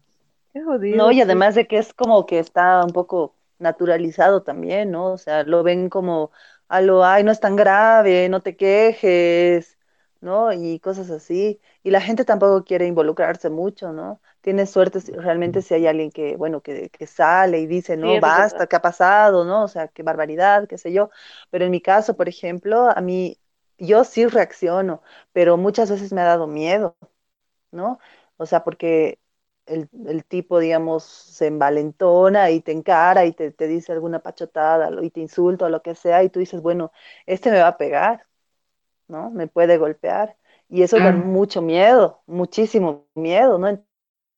Qué 0.51 0.61
jodido. 0.61 0.97
No, 0.97 1.11
y 1.13 1.21
además 1.21 1.55
de 1.55 1.67
que 1.67 1.77
es 1.77 1.93
como 1.93 2.25
que 2.25 2.39
está 2.39 2.83
un 2.83 2.91
poco 2.91 3.33
naturalizado 3.59 4.43
también, 4.43 4.91
¿no? 4.91 5.13
O 5.13 5.17
sea, 5.17 5.43
lo 5.43 5.63
ven 5.63 5.89
como 5.89 6.31
a 6.67 6.81
lo, 6.81 7.03
ay, 7.05 7.23
no 7.23 7.31
es 7.31 7.39
tan 7.39 7.55
grave, 7.55 8.29
no 8.29 8.41
te 8.41 8.55
quejes, 8.55 9.77
¿no? 10.21 10.51
Y 10.53 10.79
cosas 10.79 11.09
así. 11.09 11.59
Y 11.83 11.91
la 11.91 12.01
gente 12.01 12.25
tampoco 12.25 12.63
quiere 12.63 12.85
involucrarse 12.87 13.49
mucho, 13.49 13.93
¿no? 13.93 14.21
Tiene 14.41 14.65
suerte 14.65 14.99
realmente 15.13 15.61
si 15.61 15.73
hay 15.73 15.87
alguien 15.87 16.11
que, 16.11 16.35
bueno, 16.37 16.61
que, 16.61 16.89
que 16.89 17.07
sale 17.07 17.59
y 17.59 17.67
dice, 17.67 17.97
no, 17.97 18.19
basta, 18.19 18.67
¿qué 18.67 18.75
ha 18.75 18.81
pasado? 18.81 19.45
¿No? 19.45 19.63
O 19.63 19.67
sea, 19.67 19.87
qué 19.89 20.03
barbaridad, 20.03 20.67
qué 20.67 20.77
sé 20.77 20.91
yo. 20.93 21.09
Pero 21.49 21.65
en 21.65 21.71
mi 21.71 21.81
caso, 21.81 22.15
por 22.15 22.29
ejemplo, 22.29 22.89
a 22.89 23.01
mí, 23.01 23.39
yo 23.77 24.03
sí 24.03 24.25
reacciono, 24.27 25.01
pero 25.31 25.57
muchas 25.57 25.89
veces 25.89 26.11
me 26.13 26.21
ha 26.21 26.25
dado 26.25 26.47
miedo, 26.47 26.97
¿no? 27.71 27.99
O 28.37 28.45
sea, 28.45 28.63
porque 28.63 29.19
el, 29.69 30.25
tipo, 30.25 30.59
digamos, 30.59 31.03
se 31.03 31.47
envalentona 31.47 32.51
y 32.51 32.61
te 32.61 32.71
encara 32.71 33.25
y 33.25 33.33
te, 33.33 33.51
dice 33.67 33.91
alguna 33.91 34.19
pachotada 34.19 34.89
y 35.01 35.09
te 35.11 35.21
insulta 35.21 35.65
o 35.65 35.69
lo 35.69 35.81
que 35.81 35.95
sea, 35.95 36.23
y 36.23 36.29
tú 36.29 36.39
dices, 36.39 36.61
bueno, 36.61 36.91
este 37.25 37.51
me 37.51 37.59
va 37.59 37.69
a 37.69 37.77
pegar, 37.77 38.25
¿no? 39.07 39.29
Me 39.31 39.47
puede 39.47 39.77
golpear. 39.77 40.35
Y 40.69 40.83
eso 40.83 40.97
da 40.97 41.11
mucho 41.11 41.61
miedo, 41.61 42.21
muchísimo 42.27 43.07
miedo, 43.15 43.57
¿no? 43.57 43.67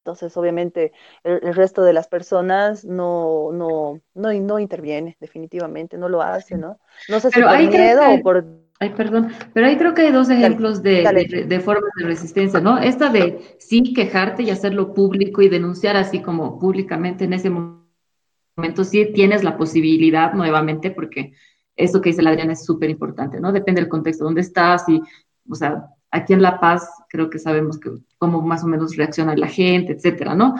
Entonces, 0.04 0.36
obviamente, 0.36 0.92
el, 1.22 1.54
resto 1.54 1.82
de 1.82 1.92
las 1.92 2.08
personas 2.08 2.84
no, 2.84 3.52
no, 3.52 4.00
no, 4.14 4.32
no 4.32 4.58
interviene, 4.58 5.16
definitivamente, 5.20 5.98
no 5.98 6.08
lo 6.08 6.22
hace, 6.22 6.56
¿no? 6.56 6.80
No 7.08 7.20
sé 7.20 7.30
si 7.30 7.40
por 7.40 7.58
miedo 7.58 8.02
o 8.12 8.20
por 8.22 8.44
Ay, 8.82 8.90
perdón, 8.96 9.28
pero 9.54 9.68
ahí 9.68 9.76
creo 9.76 9.94
que 9.94 10.02
hay 10.02 10.10
dos 10.10 10.28
ejemplos 10.28 10.82
de, 10.82 11.44
de, 11.46 11.60
formas 11.60 11.92
de 11.96 12.04
resistencia, 12.04 12.58
¿no? 12.58 12.78
Esta 12.78 13.10
de 13.10 13.54
sí 13.60 13.92
quejarte 13.94 14.42
y 14.42 14.50
hacerlo 14.50 14.92
público 14.92 15.40
y 15.40 15.48
denunciar 15.48 15.94
así 15.94 16.20
como 16.20 16.58
públicamente 16.58 17.26
en 17.26 17.32
ese 17.32 17.48
momento, 17.48 18.82
sí 18.82 19.12
tienes 19.14 19.44
la 19.44 19.56
posibilidad 19.56 20.32
nuevamente, 20.32 20.90
porque 20.90 21.32
eso 21.76 22.00
que 22.00 22.10
dice 22.10 22.22
la 22.22 22.30
Adriana 22.30 22.54
es 22.54 22.64
súper 22.64 22.90
importante, 22.90 23.38
¿no? 23.38 23.52
Depende 23.52 23.80
del 23.80 23.88
contexto, 23.88 24.24
dónde 24.24 24.40
estás 24.40 24.88
y, 24.88 25.00
o 25.48 25.54
sea, 25.54 25.86
aquí 26.10 26.32
en 26.32 26.42
La 26.42 26.58
Paz 26.58 26.84
creo 27.08 27.30
que 27.30 27.38
sabemos 27.38 27.78
que, 27.78 27.88
cómo 28.18 28.42
más 28.42 28.64
o 28.64 28.66
menos 28.66 28.96
reacciona 28.96 29.36
la 29.36 29.46
gente, 29.46 29.92
etcétera, 29.92 30.34
¿no? 30.34 30.56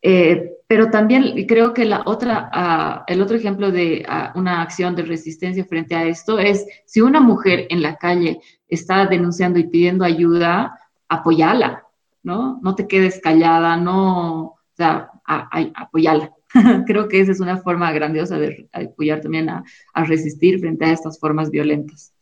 Eh, 0.00 0.54
pero 0.68 0.90
también 0.90 1.46
creo 1.46 1.72
que 1.72 1.86
la 1.86 2.02
otra, 2.04 2.50
ah, 2.52 3.04
el 3.06 3.22
otro 3.22 3.36
ejemplo 3.36 3.72
de 3.72 4.04
ah, 4.06 4.32
una 4.36 4.60
acción 4.60 4.94
de 4.94 5.02
resistencia 5.02 5.64
frente 5.64 5.96
a 5.96 6.04
esto 6.04 6.38
es 6.38 6.66
si 6.84 7.00
una 7.00 7.20
mujer 7.20 7.66
en 7.70 7.80
la 7.80 7.96
calle 7.96 8.38
está 8.68 9.06
denunciando 9.06 9.58
y 9.58 9.66
pidiendo 9.66 10.04
ayuda, 10.04 10.78
apoyala, 11.08 11.86
¿no? 12.22 12.60
No 12.62 12.74
te 12.74 12.86
quedes 12.86 13.18
callada, 13.18 13.78
no, 13.78 14.42
o 14.42 14.58
sea, 14.74 15.10
apoyala. 15.24 16.34
creo 16.86 17.08
que 17.08 17.20
esa 17.20 17.32
es 17.32 17.40
una 17.40 17.56
forma 17.56 17.90
grandiosa 17.92 18.38
de 18.38 18.68
apoyar 18.70 19.22
también 19.22 19.48
a, 19.48 19.64
a 19.94 20.04
resistir 20.04 20.60
frente 20.60 20.84
a 20.84 20.92
estas 20.92 21.18
formas 21.18 21.50
violentas. 21.50 22.12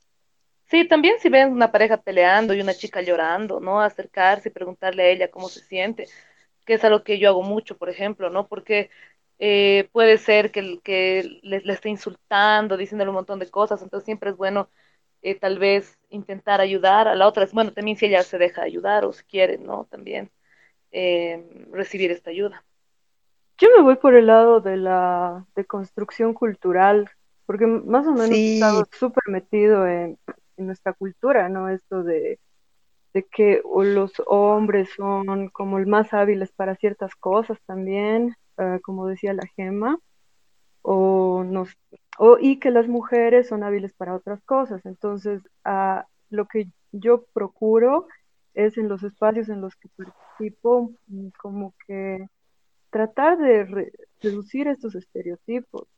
Sí, 0.70 0.86
también 0.86 1.16
si 1.18 1.28
ven 1.28 1.50
una 1.50 1.72
pareja 1.72 1.96
peleando 1.96 2.54
y 2.54 2.60
una 2.60 2.74
chica 2.74 3.02
llorando, 3.02 3.58
¿no? 3.58 3.80
Acercarse 3.80 4.50
y 4.50 4.52
preguntarle 4.52 5.02
a 5.02 5.08
ella 5.08 5.30
cómo 5.32 5.48
se 5.48 5.60
siente 5.60 6.06
que 6.66 6.74
es 6.74 6.84
algo 6.84 7.02
que 7.04 7.18
yo 7.18 7.30
hago 7.30 7.42
mucho, 7.42 7.78
por 7.78 7.88
ejemplo, 7.88 8.28
¿no? 8.28 8.48
Porque 8.48 8.90
eh, 9.38 9.88
puede 9.92 10.18
ser 10.18 10.50
que, 10.50 10.80
que 10.82 11.40
le, 11.42 11.62
esté 11.72 11.88
insultando, 11.88 12.76
diciéndole 12.76 13.10
un 13.10 13.16
montón 13.16 13.38
de 13.38 13.50
cosas, 13.50 13.82
entonces 13.82 14.04
siempre 14.04 14.30
es 14.30 14.36
bueno 14.36 14.68
eh, 15.22 15.34
tal 15.38 15.58
vez 15.58 15.98
intentar 16.10 16.60
ayudar 16.60 17.08
a 17.08 17.14
la 17.14 17.26
otra, 17.26 17.46
bueno, 17.52 17.72
también 17.72 17.96
si 17.96 18.06
ella 18.06 18.22
se 18.22 18.38
deja 18.38 18.62
ayudar 18.62 19.04
o 19.04 19.12
si 19.12 19.24
quiere, 19.24 19.58
¿no? 19.58 19.86
También 19.90 20.30
eh, 20.92 21.66
recibir 21.70 22.10
esta 22.10 22.30
ayuda. 22.30 22.64
Yo 23.58 23.68
me 23.74 23.82
voy 23.82 23.96
por 23.96 24.14
el 24.14 24.26
lado 24.26 24.60
de 24.60 24.76
la 24.76 25.46
de 25.54 25.64
construcción 25.64 26.34
cultural, 26.34 27.10
porque 27.46 27.66
más 27.66 28.06
o 28.06 28.12
menos 28.12 28.30
he 28.32 28.54
estado 28.54 28.86
súper 28.92 29.22
metido 29.28 29.86
en, 29.86 30.18
en 30.56 30.66
nuestra 30.66 30.92
cultura, 30.92 31.48
¿no? 31.48 31.68
Esto 31.68 32.02
de 32.02 32.38
de 33.16 33.22
que 33.22 33.62
los 33.64 34.12
hombres 34.26 34.90
son 34.94 35.48
como 35.48 35.78
más 35.86 36.12
hábiles 36.12 36.52
para 36.52 36.76
ciertas 36.76 37.14
cosas 37.14 37.58
también, 37.64 38.36
eh, 38.58 38.78
como 38.82 39.06
decía 39.06 39.32
la 39.32 39.46
Gema, 39.56 39.98
o 40.82 41.42
o, 42.18 42.36
y 42.38 42.58
que 42.58 42.70
las 42.70 42.88
mujeres 42.88 43.48
son 43.48 43.62
hábiles 43.62 43.94
para 43.94 44.14
otras 44.14 44.42
cosas. 44.44 44.84
Entonces, 44.84 45.40
lo 46.28 46.44
que 46.46 46.68
yo 46.92 47.24
procuro 47.32 48.06
es 48.52 48.76
en 48.76 48.88
los 48.88 49.02
espacios 49.02 49.48
en 49.48 49.62
los 49.62 49.74
que 49.76 49.88
participo, 49.96 50.92
mm, 51.06 51.28
como 51.40 51.74
que 51.86 52.26
tratar 52.90 53.38
de 53.38 53.64
reducir 54.22 54.68
estos 54.68 54.94
estereotipos, 54.94 55.88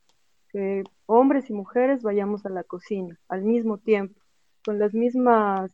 que 0.53 0.83
hombres 1.05 1.49
y 1.49 1.53
mujeres 1.53 2.01
vayamos 2.01 2.45
a 2.45 2.49
la 2.49 2.63
cocina 2.63 3.19
al 3.27 3.43
mismo 3.43 3.77
tiempo, 3.77 4.21
con 4.63 4.79
las 4.79 4.93
mismas 4.93 5.71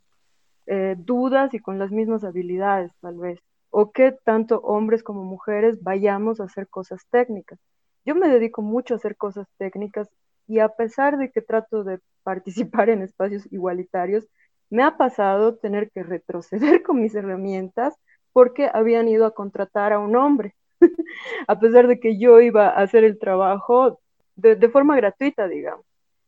eh, 0.67 0.95
dudas 0.97 1.54
y 1.54 1.60
con 1.60 1.80
las 1.80 1.91
mismas 1.91 2.23
habilidades, 2.23 2.91
tal 3.01 3.17
vez. 3.17 3.39
O 3.69 3.91
que 3.91 4.13
tanto 4.23 4.60
hombres 4.62 5.04
como 5.04 5.23
mujeres 5.23 5.82
vayamos 5.84 6.39
a 6.39 6.45
hacer 6.45 6.67
cosas 6.67 7.06
técnicas. 7.10 7.60
Yo 8.06 8.15
me 8.15 8.30
dedico 8.30 8.62
mucho 8.62 8.93
a 8.93 8.97
hacer 8.97 9.17
cosas 9.17 9.47
técnicas 9.58 10.10
y 10.47 10.60
a 10.60 10.69
pesar 10.69 11.17
de 11.17 11.32
que 11.32 11.41
trato 11.41 11.84
de 11.84 11.99
participar 12.23 12.89
en 12.89 13.01
espacios 13.01 13.51
igualitarios, 13.51 14.28
me 14.69 14.84
ha 14.84 14.97
pasado 14.97 15.56
tener 15.56 15.91
que 15.91 16.04
retroceder 16.04 16.82
con 16.84 17.01
mis 17.01 17.15
herramientas 17.15 17.95
porque 18.34 18.69
habían 18.73 19.08
ido 19.08 19.25
a 19.25 19.34
contratar 19.34 19.93
a 19.93 19.99
un 19.99 20.15
hombre, 20.15 20.56
a 21.47 21.60
pesar 21.60 21.88
de 21.88 21.99
que 21.99 22.19
yo 22.19 22.41
iba 22.41 22.67
a 22.69 22.82
hacer 22.82 23.04
el 23.04 23.17
trabajo 23.19 23.99
de 24.36 24.69
forma 24.69 24.97
gratuita, 24.97 25.47
digamos. 25.47 25.86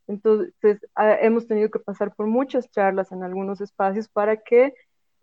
Entonces, 0.08 0.54
hemos 1.22 1.48
tenido 1.48 1.70
que 1.70 1.80
pasar 1.80 2.16
por 2.16 2.28
muchas 2.28 2.72
charlas 2.72 3.12
en 3.12 3.24
algunos 3.24 3.60
espacios 3.60 4.08
para 4.08 4.38
que 4.38 4.74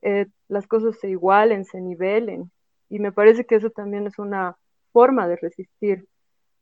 eh, 0.03 0.27
las 0.49 0.67
cosas 0.67 0.99
se 1.01 1.09
igualen, 1.09 1.65
se 1.65 1.81
nivelen. 1.81 2.51
Y 2.91 2.99
me 2.99 3.11
parece 3.11 3.47
que 3.47 3.55
eso 3.55 3.71
también 3.71 4.07
es 4.07 4.19
una 4.19 4.57
forma 4.93 5.27
de 5.27 5.37
resistir. 5.37 6.07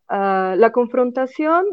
Ah, 0.09 0.55
la 0.57 0.71
confrontación 0.71 1.67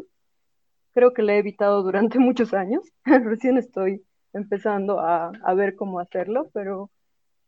creo 0.94 1.14
que 1.14 1.22
la 1.22 1.36
he 1.36 1.38
evitado 1.38 1.84
durante 1.84 2.18
muchos 2.18 2.54
años. 2.54 2.84
Recién 3.06 3.58
estoy 3.58 4.04
empezando 4.34 5.00
a, 5.00 5.32
ver 5.56 5.76
cómo 5.76 6.00
hacerlo, 6.00 6.50
pero 6.54 6.90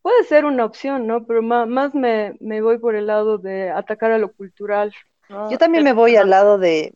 puede 0.03 0.23
ser 0.25 0.45
una 0.45 0.65
opción, 0.65 1.07
¿no? 1.07 1.25
Pero 1.25 1.41
más, 1.41 1.93
me, 1.95 2.61
voy 2.61 2.78
por 2.78 2.95
el 2.95 3.07
lado 3.07 3.39
de 3.39 3.71
atacar 3.71 4.11
a 4.11 4.17
lo 4.19 4.32
cultural. 4.32 4.93
Yo 5.49 5.57
también 5.57 5.84
me 5.84 5.93
voy 5.93 6.15
al 6.17 6.30
lado 6.30 6.57
de 6.57 6.93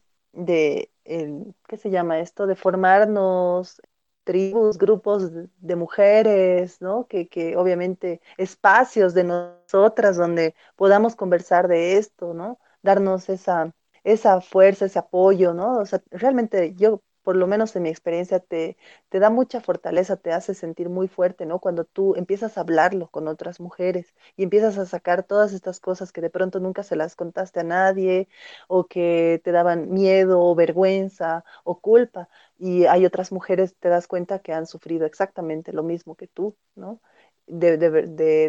¿qué 1.05 1.77
se 1.77 1.89
llama 1.91 2.19
esto? 2.19 2.47
De 2.47 2.55
formarnos 2.55 3.81
tribus, 4.23 4.77
grupos 4.77 5.31
de, 5.33 5.75
mujeres, 5.75 6.81
¿no? 6.81 7.07
Que, 7.07 7.27
que, 7.29 7.55
obviamente 7.57 8.21
espacios 8.37 9.13
de 9.13 9.23
nosotras 9.23 10.17
donde 10.17 10.55
podamos 10.75 11.15
conversar 11.15 11.67
de 11.67 11.97
esto, 11.97 12.33
¿no? 12.33 12.59
Darnos 12.81 13.29
esa, 13.29 13.73
esa 14.03 14.41
fuerza, 14.41 14.85
ese 14.85 14.99
apoyo, 14.99 15.53
¿no? 15.53 15.79
O 15.79 15.85
sea, 15.85 16.01
realmente 16.11 16.73
yo 16.75 17.01
por 17.25 17.35
lo 17.37 17.47
menos 17.47 17.75
en 17.75 17.83
mi 17.83 17.89
experiencia, 17.89 18.39
te, 18.39 18.77
te 19.09 19.19
da 19.19 19.31
mucha 19.31 19.59
fortaleza, 19.61 20.15
te 20.17 20.31
hace 20.31 20.53
sentir 20.53 20.89
muy 20.89 21.07
fuerte, 21.07 21.45
¿no? 21.47 21.59
Cuando 21.59 21.83
tú 21.85 22.15
empiezas 22.15 22.57
a 22.57 22.61
hablarlo 22.61 23.09
con 23.09 23.27
otras 23.27 23.59
mujeres 23.59 24.13
y 24.37 24.43
empiezas 24.43 24.77
a 24.77 24.85
sacar 24.85 25.23
todas 25.23 25.51
estas 25.53 25.79
cosas 25.79 26.11
que 26.11 26.21
de 26.21 26.29
pronto 26.29 26.59
nunca 26.59 26.83
se 26.83 26.95
las 26.95 27.15
contaste 27.15 27.61
a 27.61 27.63
nadie 27.63 28.27
o 28.67 28.85
que 28.87 29.41
te 29.43 29.51
daban 29.51 29.89
miedo 29.91 30.39
o 30.41 30.53
vergüenza 30.55 31.43
o 31.63 31.79
culpa. 31.81 32.29
Y 32.59 32.85
hay 32.85 33.05
otras 33.07 33.31
mujeres, 33.31 33.75
te 33.79 33.89
das 33.89 34.07
cuenta 34.07 34.39
que 34.39 34.53
han 34.53 34.67
sufrido 34.67 35.05
exactamente 35.07 35.73
lo 35.73 35.81
mismo 35.83 36.15
que 36.15 36.27
tú, 36.27 36.55
¿no? 36.75 37.01
De, 37.47 37.77
de, 37.77 37.89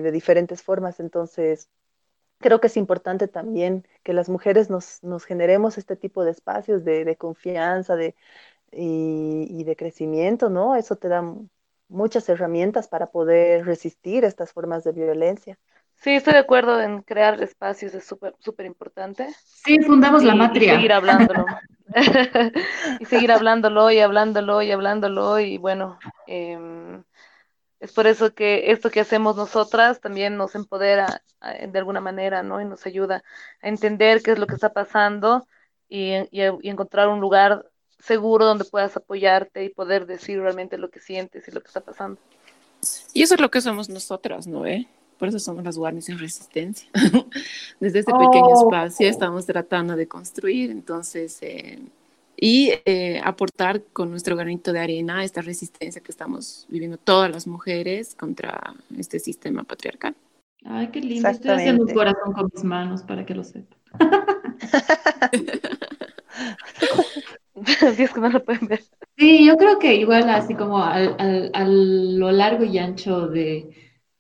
de, 0.00 0.12
diferentes 0.12 0.62
formas. 0.62 1.00
Entonces, 1.00 1.70
creo 2.38 2.60
que 2.60 2.68
es 2.68 2.76
importante 2.76 3.28
también 3.28 3.86
que 4.02 4.12
las 4.12 4.28
mujeres 4.28 4.70
nos, 4.70 5.02
nos 5.02 5.24
generemos 5.24 5.78
este 5.78 5.96
tipo 5.96 6.24
de 6.24 6.32
espacios 6.32 6.84
de, 6.84 7.04
de 7.04 7.16
confianza 7.16 7.96
de, 7.96 8.14
y, 8.72 9.46
y, 9.50 9.64
de 9.64 9.76
crecimiento, 9.76 10.50
¿no? 10.50 10.76
Eso 10.76 10.96
te 10.96 11.08
da 11.08 11.22
muchas 11.88 12.28
herramientas 12.28 12.88
para 12.88 13.06
poder 13.06 13.64
resistir 13.64 14.24
estas 14.24 14.52
formas 14.52 14.84
de 14.84 14.92
violencia. 14.92 15.58
Sí, 15.94 16.10
estoy 16.10 16.34
de 16.34 16.40
acuerdo 16.40 16.80
en 16.80 17.02
crear 17.02 17.42
espacios, 17.42 17.94
es 17.94 18.04
súper 18.04 18.34
súper 18.38 18.66
importante. 18.66 19.28
Sí, 19.44 19.78
fundamos 19.80 20.22
y, 20.22 20.26
la 20.26 20.34
matria. 20.34 20.72
Y 20.72 20.76
seguir 20.76 20.92
hablándolo. 20.92 21.46
y 23.00 23.04
seguir 23.06 23.32
hablándolo 23.32 23.90
y 23.90 24.00
hablándolo 24.00 24.60
y 24.60 24.70
hablándolo 24.72 25.38
y 25.40 25.56
bueno, 25.56 25.98
eh, 26.26 27.02
es 27.80 27.92
por 27.92 28.06
eso 28.06 28.34
que 28.34 28.70
esto 28.70 28.90
que 28.90 29.00
hacemos 29.00 29.36
nosotras 29.36 30.00
también 30.00 30.36
nos 30.36 30.54
empodera 30.54 31.22
de 31.40 31.78
alguna 31.78 32.00
manera, 32.00 32.42
¿no? 32.42 32.60
Y 32.60 32.64
nos 32.64 32.86
ayuda 32.86 33.22
a 33.62 33.68
entender 33.68 34.22
qué 34.22 34.32
es 34.32 34.38
lo 34.38 34.46
que 34.46 34.54
está 34.54 34.72
pasando 34.72 35.46
y, 35.88 36.14
y, 36.30 36.42
y, 36.62 36.68
encontrar 36.68 37.08
un 37.08 37.20
lugar 37.20 37.66
seguro 38.06 38.46
donde 38.46 38.64
puedas 38.64 38.96
apoyarte 38.96 39.64
y 39.64 39.68
poder 39.68 40.06
decir 40.06 40.40
realmente 40.40 40.78
lo 40.78 40.90
que 40.90 41.00
sientes 41.00 41.48
y 41.48 41.50
lo 41.50 41.60
que 41.60 41.66
está 41.66 41.80
pasando. 41.80 42.20
Y 43.12 43.22
eso 43.22 43.34
es 43.34 43.40
lo 43.40 43.50
que 43.50 43.60
somos 43.60 43.88
nosotras, 43.88 44.46
¿no? 44.46 44.64
Eh? 44.64 44.86
Por 45.18 45.28
eso 45.28 45.38
somos 45.38 45.64
las 45.64 45.76
Warmis 45.76 46.08
en 46.08 46.18
Resistencia. 46.18 46.88
Desde 47.80 48.00
este 48.00 48.12
Oh. 48.14 48.18
pequeño 48.18 48.54
espacio 48.54 49.08
estamos 49.08 49.46
tratando 49.46 49.96
de 49.96 50.06
construir, 50.06 50.70
entonces, 50.70 51.38
eh, 51.42 51.78
y 52.36 52.72
eh, 52.84 53.20
aportar 53.24 53.82
con 53.92 54.10
nuestro 54.10 54.36
granito 54.36 54.72
de 54.72 54.80
arena 54.80 55.24
esta 55.24 55.40
resistencia 55.40 56.02
que 56.02 56.12
estamos 56.12 56.66
viviendo 56.68 56.98
todas 56.98 57.30
las 57.30 57.46
mujeres 57.46 58.14
contra 58.14 58.74
este 58.96 59.18
sistema 59.18 59.64
patriarcal. 59.64 60.14
Ay, 60.64 60.88
qué 60.88 61.00
lindo. 61.00 61.28
Estoy 61.28 61.50
haciendo 61.52 61.84
un 61.84 61.94
corazón 61.94 62.32
con 62.34 62.50
mis 62.52 62.64
manos 62.64 63.02
para 63.02 63.24
que 63.24 63.34
lo 63.34 63.42
sepan. 63.42 63.78
es 67.98 68.12
que 68.12 68.20
no 68.20 68.28
lo 68.28 68.44
pueden 68.44 68.66
ver. 68.66 68.82
Sí, 69.16 69.46
yo 69.46 69.56
creo 69.56 69.78
que 69.78 69.94
igual 69.94 70.28
así 70.28 70.54
como 70.54 70.82
al, 70.82 71.16
al, 71.18 71.50
a 71.54 71.64
lo 71.66 72.30
largo 72.32 72.64
y 72.64 72.78
ancho 72.78 73.28
de, 73.28 73.70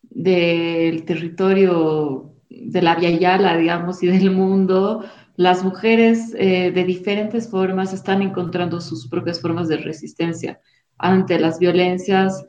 del 0.02 1.04
territorio 1.04 2.32
de 2.48 2.82
la 2.82 2.94
Via 2.94 3.10
Yala, 3.10 3.56
digamos, 3.56 4.02
y 4.02 4.06
del 4.06 4.30
mundo, 4.30 5.04
las 5.36 5.62
mujeres 5.62 6.34
eh, 6.38 6.70
de 6.72 6.84
diferentes 6.84 7.50
formas 7.50 7.92
están 7.92 8.22
encontrando 8.22 8.80
sus 8.80 9.08
propias 9.08 9.40
formas 9.40 9.68
de 9.68 9.76
resistencia 9.76 10.60
ante 10.96 11.38
las 11.38 11.58
violencias, 11.58 12.44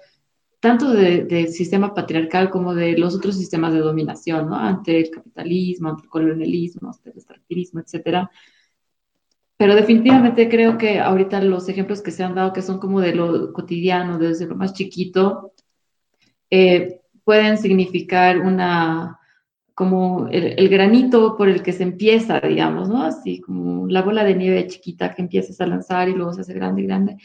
tanto 0.61 0.91
del 0.91 1.27
de 1.27 1.47
sistema 1.47 1.93
patriarcal 1.93 2.49
como 2.49 2.73
de 2.73 2.97
los 2.97 3.15
otros 3.15 3.37
sistemas 3.37 3.73
de 3.73 3.79
dominación, 3.79 4.49
¿no? 4.49 4.55
ante 4.55 4.97
el 4.97 5.11
capitalismo, 5.11 5.89
ante 5.89 6.03
el 6.03 6.09
colonialismo, 6.09 6.89
ante 6.89 7.09
el 7.09 7.17
extractivismo, 7.17 7.81
etcétera. 7.81 8.31
Pero 9.57 9.75
definitivamente 9.75 10.49
creo 10.49 10.77
que 10.77 10.99
ahorita 10.99 11.41
los 11.41 11.67
ejemplos 11.67 12.01
que 12.01 12.11
se 12.11 12.23
han 12.23 12.35
dado, 12.35 12.53
que 12.53 12.61
son 12.61 12.79
como 12.79 13.01
de 13.01 13.15
lo 13.15 13.51
cotidiano, 13.53 14.19
desde 14.19 14.45
lo 14.45 14.55
más 14.55 14.73
chiquito, 14.73 15.53
eh, 16.51 17.01
pueden 17.23 17.57
significar 17.57 18.39
una, 18.39 19.19
como 19.73 20.27
el, 20.27 20.59
el, 20.59 20.69
granito 20.69 21.35
por 21.35 21.49
el 21.49 21.63
que 21.63 21.73
se 21.73 21.83
empieza, 21.83 22.39
digamos, 22.39 22.87
¿no? 22.87 23.03
Así 23.03 23.41
como 23.41 23.87
la 23.87 24.03
bola 24.03 24.23
de 24.23 24.35
nieve 24.35 24.67
chiquita 24.67 25.13
que 25.15 25.23
empiezas 25.23 25.59
a 25.59 25.67
lanzar 25.67 26.07
y 26.07 26.13
luego 26.13 26.33
se 26.33 26.41
hace 26.41 26.53
grande 26.53 26.83
y 26.83 26.85
grande. 26.85 27.17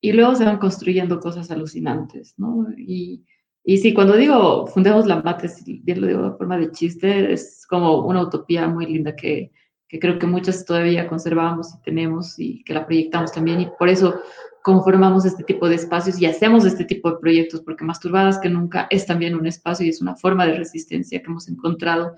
Y 0.00 0.12
luego 0.12 0.34
se 0.34 0.44
van 0.44 0.58
construyendo 0.58 1.20
cosas 1.20 1.50
alucinantes, 1.50 2.34
¿no? 2.38 2.66
Y, 2.76 3.24
y 3.64 3.78
sí, 3.78 3.92
cuando 3.94 4.16
digo 4.16 4.66
fundemos 4.66 5.06
la 5.06 5.22
mate, 5.22 5.50
bien 5.82 6.00
lo 6.00 6.06
digo 6.06 6.30
de 6.30 6.36
forma 6.36 6.58
de 6.58 6.70
chiste, 6.70 7.32
es 7.32 7.66
como 7.68 8.06
una 8.06 8.22
utopía 8.22 8.66
muy 8.68 8.86
linda 8.86 9.14
que, 9.14 9.52
que 9.88 9.98
creo 9.98 10.18
que 10.18 10.26
muchas 10.26 10.64
todavía 10.64 11.08
conservamos 11.08 11.74
y 11.74 11.82
tenemos 11.82 12.38
y 12.38 12.64
que 12.64 12.74
la 12.74 12.86
proyectamos 12.86 13.32
también. 13.32 13.60
Y 13.60 13.68
por 13.78 13.88
eso 13.88 14.20
conformamos 14.62 15.24
este 15.24 15.44
tipo 15.44 15.68
de 15.68 15.76
espacios 15.76 16.20
y 16.20 16.26
hacemos 16.26 16.64
este 16.64 16.84
tipo 16.84 17.10
de 17.10 17.18
proyectos, 17.18 17.60
porque 17.60 17.84
Masturbadas 17.84 18.38
que 18.38 18.48
Nunca 18.48 18.88
es 18.90 19.06
también 19.06 19.36
un 19.36 19.46
espacio 19.46 19.86
y 19.86 19.90
es 19.90 20.00
una 20.00 20.16
forma 20.16 20.44
de 20.44 20.54
resistencia 20.54 21.20
que 21.20 21.26
hemos 21.26 21.48
encontrado, 21.48 22.14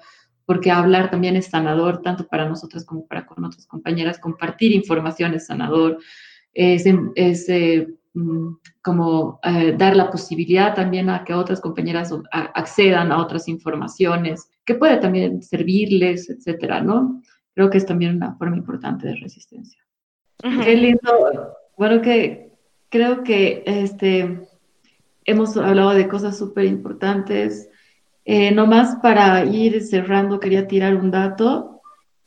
porque 0.46 0.70
hablar 0.70 1.10
también 1.10 1.36
es 1.36 1.46
sanador, 1.46 2.00
tanto 2.00 2.26
para 2.26 2.48
nosotras 2.48 2.86
como 2.86 3.06
para 3.06 3.26
con 3.26 3.44
otras 3.44 3.66
compañeras, 3.66 4.18
compartir 4.18 4.72
información 4.72 5.34
es 5.34 5.44
sanador, 5.44 5.98
es, 6.54 6.84
es 7.16 7.48
eh, 7.50 7.86
como 8.82 9.40
eh, 9.42 9.74
dar 9.76 9.94
la 9.94 10.10
posibilidad 10.10 10.74
también 10.74 11.10
a 11.10 11.24
que 11.24 11.34
otras 11.34 11.60
compañeras 11.60 12.10
accedan 12.32 13.12
a 13.12 13.18
otras 13.18 13.46
informaciones, 13.48 14.48
que 14.64 14.74
puede 14.74 14.96
también 14.96 15.42
servirles, 15.42 16.30
etcétera, 16.30 16.80
¿no? 16.80 17.20
Creo 17.58 17.70
que 17.70 17.78
es 17.78 17.86
también 17.86 18.14
una 18.14 18.36
forma 18.36 18.56
importante 18.56 19.08
de 19.08 19.16
resistencia. 19.16 19.82
Uh 20.44 20.48
-huh. 20.48 20.64
Qué 20.64 20.76
lindo 20.76 21.56
bueno, 21.76 22.00
que 22.00 22.52
creo 22.88 23.24
que 23.24 23.64
este, 23.66 24.46
hemos 25.24 25.56
hablado 25.56 25.90
de 25.90 26.06
cosas 26.06 26.38
súper 26.38 26.66
importantes. 26.66 27.68
Eh, 28.24 28.52
nomás 28.52 29.00
para 29.02 29.44
ir 29.44 29.82
cerrando, 29.82 30.38
quería 30.38 30.68
tirar 30.68 30.94
un 30.94 31.10
dato. 31.10 31.80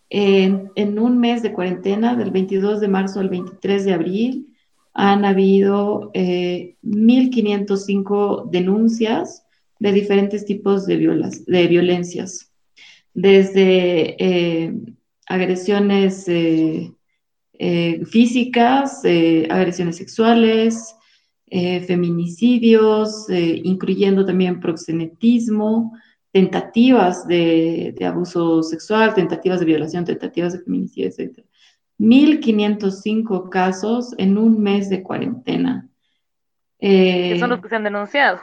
En, 0.09 0.69
en, 0.75 0.99
un 0.99 1.17
mes 1.17 1.41
de 1.43 1.53
cuarentena, 1.53 2.17
del 2.17 2.31
22 2.31 2.81
de 2.81 2.89
marzo 2.89 3.21
al 3.21 3.29
23 3.29 3.85
de 3.85 3.93
abril, 3.93 4.53
han 4.93 5.23
habido 5.23 6.11
eh, 6.13 6.75
1.505 6.83 8.49
denuncias 8.49 9.45
de 9.79 9.93
diferentes 9.93 10.43
tipos 10.43 10.85
de, 10.85 10.97
violas, 10.97 11.45
de 11.45 11.67
violencias, 11.67 12.51
desde 13.13 14.17
eh, 14.19 14.73
agresiones 15.31 16.25
eh, 17.63 18.03
físicas, 18.05 19.01
eh, 19.05 19.47
agresiones 19.49 19.95
sexuales, 19.95 20.95
eh, 21.47 21.81
feminicidios, 21.81 23.27
incluyendo 23.29 24.25
también 24.25 24.59
proxenetismo, 24.59 25.95
tentativas 26.31 27.27
de, 27.27 27.93
de, 27.97 28.05
abuso 28.05 28.63
sexual, 28.63 29.13
tentativas 29.13 29.59
de 29.59 29.65
violación, 29.65 30.05
tentativas 30.05 30.53
de 30.53 30.59
feminicidio, 30.59 31.09
etc. 31.09 31.45
1.505 31.99 33.49
casos 33.49 34.15
en 34.17 34.37
un 34.37 34.59
mes 34.59 34.89
de 34.89 35.03
cuarentena. 35.03 35.87
que 36.79 37.37
son 37.39 37.51
los 37.51 37.61
que 37.61 37.69
se 37.69 37.75
han 37.75 37.83
denunciado. 37.83 38.39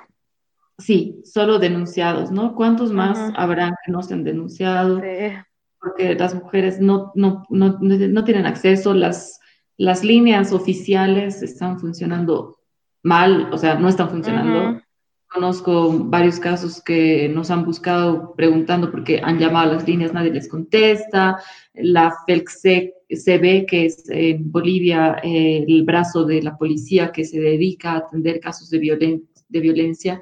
Sí, 0.78 1.20
solo 1.24 1.59
denunciados, 1.59 2.30
¿no? 2.30 2.55
¿Cuántos 2.55 2.93
más 2.93 3.18
uh 3.18 3.32
-huh. 3.32 3.34
habrán 3.36 3.74
que 3.84 3.91
no 3.91 4.01
se 4.03 4.14
han 4.14 4.22
denunciado? 4.22 5.01
Sí 5.01 5.47
porque 5.81 6.14
las 6.14 6.35
mujeres 6.35 6.81
no, 6.81 7.12
no, 7.14 7.45
no, 7.51 7.79
no 7.81 8.24
tienen 8.24 8.47
acceso, 8.47 8.95
las, 8.95 9.41
las 9.76 10.05
líneas 10.05 10.53
oficiales 10.53 11.43
están 11.43 11.79
funcionando 11.79 12.59
mal, 13.03 13.49
o 13.53 13.59
sea, 13.59 13.76
no 13.76 13.89
están 13.89 14.11
funcionando. 14.11 14.59
Uh 14.59 14.72
-huh. 14.74 14.83
Conozco 15.31 15.93
varios 15.93 16.41
casos 16.41 16.83
que 16.83 17.29
nos 17.29 17.51
han 17.51 17.64
buscado 17.64 18.35
preguntando 18.35 18.91
porque 18.91 19.20
han 19.22 19.39
llamado 19.39 19.70
a 19.70 19.74
las 19.74 19.87
líneas, 19.87 20.14
nadie 20.14 20.33
les 20.33 20.49
contesta. 20.49 21.39
La 21.74 22.14
FELCB, 22.26 23.66
que 23.66 23.85
es 23.85 24.09
en 24.09 24.51
Bolivia 24.51 25.18
eh, 25.22 25.64
el 25.68 25.85
brazo 25.85 26.24
de 26.24 26.43
la 26.43 26.57
policía 26.57 27.12
que 27.12 27.26
se 27.26 27.39
dedica 27.41 27.93
a 27.93 27.99
atender 27.99 28.41
casos 28.41 28.70
de, 28.70 28.79
violen 28.79 29.29
de 29.51 29.61
violencia, 29.61 30.20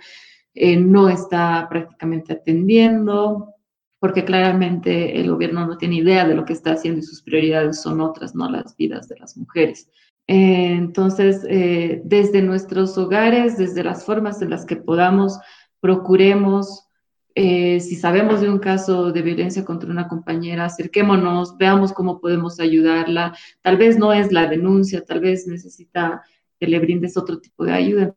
eh, 0.53 0.77
no 0.77 1.09
está 1.09 1.69
prácticamente 1.71 2.33
atendiendo 2.33 3.56
porque 3.99 4.24
claramente 4.24 5.18
el 5.18 5.30
gobierno 5.30 5.66
no 5.66 5.78
tiene 5.78 5.97
idea 5.97 6.26
de 6.26 6.34
lo 6.34 6.44
que 6.44 6.53
está 6.53 6.72
haciendo 6.72 7.01
y 7.01 7.05
sus 7.05 7.22
prioridades 7.22 7.80
son 7.80 8.01
otras, 8.01 8.34
no 8.34 8.51
las 8.51 8.76
vidas 8.76 9.09
de 9.09 9.18
las 9.18 9.36
mujeres. 9.36 9.88
Eh, 10.28 10.72
entonces, 10.72 11.47
eh, 11.49 12.03
desde 12.05 12.42
nuestros 12.42 12.99
hogares, 12.99 13.57
desde 13.57 13.84
las 13.84 14.05
formas 14.05 14.42
en 14.42 14.51
las 14.51 14.66
que 14.66 14.76
podamos, 14.76 15.38
procuremos, 15.80 16.88
eh, 17.34 17.80
si 17.80 17.97
sabemos 17.97 18.40
de 18.40 18.51
un 18.51 18.59
caso 18.59 19.12
de 19.12 19.22
violencia 19.22 19.64
contra 19.64 19.90
una 19.90 20.09
compañera, 20.09 20.64
acerquémonos, 20.64 21.57
veamos 21.59 21.92
cómo 21.92 22.20
podemos 22.20 22.61
ayudarla. 22.61 23.36
Tal 23.62 23.76
vez 23.76 23.99
no 23.99 24.12
es 24.12 24.32
la 24.32 24.49
denuncia, 24.49 25.05
tal 25.05 25.20
vez 25.20 25.47
necesita 25.47 26.22
que 26.59 26.66
le 26.66 26.78
brindes 26.80 27.16
otro 27.16 27.38
tipo 27.38 27.64
de 27.64 27.72
ayuda. 27.72 28.14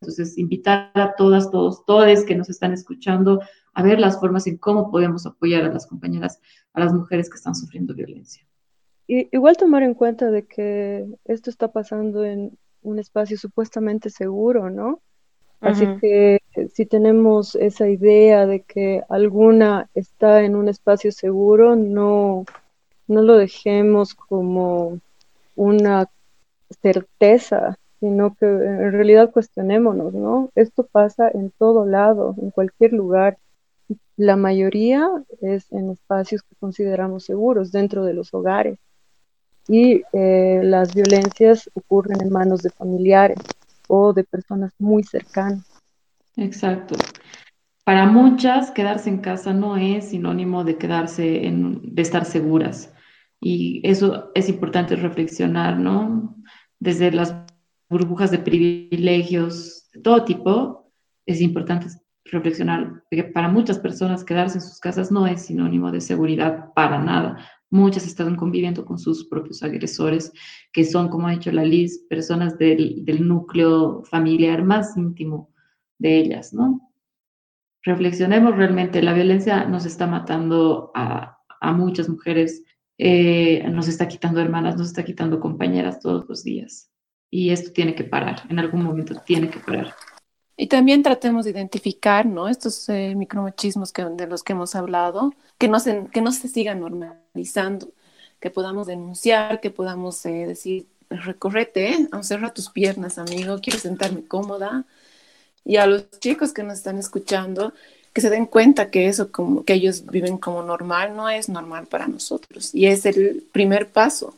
Entonces, 0.00 0.36
invitar 0.38 0.90
a 0.94 1.14
todas, 1.16 1.50
todos, 1.50 1.84
todos 1.86 2.24
que 2.24 2.34
nos 2.34 2.50
están 2.50 2.72
escuchando 2.72 3.40
a 3.74 3.82
ver 3.82 3.98
las 3.98 4.20
formas 4.20 4.46
en 4.46 4.58
cómo 4.58 4.90
podemos 4.90 5.26
apoyar 5.26 5.64
a 5.64 5.72
las 5.72 5.86
compañeras, 5.86 6.40
a 6.72 6.80
las 6.80 6.92
mujeres 6.92 7.30
que 7.30 7.36
están 7.36 7.54
sufriendo 7.54 7.94
violencia. 7.94 8.44
igual 9.06 9.56
tomar 9.56 9.82
en 9.82 9.94
cuenta 9.94 10.30
de 10.30 10.46
que 10.46 11.06
esto 11.24 11.50
está 11.50 11.72
pasando 11.72 12.24
en 12.24 12.56
un 12.82 12.98
espacio 12.98 13.36
supuestamente 13.38 14.10
seguro, 14.10 14.70
¿no? 14.70 15.00
Así 15.60 15.86
que 16.00 16.40
si 16.74 16.86
tenemos 16.86 17.54
esa 17.54 17.88
idea 17.88 18.46
de 18.46 18.62
que 18.62 19.04
alguna 19.08 19.88
está 19.94 20.42
en 20.42 20.56
un 20.56 20.68
espacio 20.68 21.12
seguro, 21.12 21.76
no, 21.76 22.44
no 23.06 23.22
lo 23.22 23.36
dejemos 23.36 24.14
como 24.14 24.98
una 25.54 26.08
certeza, 26.82 27.78
sino 28.00 28.34
que 28.34 28.46
en 28.46 28.90
realidad 28.90 29.30
cuestionémonos, 29.30 30.12
¿no? 30.12 30.50
Esto 30.56 30.84
pasa 30.84 31.30
en 31.32 31.52
todo 31.56 31.86
lado, 31.86 32.34
en 32.42 32.50
cualquier 32.50 32.92
lugar. 32.92 33.38
La 34.16 34.36
mayoría 34.36 35.08
es 35.40 35.70
en 35.72 35.90
espacios 35.90 36.42
que 36.42 36.54
consideramos 36.56 37.24
seguros, 37.24 37.72
dentro 37.72 38.04
de 38.04 38.14
los 38.14 38.32
hogares. 38.34 38.78
Y 39.68 40.02
eh, 40.12 40.60
las 40.62 40.94
violencias 40.94 41.70
ocurren 41.74 42.20
en 42.20 42.30
manos 42.30 42.62
de 42.62 42.70
familiares 42.70 43.38
o 43.88 44.12
de 44.12 44.24
personas 44.24 44.72
muy 44.78 45.02
cercanas. 45.02 45.64
Exacto. 46.36 46.96
Para 47.84 48.06
muchas, 48.06 48.70
quedarse 48.70 49.10
en 49.10 49.18
casa 49.18 49.52
no 49.52 49.76
es 49.76 50.10
sinónimo 50.10 50.64
de 50.64 50.78
quedarse 50.78 51.46
en, 51.46 51.94
de 51.94 52.02
estar 52.02 52.24
seguras. 52.24 52.92
Y 53.40 53.80
eso 53.84 54.30
es 54.34 54.48
importante 54.48 54.94
reflexionar, 54.94 55.78
¿no? 55.78 56.36
Desde 56.78 57.10
las 57.10 57.34
burbujas 57.90 58.30
de 58.30 58.38
privilegios 58.38 59.90
de 59.92 60.00
todo 60.00 60.24
tipo, 60.24 60.92
es 61.26 61.40
importante 61.40 61.88
reflexionar 62.32 63.04
que 63.10 63.24
para 63.24 63.48
muchas 63.48 63.78
personas 63.78 64.24
quedarse 64.24 64.58
en 64.58 64.62
sus 64.62 64.80
casas 64.80 65.12
no 65.12 65.26
es 65.26 65.42
sinónimo 65.42 65.92
de 65.92 66.00
seguridad 66.00 66.72
para 66.74 66.98
nada. 66.98 67.38
Muchas 67.70 68.06
están 68.06 68.36
conviviendo 68.36 68.84
con 68.84 68.98
sus 68.98 69.28
propios 69.28 69.62
agresores, 69.62 70.32
que 70.72 70.84
son, 70.84 71.08
como 71.08 71.28
ha 71.28 71.32
dicho 71.32 71.52
la 71.52 71.64
Liz, 71.64 72.04
personas 72.08 72.58
del, 72.58 73.04
núcleo 73.20 74.02
familiar 74.04 74.64
más 74.64 74.96
íntimo 74.96 75.52
de 75.98 76.18
ellas, 76.18 76.52
¿no? 76.52 76.90
Reflexionemos 77.82 78.56
realmente, 78.56 79.02
la 79.02 79.12
violencia 79.12 79.66
nos 79.66 79.84
está 79.84 80.06
matando 80.06 80.90
a, 80.94 81.38
muchas 81.74 82.08
mujeres, 82.08 82.64
eh, 82.98 83.68
nos 83.70 83.88
está 83.88 84.08
quitando 84.08 84.40
hermanas, 84.40 84.76
nos 84.76 84.88
está 84.88 85.04
quitando 85.04 85.38
compañeras 85.38 86.00
todos 86.00 86.26
los 86.28 86.42
días. 86.42 86.90
Y 87.30 87.50
esto 87.50 87.72
tiene 87.72 87.94
que 87.94 88.04
parar, 88.04 88.42
en 88.48 88.58
algún 88.58 88.82
momento 88.82 89.14
tiene 89.24 89.48
que 89.48 89.58
parar. 89.60 89.94
Y 90.62 90.68
también 90.68 91.02
tratemos 91.02 91.44
de 91.44 91.50
identificar, 91.50 92.24
¿no? 92.24 92.46
Estos 92.48 92.88
eh, 92.88 93.16
micromachismos 93.16 93.90
que, 93.90 94.04
de 94.04 94.28
los 94.28 94.44
que 94.44 94.52
hemos 94.52 94.76
hablado, 94.76 95.34
que 95.58 95.66
no, 95.66 95.80
se, 95.80 96.06
que 96.12 96.20
no 96.20 96.30
se 96.30 96.46
sigan 96.46 96.78
normalizando, 96.78 97.88
que 98.38 98.48
podamos 98.48 98.86
denunciar, 98.86 99.60
que 99.60 99.72
podamos 99.72 100.24
eh, 100.24 100.46
decir, 100.46 100.86
recorrete, 101.10 101.94
¿eh? 101.94 102.08
cerra 102.20 102.54
tus 102.54 102.70
piernas, 102.70 103.18
amigo, 103.18 103.58
quiero 103.60 103.80
sentarme 103.80 104.22
cómoda. 104.22 104.84
Y 105.64 105.78
a 105.78 105.86
los 105.88 106.08
chicos 106.20 106.52
que 106.52 106.62
nos 106.62 106.74
están 106.74 106.96
escuchando, 106.96 107.72
que 108.12 108.20
se 108.20 108.30
den 108.30 108.46
cuenta 108.46 108.88
que 108.88 109.08
eso 109.08 109.32
como, 109.32 109.64
que 109.64 109.74
ellos 109.74 110.06
viven 110.06 110.38
como 110.38 110.62
normal 110.62 111.16
no 111.16 111.28
es 111.28 111.48
normal 111.48 111.88
para 111.88 112.06
nosotros. 112.06 112.72
Y 112.72 112.86
es 112.86 113.04
el 113.04 113.44
primer 113.50 113.88
paso, 113.90 114.36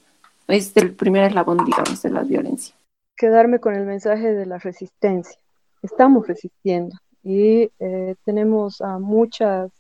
es 0.49 0.75
el 0.77 0.95
primer 0.95 1.25
eslabón, 1.25 1.67
digamos, 1.67 2.01
de 2.01 2.09
la 2.09 2.23
violencia. 2.23 2.75
Quedarme 3.15 3.59
con 3.59 3.75
el 3.75 3.85
mensaje 3.85 4.33
de 4.33 4.47
la 4.47 4.57
resistencia 4.57 5.44
estamos 5.85 6.27
resistiendo 6.27 6.97
y 7.23 7.71
eh, 7.79 8.17
tenemos 8.25 8.81
a 8.81 8.99
muchas 8.99 9.71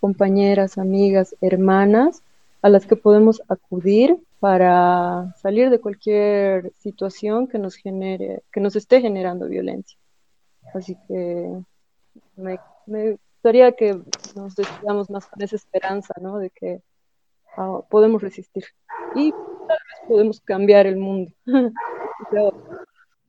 compañeras, 0.00 0.78
amigas, 0.78 1.34
hermanas 1.40 2.22
a 2.62 2.68
las 2.68 2.86
que 2.86 2.96
podemos 2.96 3.42
acudir 3.48 4.16
para 4.40 5.34
salir 5.36 5.70
de 5.70 5.80
cualquier 5.80 6.72
situación 6.74 7.46
que 7.46 7.58
nos 7.58 7.76
genere, 7.76 8.42
que 8.52 8.60
nos 8.60 8.76
esté 8.76 9.00
generando 9.00 9.48
violencia. 9.48 9.98
Así 10.74 10.96
que 11.08 11.62
me, 12.36 12.58
gustaría 13.32 13.72
que 13.72 14.00
nos 14.34 14.54
despidamos 14.54 15.10
más 15.10 15.26
con 15.26 15.42
esa 15.42 15.56
esperanza, 15.56 16.14
¿no? 16.20 16.38
De 16.38 16.50
que 16.50 16.82
ah, 17.56 17.80
podemos 17.88 18.22
resistir 18.22 18.64
y 19.14 19.32
podemos 20.08 20.40
cambiar 20.40 20.86
el 20.86 20.96
mundo. 20.96 21.32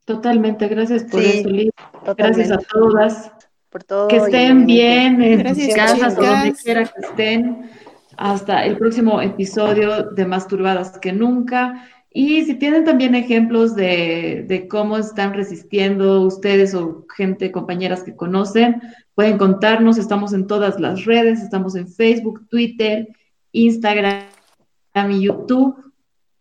Totalmente, 0.06 0.68
gracias 0.68 1.04
por 1.04 1.22
eso, 1.22 1.50
Liz. 1.50 1.72
Gracias 2.16 2.52
a 2.52 2.58
todas. 2.58 3.32
Por 3.70 3.84
todo. 3.84 4.08
Que 4.08 4.18
estén 4.18 4.68
bien 4.68 5.22
en 5.22 5.56
sus 5.56 5.74
casas 5.74 6.18
o 6.18 6.22
donde 6.22 6.54
quiera 6.54 6.86
que 6.86 7.02
estén. 7.02 7.70
Hasta 8.18 8.64
el 8.66 8.78
próximo 8.78 9.22
episodio 9.22 10.04
de 10.12 10.26
Más 10.26 10.48
Turbadas 10.48 10.98
que 11.00 11.12
Nunca. 11.12 11.90
Y 12.12 12.46
si 12.46 12.56
tienen 12.56 12.86
también 12.86 13.14
ejemplos 13.14 13.76
de, 13.76 14.46
de, 14.48 14.70
cómo 14.70 14.98
están 14.98 15.34
resistiendo 15.34 16.22
ustedes 16.22 16.74
o 16.74 17.06
gente, 17.14 17.52
compañeras 17.52 18.04
que 18.04 18.16
conocen, 18.16 18.82
pueden 19.16 19.38
contarnos. 19.38 19.98
Estamos 19.98 20.32
en 20.32 20.48
todas 20.48 20.80
las 20.80 21.04
redes, 21.04 21.42
estamos 21.42 21.76
en 21.76 21.90
Facebook, 21.90 22.48
Twitter, 22.48 23.10
Instagram 23.52 24.24
y 25.10 25.24
YouTube 25.24 25.76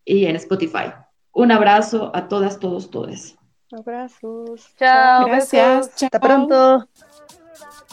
y 0.05 0.27
en 0.27 0.37
Spotify. 0.37 0.93
Un 1.33 1.51
abrazo 1.51 2.13
a 2.15 2.29
todas, 2.29 2.61
todos, 2.61 2.91
todes. 2.91 3.37
Abrazos. 3.77 4.69
Chao. 4.79 5.27
Gracias. 5.27 5.91
Hasta 6.03 6.21
pronto. 6.21 6.89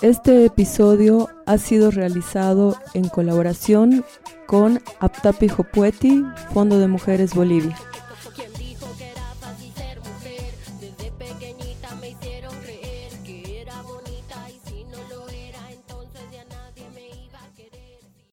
Este 0.02 0.46
episodio 0.46 1.30
ha 1.46 1.58
sido 1.58 1.92
realizado 1.92 2.76
en 2.94 3.08
colaboración 3.08 4.04
con 4.48 4.82
Aptapi 5.00 5.48
Jopueti, 5.48 6.24
Fondo 6.54 6.80
de 6.80 6.88
Mujeres 6.88 7.34
Bolivia. 7.36 7.76